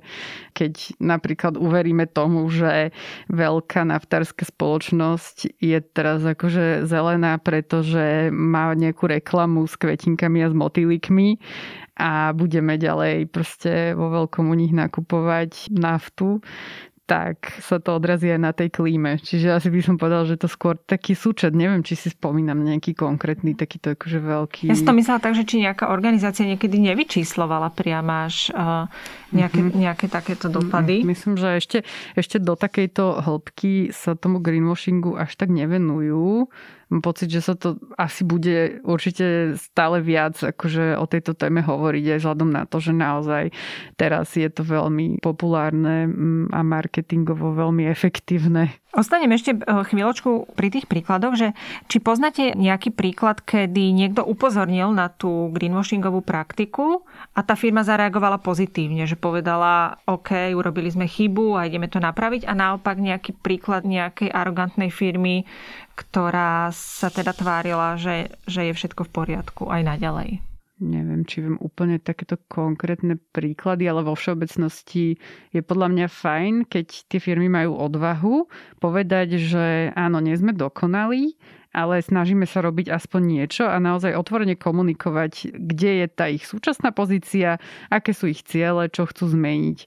keď 0.55 0.95
napríklad 1.03 1.59
uveríme 1.59 2.07
tomu, 2.07 2.47
že 2.47 2.95
veľká 3.27 3.83
naftárska 3.83 4.47
spoločnosť 4.47 5.59
je 5.59 5.83
teraz 5.83 6.23
akože 6.23 6.87
zelená, 6.87 7.43
pretože 7.43 8.31
má 8.31 8.71
nejakú 8.71 9.11
reklamu 9.11 9.67
s 9.67 9.75
kvetinkami 9.75 10.39
a 10.39 10.47
s 10.47 10.55
motýlikmi 10.55 11.43
a 11.99 12.31
budeme 12.31 12.79
ďalej 12.79 13.27
proste 13.27 13.99
vo 13.99 14.15
veľkom 14.15 14.47
u 14.47 14.55
nich 14.55 14.71
nakupovať 14.71 15.75
naftu, 15.75 16.39
tak 17.03 17.59
sa 17.59 17.83
to 17.83 17.99
odrazí 17.99 18.31
aj 18.31 18.39
na 18.39 18.55
tej 18.55 18.71
klíme. 18.71 19.19
Čiže 19.19 19.51
asi 19.51 19.67
by 19.67 19.79
som 19.83 19.95
povedal, 19.99 20.23
že 20.23 20.39
to 20.39 20.47
skôr 20.47 20.79
taký 20.79 21.19
súčet. 21.19 21.51
Neviem, 21.51 21.83
či 21.83 21.99
si 21.99 22.07
spomínam 22.07 22.63
nejaký 22.63 22.95
konkrétny, 22.95 23.59
takýto 23.59 23.91
akože 23.99 24.19
veľký... 24.23 24.63
Ja 24.71 24.79
som 24.79 24.87
to 24.87 24.95
myslela 24.95 25.19
tak, 25.19 25.35
že 25.35 25.43
či 25.43 25.59
nejaká 25.67 25.91
organizácia 25.91 26.47
niekedy 26.47 26.79
nevyčíslovala 26.79 27.75
priama 27.75 28.31
až 28.31 28.55
uh, 28.55 28.87
nejaké, 29.35 29.59
mm-hmm. 29.59 29.79
nejaké 29.83 30.05
takéto 30.07 30.47
dopady. 30.47 31.03
Myslím, 31.03 31.35
že 31.35 31.59
ešte, 31.59 31.77
ešte 32.15 32.39
do 32.39 32.55
takejto 32.55 33.19
hĺbky 33.19 33.91
sa 33.91 34.15
tomu 34.15 34.39
greenwashingu 34.39 35.19
až 35.19 35.35
tak 35.35 35.51
nevenujú 35.51 36.47
mám 36.93 37.01
pocit, 37.01 37.33
že 37.33 37.41
sa 37.41 37.57
to 37.57 37.81
asi 37.97 38.21
bude 38.21 38.85
určite 38.85 39.57
stále 39.57 39.97
viac 40.05 40.37
akože 40.37 41.01
o 41.01 41.09
tejto 41.09 41.33
téme 41.33 41.65
hovoriť 41.65 42.05
aj 42.13 42.19
vzhľadom 42.21 42.49
na 42.53 42.69
to, 42.69 42.77
že 42.77 42.93
naozaj 42.93 43.49
teraz 43.97 44.37
je 44.37 44.45
to 44.53 44.61
veľmi 44.61 45.17
populárne 45.17 46.05
mm, 46.05 46.53
a 46.53 46.61
marketingovo 46.61 47.57
veľmi 47.57 47.89
efektívne. 47.89 48.77
Ostanem 48.93 49.33
ešte 49.33 49.57
eh, 49.57 49.61
chvíľočku 49.65 50.53
pri 50.53 50.69
tých 50.69 50.85
príkladoch, 50.85 51.33
že 51.33 51.57
či 51.89 51.97
poznáte 51.97 52.53
nejaký 52.53 52.93
príklad, 52.93 53.41
kedy 53.41 53.89
niekto 53.89 54.21
upozornil 54.21 54.93
na 54.93 55.09
tú 55.09 55.49
greenwashingovú 55.49 56.21
praktiku 56.21 57.01
a 57.33 57.41
tá 57.41 57.57
firma 57.57 57.81
zareagovala 57.81 58.37
pozitívne, 58.37 59.09
že 59.09 59.17
povedala, 59.17 59.97
OK, 60.05 60.53
urobili 60.53 60.93
sme 60.93 61.09
chybu 61.09 61.57
a 61.57 61.65
ideme 61.65 61.89
to 61.89 61.97
napraviť 61.97 62.45
a 62.45 62.53
naopak 62.53 63.01
nejaký 63.01 63.33
príklad 63.41 63.81
nejakej 63.81 64.29
arogantnej 64.29 64.93
firmy, 64.93 65.49
ktorá 65.93 66.73
sa 66.73 67.13
teda 67.13 67.33
tvárila, 67.33 67.95
že, 67.95 68.33
že 68.49 68.69
je 68.69 68.73
všetko 68.73 69.05
v 69.07 69.13
poriadku 69.13 69.63
aj 69.69 69.81
naďalej. 69.85 70.41
Neviem, 70.83 71.23
či 71.23 71.45
viem 71.45 71.55
úplne 71.61 72.01
takéto 72.01 72.35
konkrétne 72.49 73.15
príklady, 73.31 73.87
ale 73.87 74.03
vo 74.03 74.17
všeobecnosti 74.17 75.15
je 75.53 75.61
podľa 75.61 75.87
mňa 75.95 76.07
fajn, 76.09 76.53
keď 76.67 76.87
tie 77.07 77.19
firmy 77.21 77.47
majú 77.47 77.77
odvahu 77.77 78.49
povedať, 78.81 79.37
že 79.37 79.93
áno, 79.95 80.19
nie 80.19 80.35
sme 80.35 80.51
dokonalí, 80.51 81.39
ale 81.73 82.05
snažíme 82.05 82.45
sa 82.45 82.61
robiť 82.61 82.93
aspoň 82.93 83.21
niečo 83.25 83.65
a 83.65 83.81
naozaj 83.81 84.13
otvorene 84.13 84.53
komunikovať, 84.53 85.57
kde 85.57 86.05
je 86.05 86.07
tá 86.07 86.29
ich 86.29 86.45
súčasná 86.45 86.93
pozícia, 86.93 87.57
aké 87.89 88.13
sú 88.13 88.29
ich 88.29 88.45
ciele, 88.45 88.85
čo 88.93 89.09
chcú 89.09 89.33
zmeniť. 89.33 89.77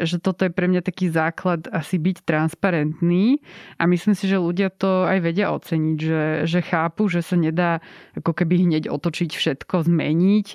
Že 0.00 0.16
toto 0.24 0.48
je 0.48 0.52
pre 0.56 0.66
mňa 0.72 0.80
taký 0.80 1.12
základ 1.12 1.68
asi 1.68 2.00
byť 2.00 2.24
transparentný 2.24 3.44
a 3.76 3.84
myslím 3.84 4.16
si, 4.16 4.24
že 4.24 4.40
ľudia 4.40 4.72
to 4.72 5.04
aj 5.04 5.20
vedia 5.20 5.52
oceniť, 5.52 5.98
že, 6.00 6.22
že 6.48 6.60
chápu, 6.64 7.12
že 7.12 7.20
sa 7.20 7.36
nedá 7.36 7.84
ako 8.16 8.32
keby 8.32 8.64
hneď 8.64 8.88
otočiť 8.88 9.36
všetko, 9.36 9.84
zmeniť 9.84 10.46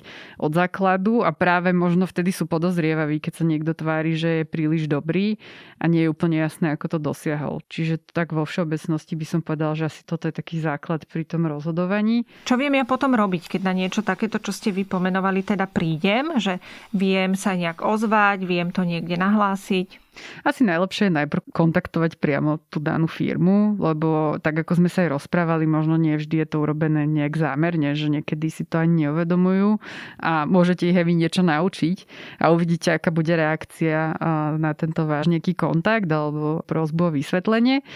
od 0.42 0.52
základu 0.58 1.22
a 1.22 1.30
práve 1.30 1.70
možno 1.70 2.10
vtedy 2.10 2.34
sú 2.34 2.50
podozrievaví, 2.50 3.22
keď 3.22 3.32
sa 3.38 3.44
niekto 3.46 3.78
tvári, 3.78 4.18
že 4.18 4.42
je 4.42 4.44
príliš 4.44 4.90
dobrý 4.90 5.38
a 5.78 5.86
nie 5.86 6.02
je 6.02 6.10
úplne 6.10 6.42
jasné, 6.42 6.74
ako 6.74 6.98
to 6.98 6.98
dosiahol. 6.98 7.62
Čiže 7.70 8.02
tak 8.10 8.34
vo 8.34 8.42
všeobecnosti 8.42 9.14
by 9.14 9.26
som 9.28 9.40
povedal, 9.46 9.78
že 9.78 9.86
asi 9.86 10.02
toto 10.02 10.26
je 10.26 10.34
taký 10.34 10.58
základ 10.58 10.79
základ 10.80 11.04
pri 11.04 11.28
tom 11.28 11.44
rozhodovaní. 11.44 12.24
Čo 12.48 12.56
viem 12.56 12.72
ja 12.72 12.88
potom 12.88 13.12
robiť, 13.12 13.52
keď 13.52 13.60
na 13.68 13.76
niečo 13.76 14.00
takéto, 14.00 14.40
čo 14.40 14.48
ste 14.48 14.72
vypomenovali, 14.72 15.44
teda 15.44 15.68
prídem, 15.68 16.40
že 16.40 16.56
viem 16.96 17.36
sa 17.36 17.52
nejak 17.52 17.84
ozvať, 17.84 18.48
viem 18.48 18.72
to 18.72 18.88
niekde 18.88 19.20
nahlásiť? 19.20 20.09
Asi 20.42 20.66
najlepšie 20.66 21.06
je 21.06 21.18
najprv 21.22 21.54
kontaktovať 21.54 22.18
priamo 22.18 22.58
tú 22.66 22.82
danú 22.82 23.06
firmu, 23.06 23.78
lebo 23.78 24.42
tak 24.42 24.66
ako 24.66 24.82
sme 24.82 24.88
sa 24.90 25.06
aj 25.06 25.14
rozprávali, 25.16 25.70
možno 25.70 25.94
nie 25.94 26.18
vždy 26.18 26.42
je 26.42 26.48
to 26.50 26.56
urobené 26.66 27.06
nejak 27.06 27.38
zámerne, 27.38 27.94
že 27.94 28.10
niekedy 28.10 28.50
si 28.50 28.66
to 28.66 28.82
ani 28.82 29.06
neuvedomujú 29.06 29.78
a 30.18 30.44
môžete 30.50 30.90
ich 30.90 30.98
aj 30.98 31.06
vy 31.06 31.14
niečo 31.14 31.46
naučiť 31.46 31.98
a 32.42 32.50
uvidíte, 32.50 32.90
aká 32.90 33.14
bude 33.14 33.30
reakcia 33.30 34.18
na 34.58 34.74
tento 34.74 35.06
váš 35.06 35.30
nejaký 35.30 35.54
kontakt 35.54 36.10
alebo 36.10 36.66
prozbu 36.66 37.08
o 37.08 37.14
vysvetlenie. 37.14 37.86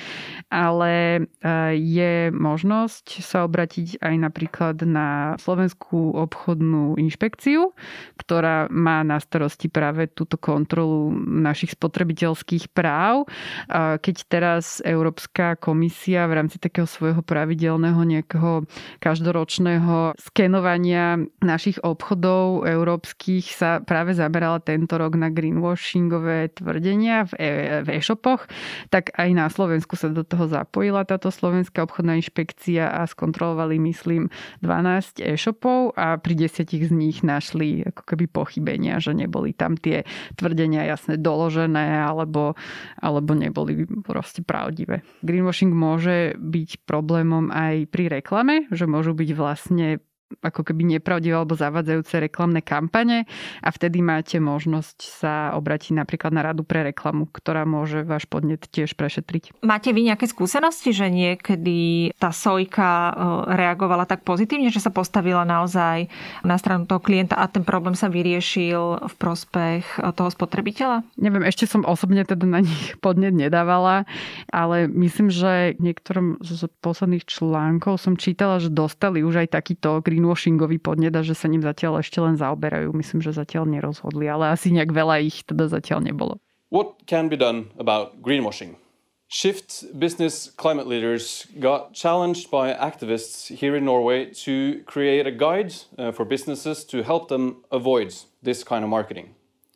Ale 0.54 1.26
je 1.74 2.30
možnosť 2.30 3.20
sa 3.20 3.42
obratiť 3.42 3.98
aj 3.98 4.14
napríklad 4.22 4.76
na 4.86 5.34
Slovenskú 5.42 6.14
obchodnú 6.14 6.94
inšpekciu, 6.94 7.74
ktorá 8.22 8.70
má 8.70 9.02
na 9.02 9.18
starosti 9.18 9.66
práve 9.66 10.06
túto 10.06 10.38
kontrolu 10.38 11.10
našich 11.18 11.74
spotrebiteľov 11.74 12.02
spotrebiteľských 12.04 12.76
práv. 12.76 13.24
Keď 13.72 14.16
teraz 14.28 14.84
Európska 14.84 15.56
komisia 15.56 16.28
v 16.28 16.36
rámci 16.36 16.60
takého 16.60 16.84
svojho 16.84 17.24
pravidelného 17.24 17.96
nejakého 17.96 18.68
každoročného 19.00 20.20
skenovania 20.20 21.16
našich 21.40 21.80
obchodov 21.80 22.68
európskych 22.68 23.56
sa 23.56 23.80
práve 23.80 24.12
zaberala 24.12 24.60
tento 24.60 25.00
rok 25.00 25.16
na 25.16 25.32
greenwashingové 25.32 26.52
tvrdenia 26.52 27.24
v, 27.24 27.32
e- 27.40 27.96
e-shopoch, 27.96 28.44
tak 28.92 29.16
aj 29.16 29.28
na 29.32 29.48
Slovensku 29.48 29.96
sa 29.96 30.12
do 30.12 30.28
toho 30.28 30.44
zapojila 30.44 31.08
táto 31.08 31.32
Slovenská 31.32 31.88
obchodná 31.88 32.20
inšpekcia 32.20 32.92
a 32.92 33.08
skontrolovali, 33.08 33.80
myslím, 33.80 34.28
12 34.60 35.24
e-shopov 35.24 35.96
a 35.96 36.20
pri 36.20 36.36
desiatich 36.36 36.90
z 36.90 36.92
nich 36.92 37.24
našli 37.24 37.80
ako 37.88 38.02
keby 38.04 38.28
pochybenia, 38.28 39.00
že 39.00 39.16
neboli 39.16 39.56
tam 39.56 39.80
tie 39.80 40.04
tvrdenia 40.36 40.84
jasne 40.84 41.14
doložené 41.16 41.93
alebo, 41.94 42.58
alebo 42.98 43.32
neboli 43.34 43.86
proste 44.02 44.42
pravdivé. 44.42 45.06
Greenwashing 45.22 45.70
môže 45.70 46.34
byť 46.38 46.86
problémom 46.88 47.54
aj 47.54 47.90
pri 47.90 48.10
reklame, 48.20 48.66
že 48.74 48.90
môžu 48.90 49.14
byť 49.14 49.30
vlastne 49.34 50.02
ako 50.40 50.66
keby 50.66 50.98
nepravdivé 50.98 51.36
alebo 51.36 51.54
zavadzajúce 51.54 52.18
reklamné 52.18 52.64
kampane 52.64 53.28
a 53.60 53.68
vtedy 53.70 54.00
máte 54.00 54.40
možnosť 54.42 54.98
sa 55.04 55.34
obratiť 55.54 55.94
napríklad 55.94 56.32
na 56.34 56.42
radu 56.42 56.66
pre 56.66 56.82
reklamu, 56.86 57.28
ktorá 57.30 57.62
môže 57.68 58.02
váš 58.02 58.26
podnet 58.26 58.64
tiež 58.70 58.98
prešetriť. 58.98 59.60
Máte 59.62 59.94
vy 59.94 60.10
nejaké 60.10 60.26
skúsenosti, 60.26 60.90
že 60.90 61.08
niekedy 61.08 62.10
tá 62.18 62.34
sojka 62.34 62.88
e, 62.88 63.12
reagovala 63.54 64.08
tak 64.08 64.26
pozitívne, 64.26 64.72
že 64.72 64.82
sa 64.82 64.90
postavila 64.90 65.46
naozaj 65.46 66.08
na 66.42 66.56
stranu 66.58 66.88
toho 66.88 66.98
klienta 66.98 67.38
a 67.38 67.46
ten 67.46 67.62
problém 67.62 67.94
sa 67.94 68.10
vyriešil 68.10 69.06
v 69.06 69.14
prospech 69.20 70.00
e, 70.00 70.10
toho 70.12 70.30
spotrebiteľa? 70.32 71.04
Neviem, 71.20 71.44
ešte 71.46 71.68
som 71.68 71.86
osobne 71.86 72.24
teda 72.26 72.44
na 72.48 72.60
nich 72.64 72.96
podnet 72.98 73.36
nedávala, 73.36 74.08
ale 74.50 74.88
myslím, 74.90 75.28
že 75.28 75.78
niektorom 75.78 76.40
z 76.40 76.66
posledných 76.80 77.24
článkov 77.28 78.00
som 78.00 78.18
čítala, 78.18 78.60
že 78.60 78.72
dostali 78.72 79.20
už 79.22 79.46
aj 79.46 79.48
takýto 79.54 80.00
green 80.00 80.23
greenwashingový 80.24 80.80
podnet 80.80 81.12
a 81.12 81.20
že 81.20 81.36
sa 81.36 81.52
ním 81.52 81.60
zatiaľ 81.60 82.00
ešte 82.00 82.16
len 82.24 82.40
zaoberajú. 82.40 82.96
Myslím, 82.96 83.20
že 83.20 83.36
zatiaľ 83.36 83.68
nerozhodli, 83.68 84.24
ale 84.24 84.56
asi 84.56 84.72
nejak 84.72 84.88
veľa 84.88 85.20
ich 85.20 85.44
teda 85.44 85.68
zatiaľ 85.68 86.00
nebolo. 86.00 86.40
What 86.72 87.04
can 87.04 87.28
be 87.28 87.36
done 87.36 87.68
about 87.76 88.24
greenwashing? 88.24 88.80
Shift 89.28 89.98
business 89.98 90.48
climate 90.56 90.88
leaders 90.88 91.46
got 91.60 91.92
challenged 91.92 92.48
by 92.50 92.72
activists 92.72 93.52
here 93.52 93.76
in 93.76 93.84
Norway 93.84 94.32
to 94.46 94.80
create 94.86 95.26
a 95.26 95.34
guide 95.34 95.74
uh, 95.98 96.12
for 96.12 96.24
businesses 96.24 96.84
to 96.88 97.02
help 97.02 97.28
them 97.28 97.64
avoid 97.70 98.14
this 98.42 98.64
kind 98.64 98.84
of 98.84 98.90
marketing. 98.90 99.34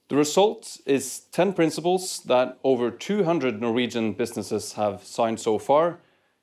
The 0.08 0.16
result 0.16 0.80
is 0.86 1.28
10 1.32 1.52
principles 1.52 2.24
that 2.24 2.56
over 2.64 2.90
200 2.90 3.60
Norwegian 3.60 4.14
businesses 4.14 4.72
have 4.80 5.04
signed 5.04 5.40
so 5.40 5.58
far 5.58 6.00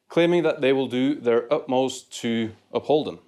claiming 0.07 0.43
that 0.43 0.61
they 0.61 0.71
will 0.71 0.87
do 0.87 1.15
their 1.15 1.51
utmost 1.51 2.13
to 2.21 2.51
uphold 2.71 3.07
them. 3.07 3.19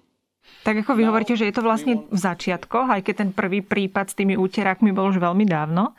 Tak 0.68 0.84
ako 0.84 1.00
vy 1.00 1.08
hovoríte, 1.08 1.32
že 1.32 1.48
je 1.48 1.54
to 1.56 1.64
vlastne 1.64 2.04
v 2.12 2.18
začiatkoch, 2.18 2.92
aj 2.92 3.00
keď 3.00 3.14
ten 3.24 3.30
prvý 3.32 3.64
prípad 3.64 4.12
s 4.12 4.18
tými 4.18 4.36
úterákmi 4.36 4.92
bol 4.92 5.08
už 5.08 5.16
veľmi 5.16 5.48
dávno. 5.48 5.96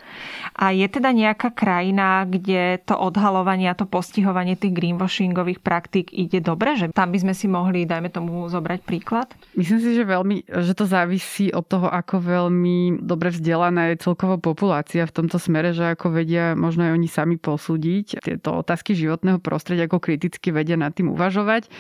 A 0.54 0.70
je 0.70 0.86
teda 0.86 1.10
nejaká 1.10 1.50
krajina, 1.58 2.22
kde 2.30 2.78
to 2.86 2.94
odhalovanie 2.94 3.66
a 3.66 3.74
to 3.74 3.90
postihovanie 3.90 4.54
tých 4.54 4.78
greenwashingových 4.78 5.66
praktík 5.66 6.14
ide 6.14 6.38
dobre? 6.38 6.78
Že 6.78 6.94
tam 6.94 7.10
by 7.10 7.18
sme 7.18 7.34
si 7.34 7.50
mohli, 7.50 7.90
dajme 7.90 8.14
tomu, 8.14 8.46
zobrať 8.46 8.86
príklad? 8.86 9.34
Myslím 9.58 9.82
si, 9.82 9.90
že, 9.98 10.06
veľmi, 10.06 10.46
že 10.46 10.78
to 10.78 10.86
závisí 10.86 11.50
od 11.50 11.66
toho, 11.66 11.90
ako 11.90 12.22
veľmi 12.22 13.02
dobre 13.02 13.34
vzdelaná 13.34 13.90
je 13.90 14.06
celková 14.06 14.38
populácia 14.38 15.02
v 15.10 15.16
tomto 15.18 15.42
smere, 15.42 15.74
že 15.74 15.98
ako 15.98 16.14
vedia 16.14 16.54
možno 16.54 16.86
aj 16.86 16.94
oni 16.94 17.10
sami 17.10 17.36
posúdiť 17.42 18.22
tieto 18.22 18.62
otázky 18.62 18.94
životného 18.94 19.42
prostredia, 19.42 19.90
ako 19.90 19.98
kriticky 19.98 20.54
vedia 20.54 20.78
nad 20.78 20.94
tým 20.94 21.10
uvažovať. 21.10 21.72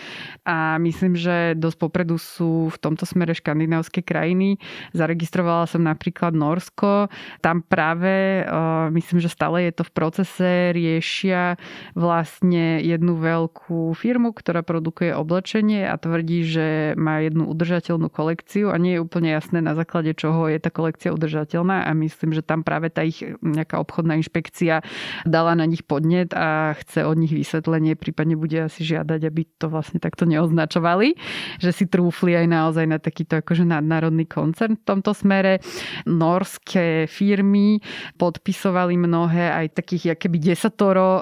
A 0.42 0.82
myslím, 0.82 1.14
že 1.14 1.54
dosť 1.54 1.78
popredu 1.78 2.18
sú 2.18 2.59
v 2.68 2.78
tomto 2.78 3.08
smere 3.08 3.32
škandinávske 3.32 4.04
krajiny. 4.04 4.60
Zaregistrovala 4.92 5.72
som 5.72 5.88
napríklad 5.88 6.36
Norsko. 6.36 7.08
Tam 7.40 7.64
práve, 7.64 8.44
eh, 8.44 8.48
myslím, 8.92 9.24
že 9.24 9.32
stále 9.32 9.72
je 9.72 9.80
to 9.80 9.84
v 9.88 9.96
procese, 9.96 10.52
riešia 10.76 11.56
vlastne 11.96 12.84
jednu 12.84 13.16
veľkú 13.16 13.96
firmu, 13.96 14.36
ktorá 14.36 14.68
produkuje 14.68 15.16
oblečenie 15.16 15.88
a 15.88 15.96
tvrdí, 15.96 16.44
že 16.44 16.68
má 17.00 17.24
jednu 17.24 17.48
udržateľnú 17.48 18.12
kolekciu 18.12 18.74
a 18.74 18.76
nie 18.76 19.00
je 19.00 19.04
úplne 19.04 19.32
jasné 19.32 19.64
na 19.64 19.78
základe 19.78 20.12
čoho 20.18 20.50
je 20.50 20.58
tá 20.58 20.74
kolekcia 20.74 21.14
udržateľná 21.14 21.86
a 21.86 21.92
myslím, 21.94 22.34
že 22.34 22.42
tam 22.42 22.66
práve 22.66 22.90
tá 22.90 23.06
ich 23.06 23.22
nejaká 23.46 23.78
obchodná 23.78 24.18
inšpekcia 24.18 24.82
dala 25.24 25.54
na 25.54 25.70
nich 25.70 25.86
podnet 25.86 26.34
a 26.34 26.74
chce 26.82 27.06
od 27.06 27.16
nich 27.16 27.32
vysvetlenie, 27.32 27.94
prípadne 27.94 28.34
bude 28.34 28.58
asi 28.58 28.82
žiadať, 28.82 29.22
aby 29.30 29.46
to 29.62 29.70
vlastne 29.70 30.02
takto 30.02 30.26
neoznačovali, 30.26 31.14
že 31.62 31.70
si 31.70 31.86
trúfli 31.86 32.34
aj 32.34 32.46
naozaj 32.50 32.86
na 32.90 32.98
takýto 32.98 33.40
akože 33.40 33.64
nadnárodný 33.64 34.26
koncern 34.26 34.74
v 34.76 34.84
tomto 34.84 35.14
smere. 35.14 35.62
Norské 36.10 37.06
firmy 37.06 37.80
podpisovali 38.18 38.98
mnohé 38.98 39.54
aj 39.54 39.78
takých 39.78 40.18
keby 40.18 40.42
desatoro 40.42 41.22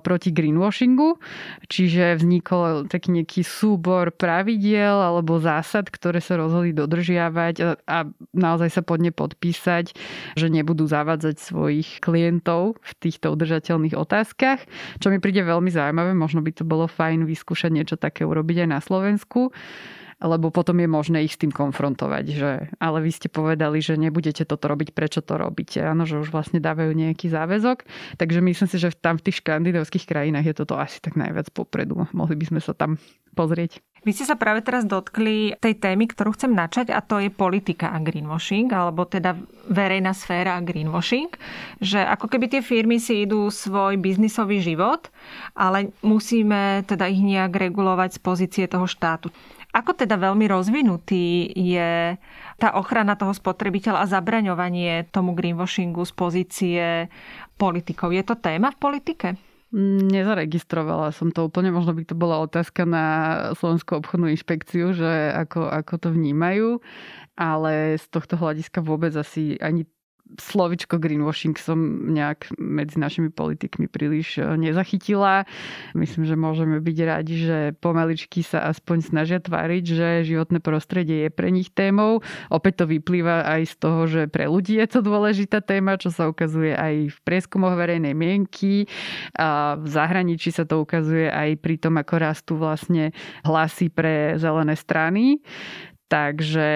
proti 0.00 0.32
greenwashingu, 0.32 1.20
čiže 1.68 2.16
vznikol 2.16 2.88
taký 2.88 3.12
nejaký 3.20 3.44
súbor 3.44 4.10
pravidiel 4.16 4.96
alebo 4.96 5.36
zásad, 5.36 5.92
ktoré 5.92 6.24
sa 6.24 6.40
rozhodli 6.40 6.72
dodržiavať 6.72 7.54
a, 7.60 7.68
a 7.84 7.98
naozaj 8.32 8.70
sa 8.72 8.82
pod 8.82 9.04
ne 9.04 9.12
podpísať, 9.12 9.92
že 10.38 10.46
nebudú 10.48 10.88
zavádzať 10.88 11.36
svojich 11.36 12.00
klientov 12.00 12.80
v 12.80 12.92
týchto 13.02 13.34
udržateľných 13.34 13.98
otázkach, 13.98 14.64
čo 14.98 15.06
mi 15.12 15.18
príde 15.18 15.44
veľmi 15.44 15.68
zaujímavé. 15.68 16.16
Možno 16.16 16.40
by 16.40 16.52
to 16.56 16.64
bolo 16.64 16.88
fajn 16.88 17.28
vyskúšať 17.28 17.70
niečo 17.74 17.96
také 17.98 18.24
urobiť 18.24 18.64
aj 18.64 18.68
na 18.68 18.80
Slovensku 18.80 19.52
lebo 20.22 20.54
potom 20.54 20.78
je 20.78 20.88
možné 20.88 21.26
ich 21.26 21.34
s 21.34 21.40
tým 21.42 21.50
konfrontovať, 21.50 22.24
že 22.30 22.50
ale 22.78 22.98
vy 23.02 23.10
ste 23.10 23.26
povedali, 23.26 23.82
že 23.82 23.98
nebudete 23.98 24.46
toto 24.46 24.70
robiť, 24.70 24.94
prečo 24.94 25.20
to 25.20 25.34
robíte. 25.34 25.82
Áno, 25.82 26.06
že 26.06 26.22
už 26.22 26.30
vlastne 26.30 26.62
dávajú 26.62 26.94
nejaký 26.94 27.26
záväzok. 27.26 27.84
Takže 28.16 28.38
myslím 28.38 28.68
si, 28.70 28.76
že 28.78 28.94
tam 28.94 29.18
v 29.18 29.28
tých 29.28 29.42
škandinávskych 29.42 30.06
krajinách 30.06 30.46
je 30.46 30.54
toto 30.54 30.78
asi 30.78 31.02
tak 31.02 31.18
najviac 31.18 31.50
popredu. 31.50 32.06
Mohli 32.14 32.38
by 32.38 32.44
sme 32.54 32.60
sa 32.62 32.72
tam 32.72 33.02
pozrieť. 33.34 33.82
Vy 34.02 34.18
ste 34.18 34.26
sa 34.26 34.34
práve 34.34 34.66
teraz 34.66 34.82
dotkli 34.82 35.54
tej 35.62 35.78
témy, 35.78 36.10
ktorú 36.10 36.34
chcem 36.34 36.50
načať 36.50 36.90
a 36.90 36.98
to 36.98 37.22
je 37.22 37.30
politika 37.30 37.94
a 37.94 38.02
greenwashing, 38.02 38.66
alebo 38.74 39.06
teda 39.06 39.38
verejná 39.70 40.10
sféra 40.10 40.58
a 40.58 40.64
greenwashing, 40.64 41.30
že 41.78 42.02
ako 42.02 42.26
keby 42.26 42.50
tie 42.50 42.62
firmy 42.66 42.98
si 42.98 43.22
idú 43.22 43.46
svoj 43.46 44.02
biznisový 44.02 44.58
život, 44.58 45.06
ale 45.54 45.94
musíme 46.02 46.82
teda 46.82 47.06
ich 47.06 47.22
nejak 47.22 47.54
regulovať 47.54 48.18
z 48.18 48.20
pozície 48.26 48.64
toho 48.66 48.90
štátu. 48.90 49.30
Ako 49.72 49.96
teda 49.96 50.20
veľmi 50.20 50.44
rozvinutý 50.52 51.48
je 51.48 52.20
tá 52.60 52.68
ochrana 52.76 53.16
toho 53.16 53.32
spotrebiteľa 53.32 54.04
a 54.04 54.10
zabraňovanie 54.12 55.08
tomu 55.08 55.32
greenwashingu 55.32 56.04
z 56.04 56.12
pozície 56.12 56.84
politikov? 57.56 58.12
Je 58.12 58.20
to 58.20 58.36
téma 58.36 58.68
v 58.76 58.78
politike? 58.78 59.28
Nezaregistrovala 59.72 61.16
som 61.16 61.32
to 61.32 61.48
úplne, 61.48 61.72
možno 61.72 61.96
by 61.96 62.04
to 62.04 62.12
bola 62.12 62.44
otázka 62.44 62.84
na 62.84 63.04
Slovenskú 63.56 63.96
obchodnú 64.04 64.28
inšpekciu, 64.28 64.92
že 64.92 65.32
ako, 65.32 65.64
ako 65.64 65.94
to 65.96 66.08
vnímajú, 66.12 66.76
ale 67.40 67.96
z 67.96 68.04
tohto 68.12 68.36
hľadiska 68.36 68.84
vôbec 68.84 69.16
asi 69.16 69.56
ani 69.56 69.88
slovičko 70.38 70.96
greenwashing 70.96 71.56
som 71.58 72.08
nejak 72.12 72.52
medzi 72.56 72.96
našimi 72.96 73.28
politikmi 73.28 73.88
príliš 73.88 74.40
e, 74.40 74.56
nezachytila. 74.56 75.44
Myslím, 75.92 76.24
že 76.24 76.36
môžeme 76.38 76.78
byť 76.80 76.98
radi, 77.04 77.34
že 77.42 77.58
pomaličky 77.80 78.40
sa 78.44 78.68
aspoň 78.68 78.98
snažia 79.02 79.38
tváriť, 79.42 79.84
že 79.84 80.08
životné 80.28 80.62
prostredie 80.62 81.28
je 81.28 81.30
pre 81.32 81.52
nich 81.52 81.72
témou. 81.72 82.24
Opäť 82.48 82.84
to 82.84 82.90
vyplýva 82.90 83.44
aj 83.58 83.62
z 83.72 83.74
toho, 83.80 84.00
že 84.08 84.22
pre 84.28 84.48
ľudí 84.48 84.78
je 84.78 84.88
to 84.88 85.00
dôležitá 85.04 85.60
téma, 85.60 86.00
čo 86.00 86.08
sa 86.12 86.28
ukazuje 86.28 86.72
aj 86.72 87.12
v 87.12 87.18
prieskumoch 87.24 87.76
verejnej 87.76 88.16
mienky. 88.16 88.86
A 89.36 89.76
v 89.76 89.86
zahraničí 89.88 90.52
sa 90.52 90.64
to 90.64 90.80
ukazuje 90.84 91.28
aj 91.28 91.60
pri 91.60 91.76
tom, 91.80 91.98
ako 91.98 92.14
rastú 92.20 92.52
vlastne 92.56 93.12
hlasy 93.44 93.92
pre 93.92 94.36
zelené 94.38 94.74
strany. 94.78 95.42
Takže 96.12 96.68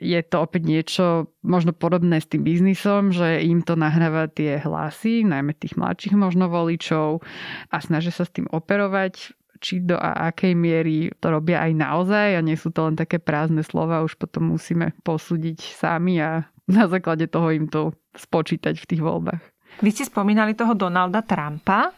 je 0.00 0.20
to 0.24 0.36
opäť 0.40 0.62
niečo 0.64 1.04
možno 1.44 1.76
podobné 1.76 2.24
s 2.24 2.30
tým 2.32 2.40
biznisom, 2.40 3.12
že 3.12 3.44
im 3.44 3.60
to 3.60 3.76
nahráva 3.76 4.32
tie 4.32 4.56
hlasy, 4.56 5.28
najmä 5.28 5.52
tých 5.52 5.76
mladších 5.76 6.16
možno 6.16 6.48
voličov 6.48 7.20
a 7.68 7.76
snažia 7.84 8.16
sa 8.16 8.24
s 8.24 8.32
tým 8.32 8.48
operovať 8.48 9.36
či 9.60 9.84
do 9.84 9.98
a 9.98 10.32
akej 10.32 10.56
miery 10.56 11.12
to 11.20 11.28
robia 11.28 11.68
aj 11.68 11.72
naozaj 11.76 12.38
a 12.38 12.40
nie 12.40 12.56
sú 12.56 12.72
to 12.72 12.88
len 12.88 12.96
také 12.96 13.20
prázdne 13.20 13.60
slova, 13.60 14.06
už 14.06 14.16
potom 14.16 14.56
musíme 14.56 14.96
posúdiť 15.04 15.76
sami 15.76 16.24
a 16.24 16.48
na 16.64 16.88
základe 16.88 17.28
toho 17.28 17.52
im 17.52 17.68
to 17.68 17.92
spočítať 18.16 18.72
v 18.80 18.88
tých 18.88 19.02
voľbách. 19.04 19.42
Vy 19.84 19.90
ste 19.92 20.08
spomínali 20.08 20.56
toho 20.56 20.72
Donalda 20.72 21.20
Trumpa. 21.20 21.92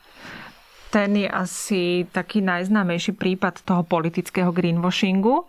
Ten 0.90 1.14
je 1.14 1.30
asi 1.30 1.82
taký 2.10 2.42
najznámejší 2.42 3.14
prípad 3.14 3.62
toho 3.62 3.86
politického 3.86 4.50
greenwashingu. 4.50 5.46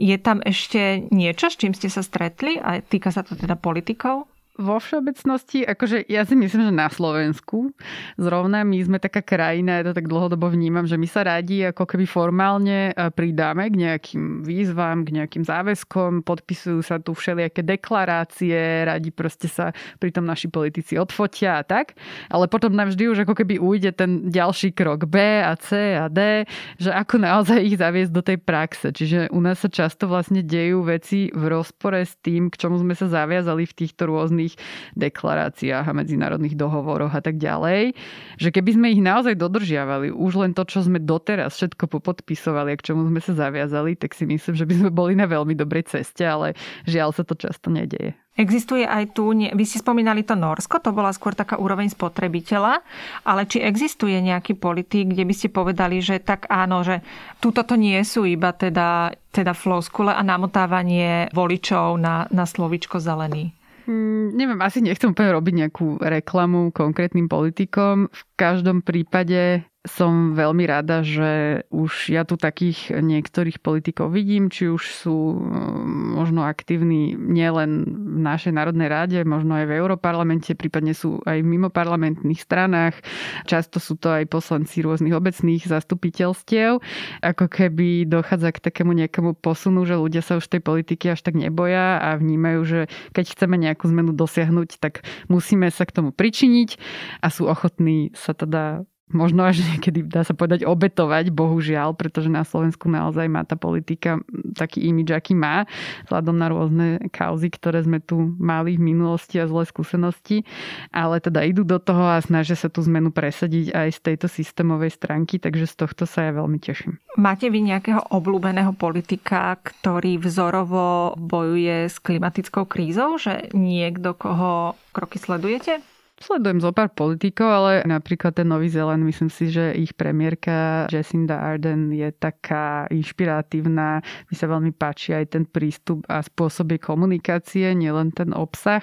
Je 0.00 0.16
tam 0.16 0.40
ešte 0.40 1.04
niečo, 1.12 1.52
s 1.52 1.60
čím 1.60 1.76
ste 1.76 1.92
sa 1.92 2.00
stretli 2.00 2.56
a 2.56 2.80
týka 2.80 3.12
sa 3.12 3.20
to 3.20 3.36
teda 3.36 3.60
politikov? 3.60 4.24
Vo 4.58 4.82
všeobecnosti, 4.82 5.62
akože 5.62 6.10
ja 6.10 6.26
si 6.26 6.34
myslím, 6.34 6.68
že 6.68 6.74
na 6.74 6.90
Slovensku 6.90 7.70
zrovna 8.18 8.66
my 8.66 8.82
sme 8.82 8.98
taká 8.98 9.22
krajina, 9.22 9.78
ja 9.78 9.86
to 9.86 9.94
tak 9.94 10.10
dlhodobo 10.10 10.50
vnímam, 10.50 10.82
že 10.82 10.98
my 10.98 11.06
sa 11.06 11.22
radi 11.22 11.62
ako 11.70 11.86
keby 11.86 12.10
formálne 12.10 12.90
e, 12.90 12.92
pridáme 13.14 13.70
k 13.70 13.78
nejakým 13.78 14.42
výzvam, 14.42 15.06
k 15.06 15.22
nejakým 15.22 15.46
záväzkom, 15.46 16.26
podpisujú 16.26 16.82
sa 16.82 16.98
tu 16.98 17.14
všelijaké 17.14 17.62
deklarácie, 17.62 18.82
radi 18.82 19.14
proste 19.14 19.46
sa 19.46 19.70
pritom 20.02 20.26
naši 20.26 20.50
politici 20.50 20.98
odfotia 20.98 21.62
a 21.62 21.64
tak, 21.64 21.94
ale 22.26 22.50
potom 22.50 22.74
nám 22.74 22.90
vždy 22.90 23.14
už 23.14 23.18
ako 23.22 23.38
keby 23.38 23.62
ujde 23.62 23.94
ten 23.94 24.26
ďalší 24.26 24.74
krok 24.74 25.06
B 25.06 25.22
a 25.22 25.54
C 25.54 25.94
a 25.94 26.10
D, 26.10 26.42
že 26.82 26.90
ako 26.90 27.22
naozaj 27.22 27.62
ich 27.62 27.78
zaviesť 27.78 28.10
do 28.10 28.26
tej 28.26 28.42
praxe. 28.42 28.90
Čiže 28.90 29.30
u 29.30 29.38
nás 29.38 29.62
sa 29.62 29.70
často 29.70 30.10
vlastne 30.10 30.42
dejú 30.42 30.82
veci 30.82 31.30
v 31.30 31.46
rozpore 31.46 32.02
s 32.02 32.18
tým, 32.18 32.50
k 32.50 32.58
čomu 32.58 32.82
sme 32.82 32.98
sa 32.98 33.06
zaviazali 33.06 33.62
v 33.62 33.76
týchto 33.86 34.10
rôznych 34.10 34.47
medzinárodných 34.48 34.96
deklaráciách 34.96 35.84
a 35.84 35.96
medzinárodných 35.96 36.56
dohovoroch 36.56 37.12
a 37.12 37.20
tak 37.20 37.36
ďalej, 37.36 37.92
že 38.38 38.48
keby 38.48 38.70
sme 38.76 38.86
ich 38.94 39.02
naozaj 39.02 39.34
dodržiavali, 39.36 40.14
už 40.14 40.32
len 40.46 40.52
to, 40.54 40.64
čo 40.64 40.84
sme 40.84 41.02
doteraz 41.02 41.58
všetko 41.58 41.90
popodpisovali 41.90 42.74
a 42.74 42.78
k 42.78 42.92
čomu 42.92 43.08
sme 43.08 43.20
sa 43.20 43.48
zaviazali, 43.48 43.98
tak 43.98 44.14
si 44.14 44.24
myslím, 44.24 44.54
že 44.54 44.64
by 44.68 44.74
sme 44.84 44.90
boli 44.94 45.12
na 45.18 45.26
veľmi 45.28 45.54
dobrej 45.58 45.90
ceste, 45.90 46.24
ale 46.24 46.54
žiaľ 46.88 47.12
sa 47.12 47.24
to 47.26 47.34
často 47.34 47.68
nedeje. 47.68 48.16
Existuje 48.38 48.86
aj 48.86 49.18
tu, 49.18 49.34
vy 49.34 49.64
ste 49.66 49.82
spomínali 49.82 50.22
to 50.22 50.38
Norsko, 50.38 50.78
to 50.78 50.94
bola 50.94 51.10
skôr 51.10 51.34
taká 51.34 51.58
úroveň 51.58 51.90
spotrebiteľa, 51.90 52.86
ale 53.26 53.50
či 53.50 53.58
existuje 53.58 54.14
nejaký 54.14 54.54
politik, 54.54 55.10
kde 55.10 55.26
by 55.26 55.34
ste 55.34 55.50
povedali, 55.50 55.98
že 55.98 56.22
tak 56.22 56.46
áno, 56.46 56.86
že 56.86 57.02
túto 57.42 57.66
to 57.66 57.74
nie 57.74 57.98
sú 58.06 58.22
iba 58.22 58.54
teda, 58.54 59.10
teda 59.34 59.58
floskule 59.58 60.14
a 60.14 60.22
namotávanie 60.22 61.34
voličov 61.34 61.98
na, 61.98 62.30
na 62.30 62.46
slovičko 62.46 63.02
zelený? 63.02 63.57
Mm, 63.88 64.36
neviem, 64.36 64.60
asi 64.60 64.84
nechcem 64.84 65.16
úplne 65.16 65.32
robiť 65.32 65.54
nejakú 65.64 65.96
reklamu 65.96 66.68
konkrétnym 66.76 67.24
politikom. 67.24 68.12
V 68.12 68.22
každom 68.38 68.86
prípade 68.86 69.66
som 69.88 70.36
veľmi 70.36 70.68
rada, 70.68 71.00
že 71.00 71.64
už 71.72 72.12
ja 72.12 72.28
tu 72.28 72.36
takých 72.36 72.92
niektorých 72.92 73.64
politikov 73.64 74.12
vidím, 74.12 74.52
či 74.52 74.68
už 74.68 74.82
sú 74.84 75.38
mm, 75.38 76.18
možno 76.18 76.44
aktívni 76.44 77.16
nielen 77.16 77.88
v 77.88 78.18
našej 78.20 78.52
Národnej 78.52 78.92
ráde, 78.92 79.18
možno 79.24 79.56
aj 79.56 79.70
v 79.70 79.76
Európarlamente, 79.80 80.52
prípadne 80.58 80.92
sú 80.92 81.24
aj 81.24 81.40
v 81.40 81.50
mimoparlamentných 81.56 82.42
stranách. 82.42 83.00
Často 83.48 83.80
sú 83.80 83.96
to 83.96 84.12
aj 84.12 84.28
poslanci 84.28 84.84
rôznych 84.84 85.16
obecných 85.16 85.64
zastupiteľstiev. 85.64 86.84
Ako 87.24 87.46
keby 87.48 88.04
dochádza 88.04 88.52
k 88.52 88.62
takému 88.68 88.92
nejakému 88.92 89.40
posunu, 89.40 89.88
že 89.88 89.96
ľudia 89.96 90.20
sa 90.20 90.36
už 90.36 90.52
tej 90.52 90.60
politiky 90.60 91.14
až 91.14 91.24
tak 91.24 91.38
neboja 91.38 92.02
a 92.02 92.20
vnímajú, 92.20 92.60
že 92.66 92.80
keď 93.16 93.24
chceme 93.32 93.56
nejakú 93.56 93.88
zmenu 93.88 94.12
dosiahnuť, 94.12 94.82
tak 94.82 95.06
musíme 95.32 95.70
sa 95.72 95.88
k 95.88 95.96
tomu 95.96 96.10
pričiniť 96.12 96.76
a 97.24 97.32
sú 97.32 97.48
ochotní 97.48 98.12
sa 98.12 98.27
teda 98.32 98.88
možno 99.12 99.44
až 99.44 99.64
niekedy 99.74 100.04
dá 100.04 100.22
sa 100.24 100.36
povedať 100.36 100.64
obetovať, 100.64 101.32
bohužiaľ, 101.32 101.96
pretože 101.96 102.28
na 102.28 102.44
Slovensku 102.44 102.88
naozaj 102.88 103.26
má 103.28 103.42
tá 103.44 103.56
politika 103.56 104.20
taký 104.54 104.88
imidž, 104.88 105.16
aký 105.16 105.32
má, 105.32 105.64
vzhľadom 106.08 106.36
na 106.36 106.46
rôzne 106.52 106.88
kauzy, 107.12 107.48
ktoré 107.52 107.84
sme 107.84 107.98
tu 108.00 108.36
mali 108.36 108.76
v 108.76 108.94
minulosti 108.94 109.40
a 109.40 109.48
zlé 109.48 109.64
skúsenosti, 109.68 110.44
ale 110.92 111.20
teda 111.20 111.44
idú 111.44 111.64
do 111.64 111.80
toho 111.80 112.16
a 112.16 112.22
snažia 112.22 112.56
sa 112.56 112.68
tú 112.68 112.84
zmenu 112.84 113.10
presadiť 113.12 113.72
aj 113.72 113.88
z 113.96 114.00
tejto 114.04 114.26
systémovej 114.28 114.94
stránky, 114.94 115.40
takže 115.40 115.68
z 115.68 115.74
tohto 115.84 116.04
sa 116.04 116.28
ja 116.28 116.32
veľmi 116.36 116.58
teším. 116.60 117.00
Máte 117.18 117.50
vy 117.50 117.64
nejakého 117.64 118.12
obľúbeného 118.14 118.72
politika, 118.76 119.58
ktorý 119.58 120.20
vzorovo 120.22 121.16
bojuje 121.18 121.90
s 121.90 121.98
klimatickou 121.98 122.68
krízou, 122.68 123.18
že 123.18 123.50
niekto, 123.56 124.14
koho 124.14 124.78
kroky 124.94 125.18
sledujete? 125.18 125.97
Sledujem 126.18 126.58
zo 126.58 126.74
pár 126.74 126.90
politikov, 126.98 127.46
ale 127.46 127.72
napríklad 127.86 128.34
ten 128.34 128.50
Nový 128.50 128.66
Zeland, 128.66 129.06
myslím 129.06 129.30
si, 129.30 129.54
že 129.54 129.70
ich 129.70 129.94
premiérka 129.94 130.90
Jacinda 130.90 131.38
Arden 131.38 131.94
je 131.94 132.10
taká 132.10 132.90
inšpiratívna. 132.90 134.02
Mi 134.26 134.34
sa 134.34 134.50
veľmi 134.50 134.74
páči 134.74 135.14
aj 135.14 135.38
ten 135.38 135.44
prístup 135.46 136.02
a 136.10 136.18
spôsob 136.18 136.74
komunikácie, 136.82 137.70
nielen 137.70 138.10
ten 138.10 138.34
obsah, 138.34 138.82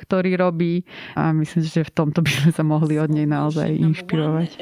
ktorý 0.00 0.40
robí. 0.40 0.88
A 1.12 1.36
myslím, 1.36 1.60
že 1.60 1.84
v 1.84 1.92
tomto 1.92 2.24
by 2.24 2.30
sme 2.32 2.50
sa 2.56 2.64
mohli 2.64 2.96
od 2.96 3.12
nej 3.12 3.28
naozaj 3.28 3.68
inšpirovať. 3.68 4.56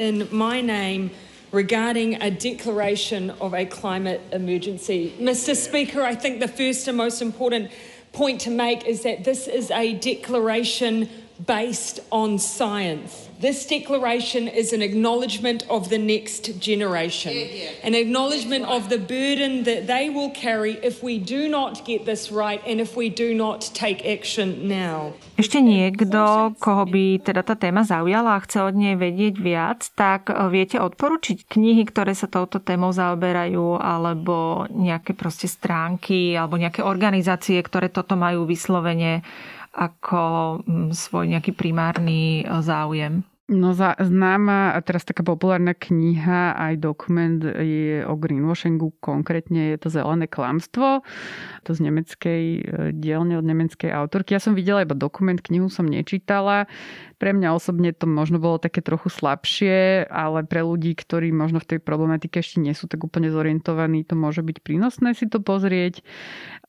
Regarding 1.50 2.14
a 2.22 2.30
declaration 2.30 3.34
of 3.42 3.58
a 3.58 3.66
climate 3.66 4.22
emergency. 4.30 5.10
Mr. 5.18 5.58
Speaker, 5.58 5.98
I 5.98 6.14
think 6.14 6.38
the 6.38 6.46
first 6.46 6.86
and 6.86 6.94
most 6.94 7.18
important 7.18 7.74
point 8.14 8.38
to 8.46 8.54
make 8.54 8.86
is 8.86 9.02
that 9.02 9.26
this 9.26 9.50
is 9.50 9.66
a 9.74 9.98
declaration 9.98 11.10
based 11.46 12.00
on 12.10 12.38
science. 12.38 13.28
This 13.40 13.64
declaration 13.64 14.48
is 14.48 14.76
an 14.76 14.82
acknowledgement 14.82 15.64
of 15.72 15.88
the 15.88 15.96
next 15.96 16.60
generation, 16.60 17.32
yeah, 17.32 17.72
yeah. 17.72 17.88
an 17.88 17.94
acknowledgement 17.96 18.68
right. 18.68 18.76
of 18.76 18.92
the 18.92 19.00
burden 19.00 19.64
that 19.64 19.88
they 19.88 20.12
will 20.12 20.28
carry 20.36 20.76
if 20.84 21.02
we 21.02 21.16
do 21.16 21.48
not 21.48 21.80
get 21.88 22.04
this 22.04 22.28
right 22.28 22.60
and 22.68 22.84
if 22.84 23.00
we 23.00 23.08
do 23.08 23.32
not 23.32 23.64
take 23.72 24.04
action 24.04 24.68
now. 24.68 25.16
Ešte 25.40 25.64
niekto, 25.64 26.52
koho 26.60 26.84
by 26.84 27.24
teda 27.24 27.40
tá 27.40 27.56
téma 27.56 27.80
zaujala 27.80 28.36
a 28.36 28.44
chce 28.44 28.60
od 28.60 28.76
nej 28.76 29.00
vedieť 29.00 29.40
viac, 29.40 29.88
tak 29.96 30.28
eh, 30.28 30.36
viete 30.52 30.76
odporučiť 30.76 31.48
knihy, 31.48 31.88
ktoré 31.88 32.12
sa 32.12 32.28
touto 32.28 32.60
témou 32.60 32.92
zaoberajú, 32.92 33.80
alebo 33.80 34.68
nejaké 34.68 35.16
proste 35.16 35.48
stránky, 35.48 36.36
alebo 36.36 36.60
nejaké 36.60 36.84
organizácie, 36.84 37.56
ktoré 37.64 37.88
toto 37.88 38.20
majú 38.20 38.44
vyslovene 38.44 39.24
ako 39.74 40.22
mm, 40.66 40.90
svoj 40.90 41.24
nejaký 41.30 41.54
primárny 41.54 42.42
e, 42.42 42.44
záujem? 42.62 43.22
No 43.50 43.74
za, 43.74 43.98
známa 43.98 44.70
a 44.70 44.78
teraz 44.78 45.02
taká 45.02 45.26
populárna 45.26 45.74
kniha, 45.74 46.54
aj 46.54 46.74
dokument 46.78 47.42
je 47.42 47.98
o 48.06 48.14
greenwashingu, 48.14 48.94
konkrétne 49.02 49.74
je 49.74 49.76
to 49.82 49.90
Zelené 49.90 50.30
klamstvo, 50.30 51.02
to 51.66 51.74
z 51.74 51.82
nemeckej 51.82 52.42
e, 52.46 52.62
dielne 52.94 53.34
od 53.34 53.42
nemeckej 53.42 53.90
autorky. 53.90 54.38
Ja 54.38 54.40
som 54.40 54.54
videla 54.54 54.86
iba 54.86 54.94
dokument, 54.94 55.42
knihu 55.42 55.66
som 55.66 55.90
nečítala. 55.90 56.70
Pre 57.18 57.34
mňa 57.34 57.50
osobne 57.50 57.90
to 57.90 58.06
možno 58.06 58.38
bolo 58.38 58.62
také 58.62 58.86
trochu 58.86 59.10
slabšie, 59.10 60.06
ale 60.06 60.46
pre 60.46 60.62
ľudí, 60.62 60.94
ktorí 60.94 61.34
možno 61.34 61.58
v 61.58 61.74
tej 61.74 61.78
problematike 61.82 62.38
ešte 62.38 62.62
nie 62.62 62.70
sú 62.70 62.86
tak 62.86 63.02
úplne 63.02 63.34
zorientovaní, 63.34 64.06
to 64.06 64.14
môže 64.14 64.46
byť 64.46 64.62
prínosné 64.62 65.10
si 65.18 65.26
to 65.26 65.42
pozrieť. 65.42 66.06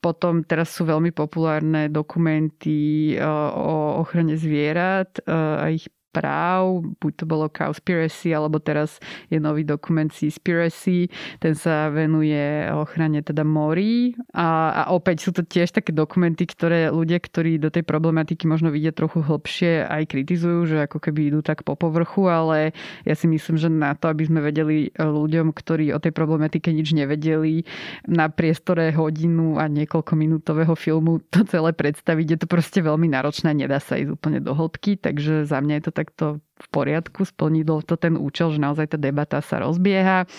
Potom 0.02 0.42
teraz 0.42 0.74
sú 0.74 0.90
veľmi 0.90 1.14
populárne 1.14 1.94
dokumenty 1.94 3.14
e, 3.14 3.22
o 3.54 4.02
ochrane 4.02 4.34
zvierat 4.34 5.22
e, 5.22 5.30
a 5.30 5.70
ich 5.70 5.86
práv, 6.12 6.84
buď 6.99 7.24
to 7.24 7.26
bolo 7.26 7.47
Cowspiracy, 7.47 8.36
alebo 8.36 8.59
teraz 8.59 8.99
je 9.32 9.39
nový 9.39 9.64
dokument 9.64 10.12
Seaspiracy, 10.12 11.07
ten 11.39 11.55
sa 11.55 11.88
venuje 11.88 12.68
ochrane 12.70 13.24
teda 13.24 13.47
morí. 13.47 14.14
A, 14.36 14.76
a 14.76 14.82
opäť 14.91 15.28
sú 15.28 15.32
to 15.32 15.41
tiež 15.47 15.72
také 15.72 15.95
dokumenty, 15.95 16.43
ktoré 16.43 16.91
ľudia, 16.91 17.18
ktorí 17.18 17.57
do 17.57 17.72
tej 17.72 17.88
problematiky 17.88 18.45
možno 18.45 18.70
vidia 18.70 18.91
trochu 18.91 19.24
hlbšie, 19.24 19.88
aj 19.88 20.12
kritizujú, 20.12 20.68
že 20.68 20.78
ako 20.86 20.99
keby 20.99 21.32
idú 21.32 21.39
tak 21.39 21.64
po 21.64 21.80
povrchu, 21.80 22.28
ale 22.28 22.76
ja 23.07 23.16
si 23.16 23.26
myslím, 23.32 23.55
že 23.55 23.72
na 23.72 23.95
to, 23.95 24.12
aby 24.12 24.28
sme 24.28 24.43
vedeli 24.43 24.91
ľuďom, 24.99 25.55
ktorí 25.55 25.95
o 25.95 25.99
tej 26.03 26.12
problematike 26.12 26.70
nič 26.76 26.91
nevedeli, 26.91 27.64
na 28.05 28.28
priestore 28.28 28.91
hodinu 28.91 29.55
a 29.57 29.72
niekoľko 29.72 30.14
minútového 30.20 30.76
filmu 30.76 31.24
to 31.32 31.47
celé 31.47 31.72
predstaviť, 31.72 32.28
je 32.28 32.38
to 32.43 32.47
proste 32.49 32.80
veľmi 32.84 33.07
náročné, 33.07 33.55
nedá 33.55 33.80
sa 33.80 33.95
ísť 33.95 34.12
úplne 34.12 34.39
do 34.43 34.51
hĺbky, 34.51 34.99
takže 34.99 35.47
za 35.47 35.57
mňa 35.64 35.80
je 35.80 35.84
to 35.88 35.93
takto 36.02 36.41
v 36.62 36.68
poriadku, 36.70 37.26
splnilo 37.26 37.82
to 37.82 37.97
ten 37.97 38.14
účel, 38.14 38.53
že 38.53 38.62
naozaj 38.62 38.93
tá 38.93 38.97
debata 39.01 39.41
sa 39.41 39.59
rozbieha. 39.66 40.30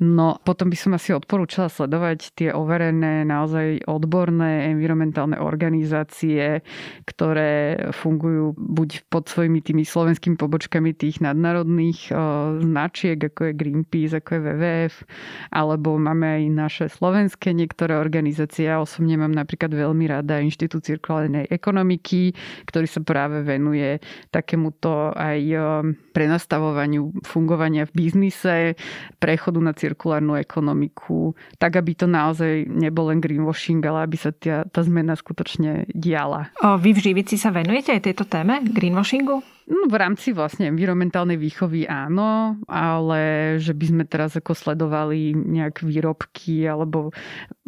No 0.00 0.40
potom 0.42 0.72
by 0.72 0.76
som 0.80 0.96
asi 0.96 1.12
odporúčala 1.12 1.68
sledovať 1.68 2.34
tie 2.34 2.50
overené, 2.50 3.22
naozaj 3.28 3.84
odborné 3.86 4.72
environmentálne 4.72 5.36
organizácie, 5.38 6.64
ktoré 7.06 7.76
fungujú 7.92 8.56
buď 8.56 9.06
pod 9.12 9.28
svojimi 9.28 9.60
tými 9.60 9.84
slovenskými 9.84 10.40
pobočkami 10.40 10.96
tých 10.96 11.20
nadnárodných 11.20 12.10
značiek, 12.64 13.20
ako 13.20 13.52
je 13.52 13.58
Greenpeace, 13.58 14.18
ako 14.18 14.30
je 14.32 14.40
WWF, 14.42 14.94
alebo 15.52 16.00
máme 16.00 16.40
aj 16.40 16.42
naše 16.50 16.84
slovenské 16.88 17.52
niektoré 17.52 17.94
organizácie. 18.00 18.66
Ja 18.66 18.80
osobne 18.80 19.20
mám 19.20 19.36
napríklad 19.36 19.70
veľmi 19.70 20.08
rada 20.08 20.40
Inštitút 20.40 20.88
cirkulárnej 20.88 21.46
ekonomiky, 21.52 22.34
ktorý 22.66 22.86
sa 22.88 23.04
práve 23.04 23.44
venuje 23.44 24.00
takémuto 24.32 25.12
aj 25.12 25.41
mai 25.42 25.54
uh, 25.56 25.94
prenastavovaniu 26.12 27.24
fungovania 27.24 27.88
v 27.88 27.92
biznise, 27.96 28.76
prechodu 29.18 29.58
na 29.58 29.72
cirkulárnu 29.72 30.36
ekonomiku, 30.36 31.32
tak 31.56 31.80
aby 31.80 31.96
to 31.96 32.04
naozaj 32.04 32.68
nebol 32.68 33.08
len 33.08 33.18
greenwashing, 33.18 33.80
ale 33.82 34.04
aby 34.04 34.16
sa 34.20 34.30
tá, 34.30 34.68
tá 34.68 34.80
zmena 34.84 35.16
skutočne 35.16 35.88
diala. 35.90 36.52
O, 36.60 36.76
vy 36.76 36.92
v 36.92 37.00
Živici 37.10 37.40
sa 37.40 37.48
venujete 37.48 37.96
aj 37.96 38.04
tejto 38.04 38.28
téme, 38.28 38.60
greenwashingu? 38.62 39.40
No, 39.62 39.86
v 39.86 39.94
rámci 39.94 40.34
vlastne 40.34 40.74
environmentálnej 40.74 41.38
výchovy 41.38 41.86
áno, 41.86 42.58
ale 42.66 43.54
že 43.62 43.70
by 43.70 43.84
sme 43.94 44.04
teraz 44.10 44.34
ako 44.34 44.58
sledovali 44.58 45.38
nejak 45.38 45.86
výrobky 45.86 46.66
alebo 46.66 47.14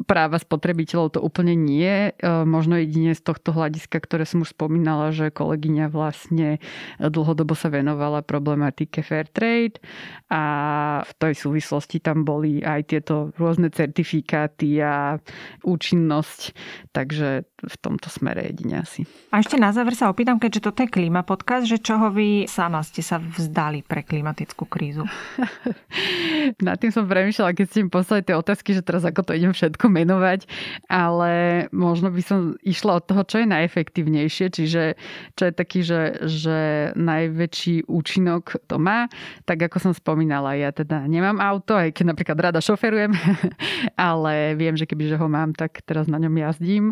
práva 0.03 0.43
spotrebiteľov, 0.43 1.15
to 1.15 1.21
úplne 1.23 1.55
nie. 1.55 2.11
E, 2.11 2.29
možno 2.43 2.83
jedine 2.83 3.15
z 3.15 3.23
tohto 3.23 3.55
hľadiska, 3.55 4.03
ktoré 4.03 4.27
som 4.27 4.43
už 4.43 4.59
spomínala, 4.59 5.15
že 5.15 5.31
kolegyňa 5.31 5.87
vlastne 5.87 6.59
dlhodobo 6.99 7.55
sa 7.55 7.71
venovala 7.71 8.27
problematike 8.35 9.07
fair 9.07 9.30
trade 9.30 9.78
a 10.26 10.43
v 11.07 11.12
tej 11.22 11.35
súvislosti 11.39 12.03
tam 12.03 12.26
boli 12.26 12.59
aj 12.59 12.80
tieto 12.91 13.30
rôzne 13.39 13.70
certifikáty 13.70 14.82
a 14.82 15.22
účinnosť, 15.62 16.41
takže 16.91 17.47
v 17.65 17.77
tomto 17.81 18.09
smere 18.12 18.51
jedine 18.53 18.81
asi. 18.83 19.05
A 19.33 19.41
ešte 19.41 19.59
na 19.61 19.71
záver 19.71 19.97
sa 19.97 20.11
opýtam, 20.11 20.41
keďže 20.41 20.71
toto 20.71 20.85
je 20.85 20.89
klíma 20.91 21.23
podcast, 21.23 21.69
že 21.69 21.79
čoho 21.79 22.11
vy 22.11 22.49
sama 22.51 22.83
ste 22.83 23.01
sa 23.01 23.23
vzdali 23.23 23.87
pre 23.87 24.03
klimatickú 24.03 24.67
krízu? 24.67 25.07
Nad 26.67 26.81
tým 26.81 26.91
som 26.91 27.07
premýšľala, 27.07 27.55
keď 27.55 27.67
ste 27.71 27.79
mi 27.87 27.91
poslali 27.93 28.27
tie 28.27 28.35
otázky, 28.35 28.75
že 28.75 28.83
teraz 28.83 29.07
ako 29.07 29.31
to 29.31 29.33
idem 29.39 29.55
všetko 29.55 29.87
menovať, 29.87 30.51
ale 30.91 31.67
možno 31.71 32.11
by 32.11 32.23
som 32.25 32.59
išla 32.67 32.99
od 32.99 33.05
toho, 33.07 33.23
čo 33.23 33.37
je 33.45 33.47
najefektívnejšie, 33.47 34.47
čiže 34.51 34.83
čo 35.39 35.43
je 35.47 35.53
taký, 35.55 35.81
že, 35.87 36.19
že 36.27 36.59
najväčší 36.99 37.87
účinok 37.87 38.59
to 38.67 38.83
má. 38.83 39.07
Tak 39.47 39.71
ako 39.71 39.79
som 39.79 39.93
spomínala, 39.95 40.59
ja 40.59 40.75
teda 40.75 41.07
nemám 41.07 41.39
auto, 41.39 41.79
aj 41.79 41.95
keď 41.95 42.05
napríklad 42.11 42.39
rada 42.51 42.59
šoferujem, 42.59 43.15
ale 44.11 44.59
viem, 44.59 44.75
že 44.75 44.89
kebyže 44.89 45.15
ho 45.15 45.29
mám, 45.31 45.55
tak 45.55 45.85
teraz 45.87 46.11
na 46.11 46.19
ňom 46.19 46.35
jazdím, 46.35 46.85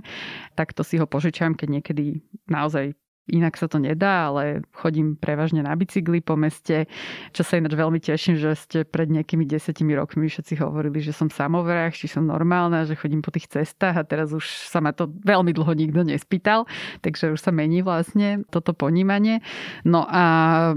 tak 0.54 0.61
to 0.70 0.86
si 0.86 1.02
ho 1.02 1.06
požičam, 1.10 1.58
keď 1.58 1.82
niekedy 1.82 2.22
naozaj 2.46 2.94
Inak 3.30 3.54
sa 3.54 3.70
to 3.70 3.78
nedá, 3.78 4.34
ale 4.34 4.66
chodím 4.74 5.14
prevažne 5.14 5.62
na 5.62 5.78
bicykli 5.78 6.18
po 6.18 6.34
meste, 6.34 6.90
čo 7.30 7.46
sa 7.46 7.54
ináč 7.54 7.78
veľmi 7.78 8.02
teším, 8.02 8.34
že 8.34 8.58
ste 8.58 8.78
pred 8.82 9.06
nejakými 9.14 9.46
desetimi 9.46 9.94
rokmi 9.94 10.26
všetci 10.26 10.58
hovorili, 10.58 10.98
že 10.98 11.14
som 11.14 11.30
samovrah, 11.30 11.94
či 11.94 12.10
som 12.10 12.26
normálna, 12.26 12.82
že 12.82 12.98
chodím 12.98 13.22
po 13.22 13.30
tých 13.30 13.46
cestách 13.46 13.94
a 13.94 14.02
teraz 14.02 14.34
už 14.34 14.42
sa 14.42 14.82
ma 14.82 14.90
to 14.90 15.06
veľmi 15.22 15.54
dlho 15.54 15.70
nikto 15.70 16.02
nespýtal, 16.02 16.66
takže 16.98 17.30
už 17.30 17.38
sa 17.38 17.54
mení 17.54 17.86
vlastne 17.86 18.42
toto 18.50 18.74
ponímanie. 18.74 19.38
No 19.86 20.02
a 20.02 20.22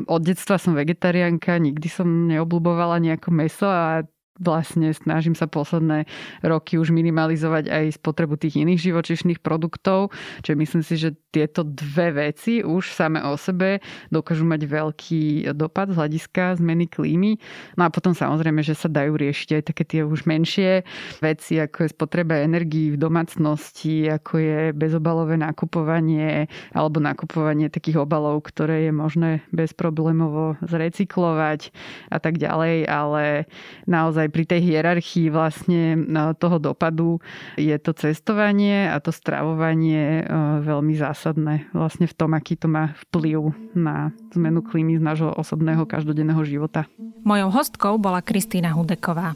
od 0.06 0.22
detstva 0.22 0.62
som 0.62 0.78
vegetariánka, 0.78 1.58
nikdy 1.58 1.90
som 1.90 2.30
neobľúbovala 2.30 3.02
nejako 3.02 3.34
meso 3.34 3.66
a 3.66 4.06
vlastne 4.40 4.92
snažím 4.92 5.34
sa 5.34 5.48
posledné 5.48 6.06
roky 6.44 6.76
už 6.76 6.92
minimalizovať 6.92 7.72
aj 7.72 7.86
spotrebu 8.00 8.36
tých 8.36 8.60
iných 8.60 8.92
živočišných 8.92 9.40
produktov, 9.40 10.12
čiže 10.44 10.56
myslím 10.60 10.84
si, 10.84 10.96
že 11.00 11.10
tieto 11.36 11.68
dve 11.68 12.32
veci 12.32 12.64
už 12.64 12.96
same 12.96 13.20
o 13.20 13.36
sebe 13.36 13.84
dokážu 14.08 14.48
mať 14.48 14.62
veľký 14.64 15.24
dopad 15.52 15.92
z 15.92 16.00
hľadiska 16.00 16.64
zmeny 16.64 16.88
klímy. 16.88 17.36
No 17.76 17.84
a 17.84 17.90
potom 17.92 18.16
samozrejme, 18.16 18.64
že 18.64 18.72
sa 18.72 18.88
dajú 18.88 19.20
riešiť 19.20 19.50
aj 19.60 19.64
také 19.68 19.84
tie 19.84 20.02
už 20.08 20.24
menšie 20.24 20.88
veci, 21.20 21.60
ako 21.60 21.84
je 21.84 21.90
spotreba 21.92 22.40
energií 22.40 22.96
v 22.96 23.02
domácnosti, 23.02 24.08
ako 24.08 24.40
je 24.40 24.60
bezobalové 24.72 25.36
nakupovanie 25.36 26.48
alebo 26.72 27.04
nakupovanie 27.04 27.68
takých 27.68 28.08
obalov, 28.08 28.48
ktoré 28.48 28.88
je 28.88 28.94
možné 28.96 29.44
bezproblémovo 29.52 30.56
zrecyklovať 30.64 31.76
a 32.08 32.18
tak 32.24 32.40
ďalej, 32.40 32.88
ale 32.88 33.52
naozaj 33.90 34.32
pri 34.32 34.48
tej 34.48 34.62
hierarchii 34.72 35.28
vlastne 35.34 36.00
no, 36.00 36.32
toho 36.38 36.62
dopadu 36.62 37.20
je 37.60 37.76
to 37.82 37.92
cestovanie 37.92 38.88
a 38.88 39.02
to 39.02 39.10
stravovanie 39.10 40.22
e, 40.22 40.34
veľmi 40.62 40.94
zásadné 40.94 41.25
vlastne 41.74 42.06
v 42.06 42.14
tom, 42.14 42.36
aký 42.36 42.60
to 42.60 42.68
má 42.68 42.94
vplyv 43.08 43.56
na 43.74 44.12
zmenu 44.36 44.62
klímy 44.62 45.00
z 45.00 45.02
nášho 45.02 45.32
osobného 45.34 45.88
každodenného 45.88 46.44
života. 46.44 46.86
Mojou 47.26 47.50
hostkou 47.50 47.98
bola 47.98 48.22
Kristýna 48.22 48.76
Hudeková. 48.76 49.34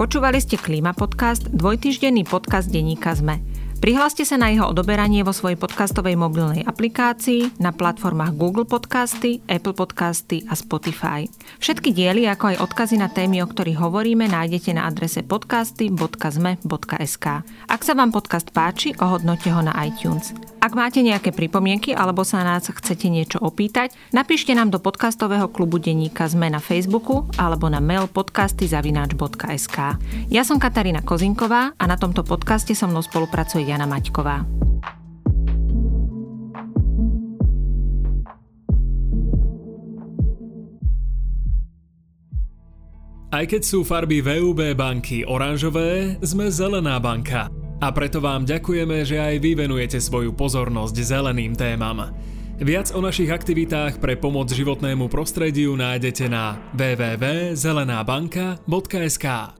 Počúvali 0.00 0.40
ste 0.40 0.56
Klíma 0.56 0.96
podcast, 0.96 1.44
dvojtyždenný 1.52 2.24
podcast 2.24 2.72
denníka 2.72 3.12
ZME. 3.12 3.49
Prihláste 3.80 4.28
sa 4.28 4.36
na 4.36 4.52
jeho 4.52 4.68
odoberanie 4.68 5.24
vo 5.24 5.32
svojej 5.32 5.56
podcastovej 5.56 6.12
mobilnej 6.12 6.68
aplikácii 6.68 7.64
na 7.64 7.72
platformách 7.72 8.36
Google 8.36 8.68
Podcasty, 8.68 9.40
Apple 9.48 9.72
Podcasty 9.72 10.44
a 10.44 10.52
Spotify. 10.52 11.24
Všetky 11.64 11.96
diely, 11.96 12.28
ako 12.28 12.52
aj 12.52 12.60
odkazy 12.60 13.00
na 13.00 13.08
témy, 13.08 13.40
o 13.40 13.48
ktorých 13.48 13.80
hovoríme, 13.80 14.28
nájdete 14.28 14.76
na 14.76 14.84
adrese 14.84 15.24
podcasty.zme.sk. 15.24 17.26
Ak 17.72 17.80
sa 17.80 17.96
vám 17.96 18.12
podcast 18.12 18.52
páči, 18.52 18.92
ohodnote 19.00 19.48
ho 19.48 19.64
na 19.64 19.72
iTunes. 19.80 20.36
Ak 20.60 20.76
máte 20.76 21.00
nejaké 21.00 21.32
pripomienky 21.32 21.96
alebo 21.96 22.20
sa 22.20 22.44
nás 22.44 22.68
chcete 22.68 23.08
niečo 23.08 23.40
opýtať, 23.40 23.96
napíšte 24.12 24.52
nám 24.52 24.68
do 24.68 24.76
podcastového 24.76 25.48
klubu 25.48 25.80
denníka 25.80 26.28
Zme 26.28 26.52
na 26.52 26.60
Facebooku 26.60 27.24
alebo 27.40 27.72
na 27.72 27.80
mail 27.80 28.04
podcasty.sk. 28.12 29.78
Ja 30.28 30.42
som 30.44 30.60
Katarína 30.60 31.00
Kozinková 31.00 31.72
a 31.80 31.84
na 31.88 31.96
tomto 31.96 32.20
podcaste 32.28 32.76
so 32.76 32.84
mnou 32.84 33.00
spolupracuje 33.00 33.72
Jana 33.72 33.88
Maťková. 33.88 34.44
Aj 43.32 43.44
keď 43.48 43.62
sú 43.64 43.80
farby 43.80 44.20
VUB 44.20 44.76
banky 44.76 45.24
oranžové, 45.24 46.20
sme 46.20 46.52
zelená 46.52 47.00
banka. 47.00 47.48
A 47.80 47.88
preto 47.96 48.20
vám 48.20 48.44
ďakujeme, 48.44 49.08
že 49.08 49.16
aj 49.16 49.40
vy 49.40 49.56
venujete 49.56 49.96
svoju 49.96 50.36
pozornosť 50.36 51.00
zeleným 51.00 51.56
témam. 51.56 52.12
Viac 52.60 52.92
o 52.92 53.00
našich 53.00 53.32
aktivitách 53.32 54.04
pre 54.04 54.20
pomoc 54.20 54.52
životnému 54.52 55.08
prostrediu 55.08 55.72
nájdete 55.80 56.28
na 56.28 56.60
www.zelenabanka.sk. 56.76 59.59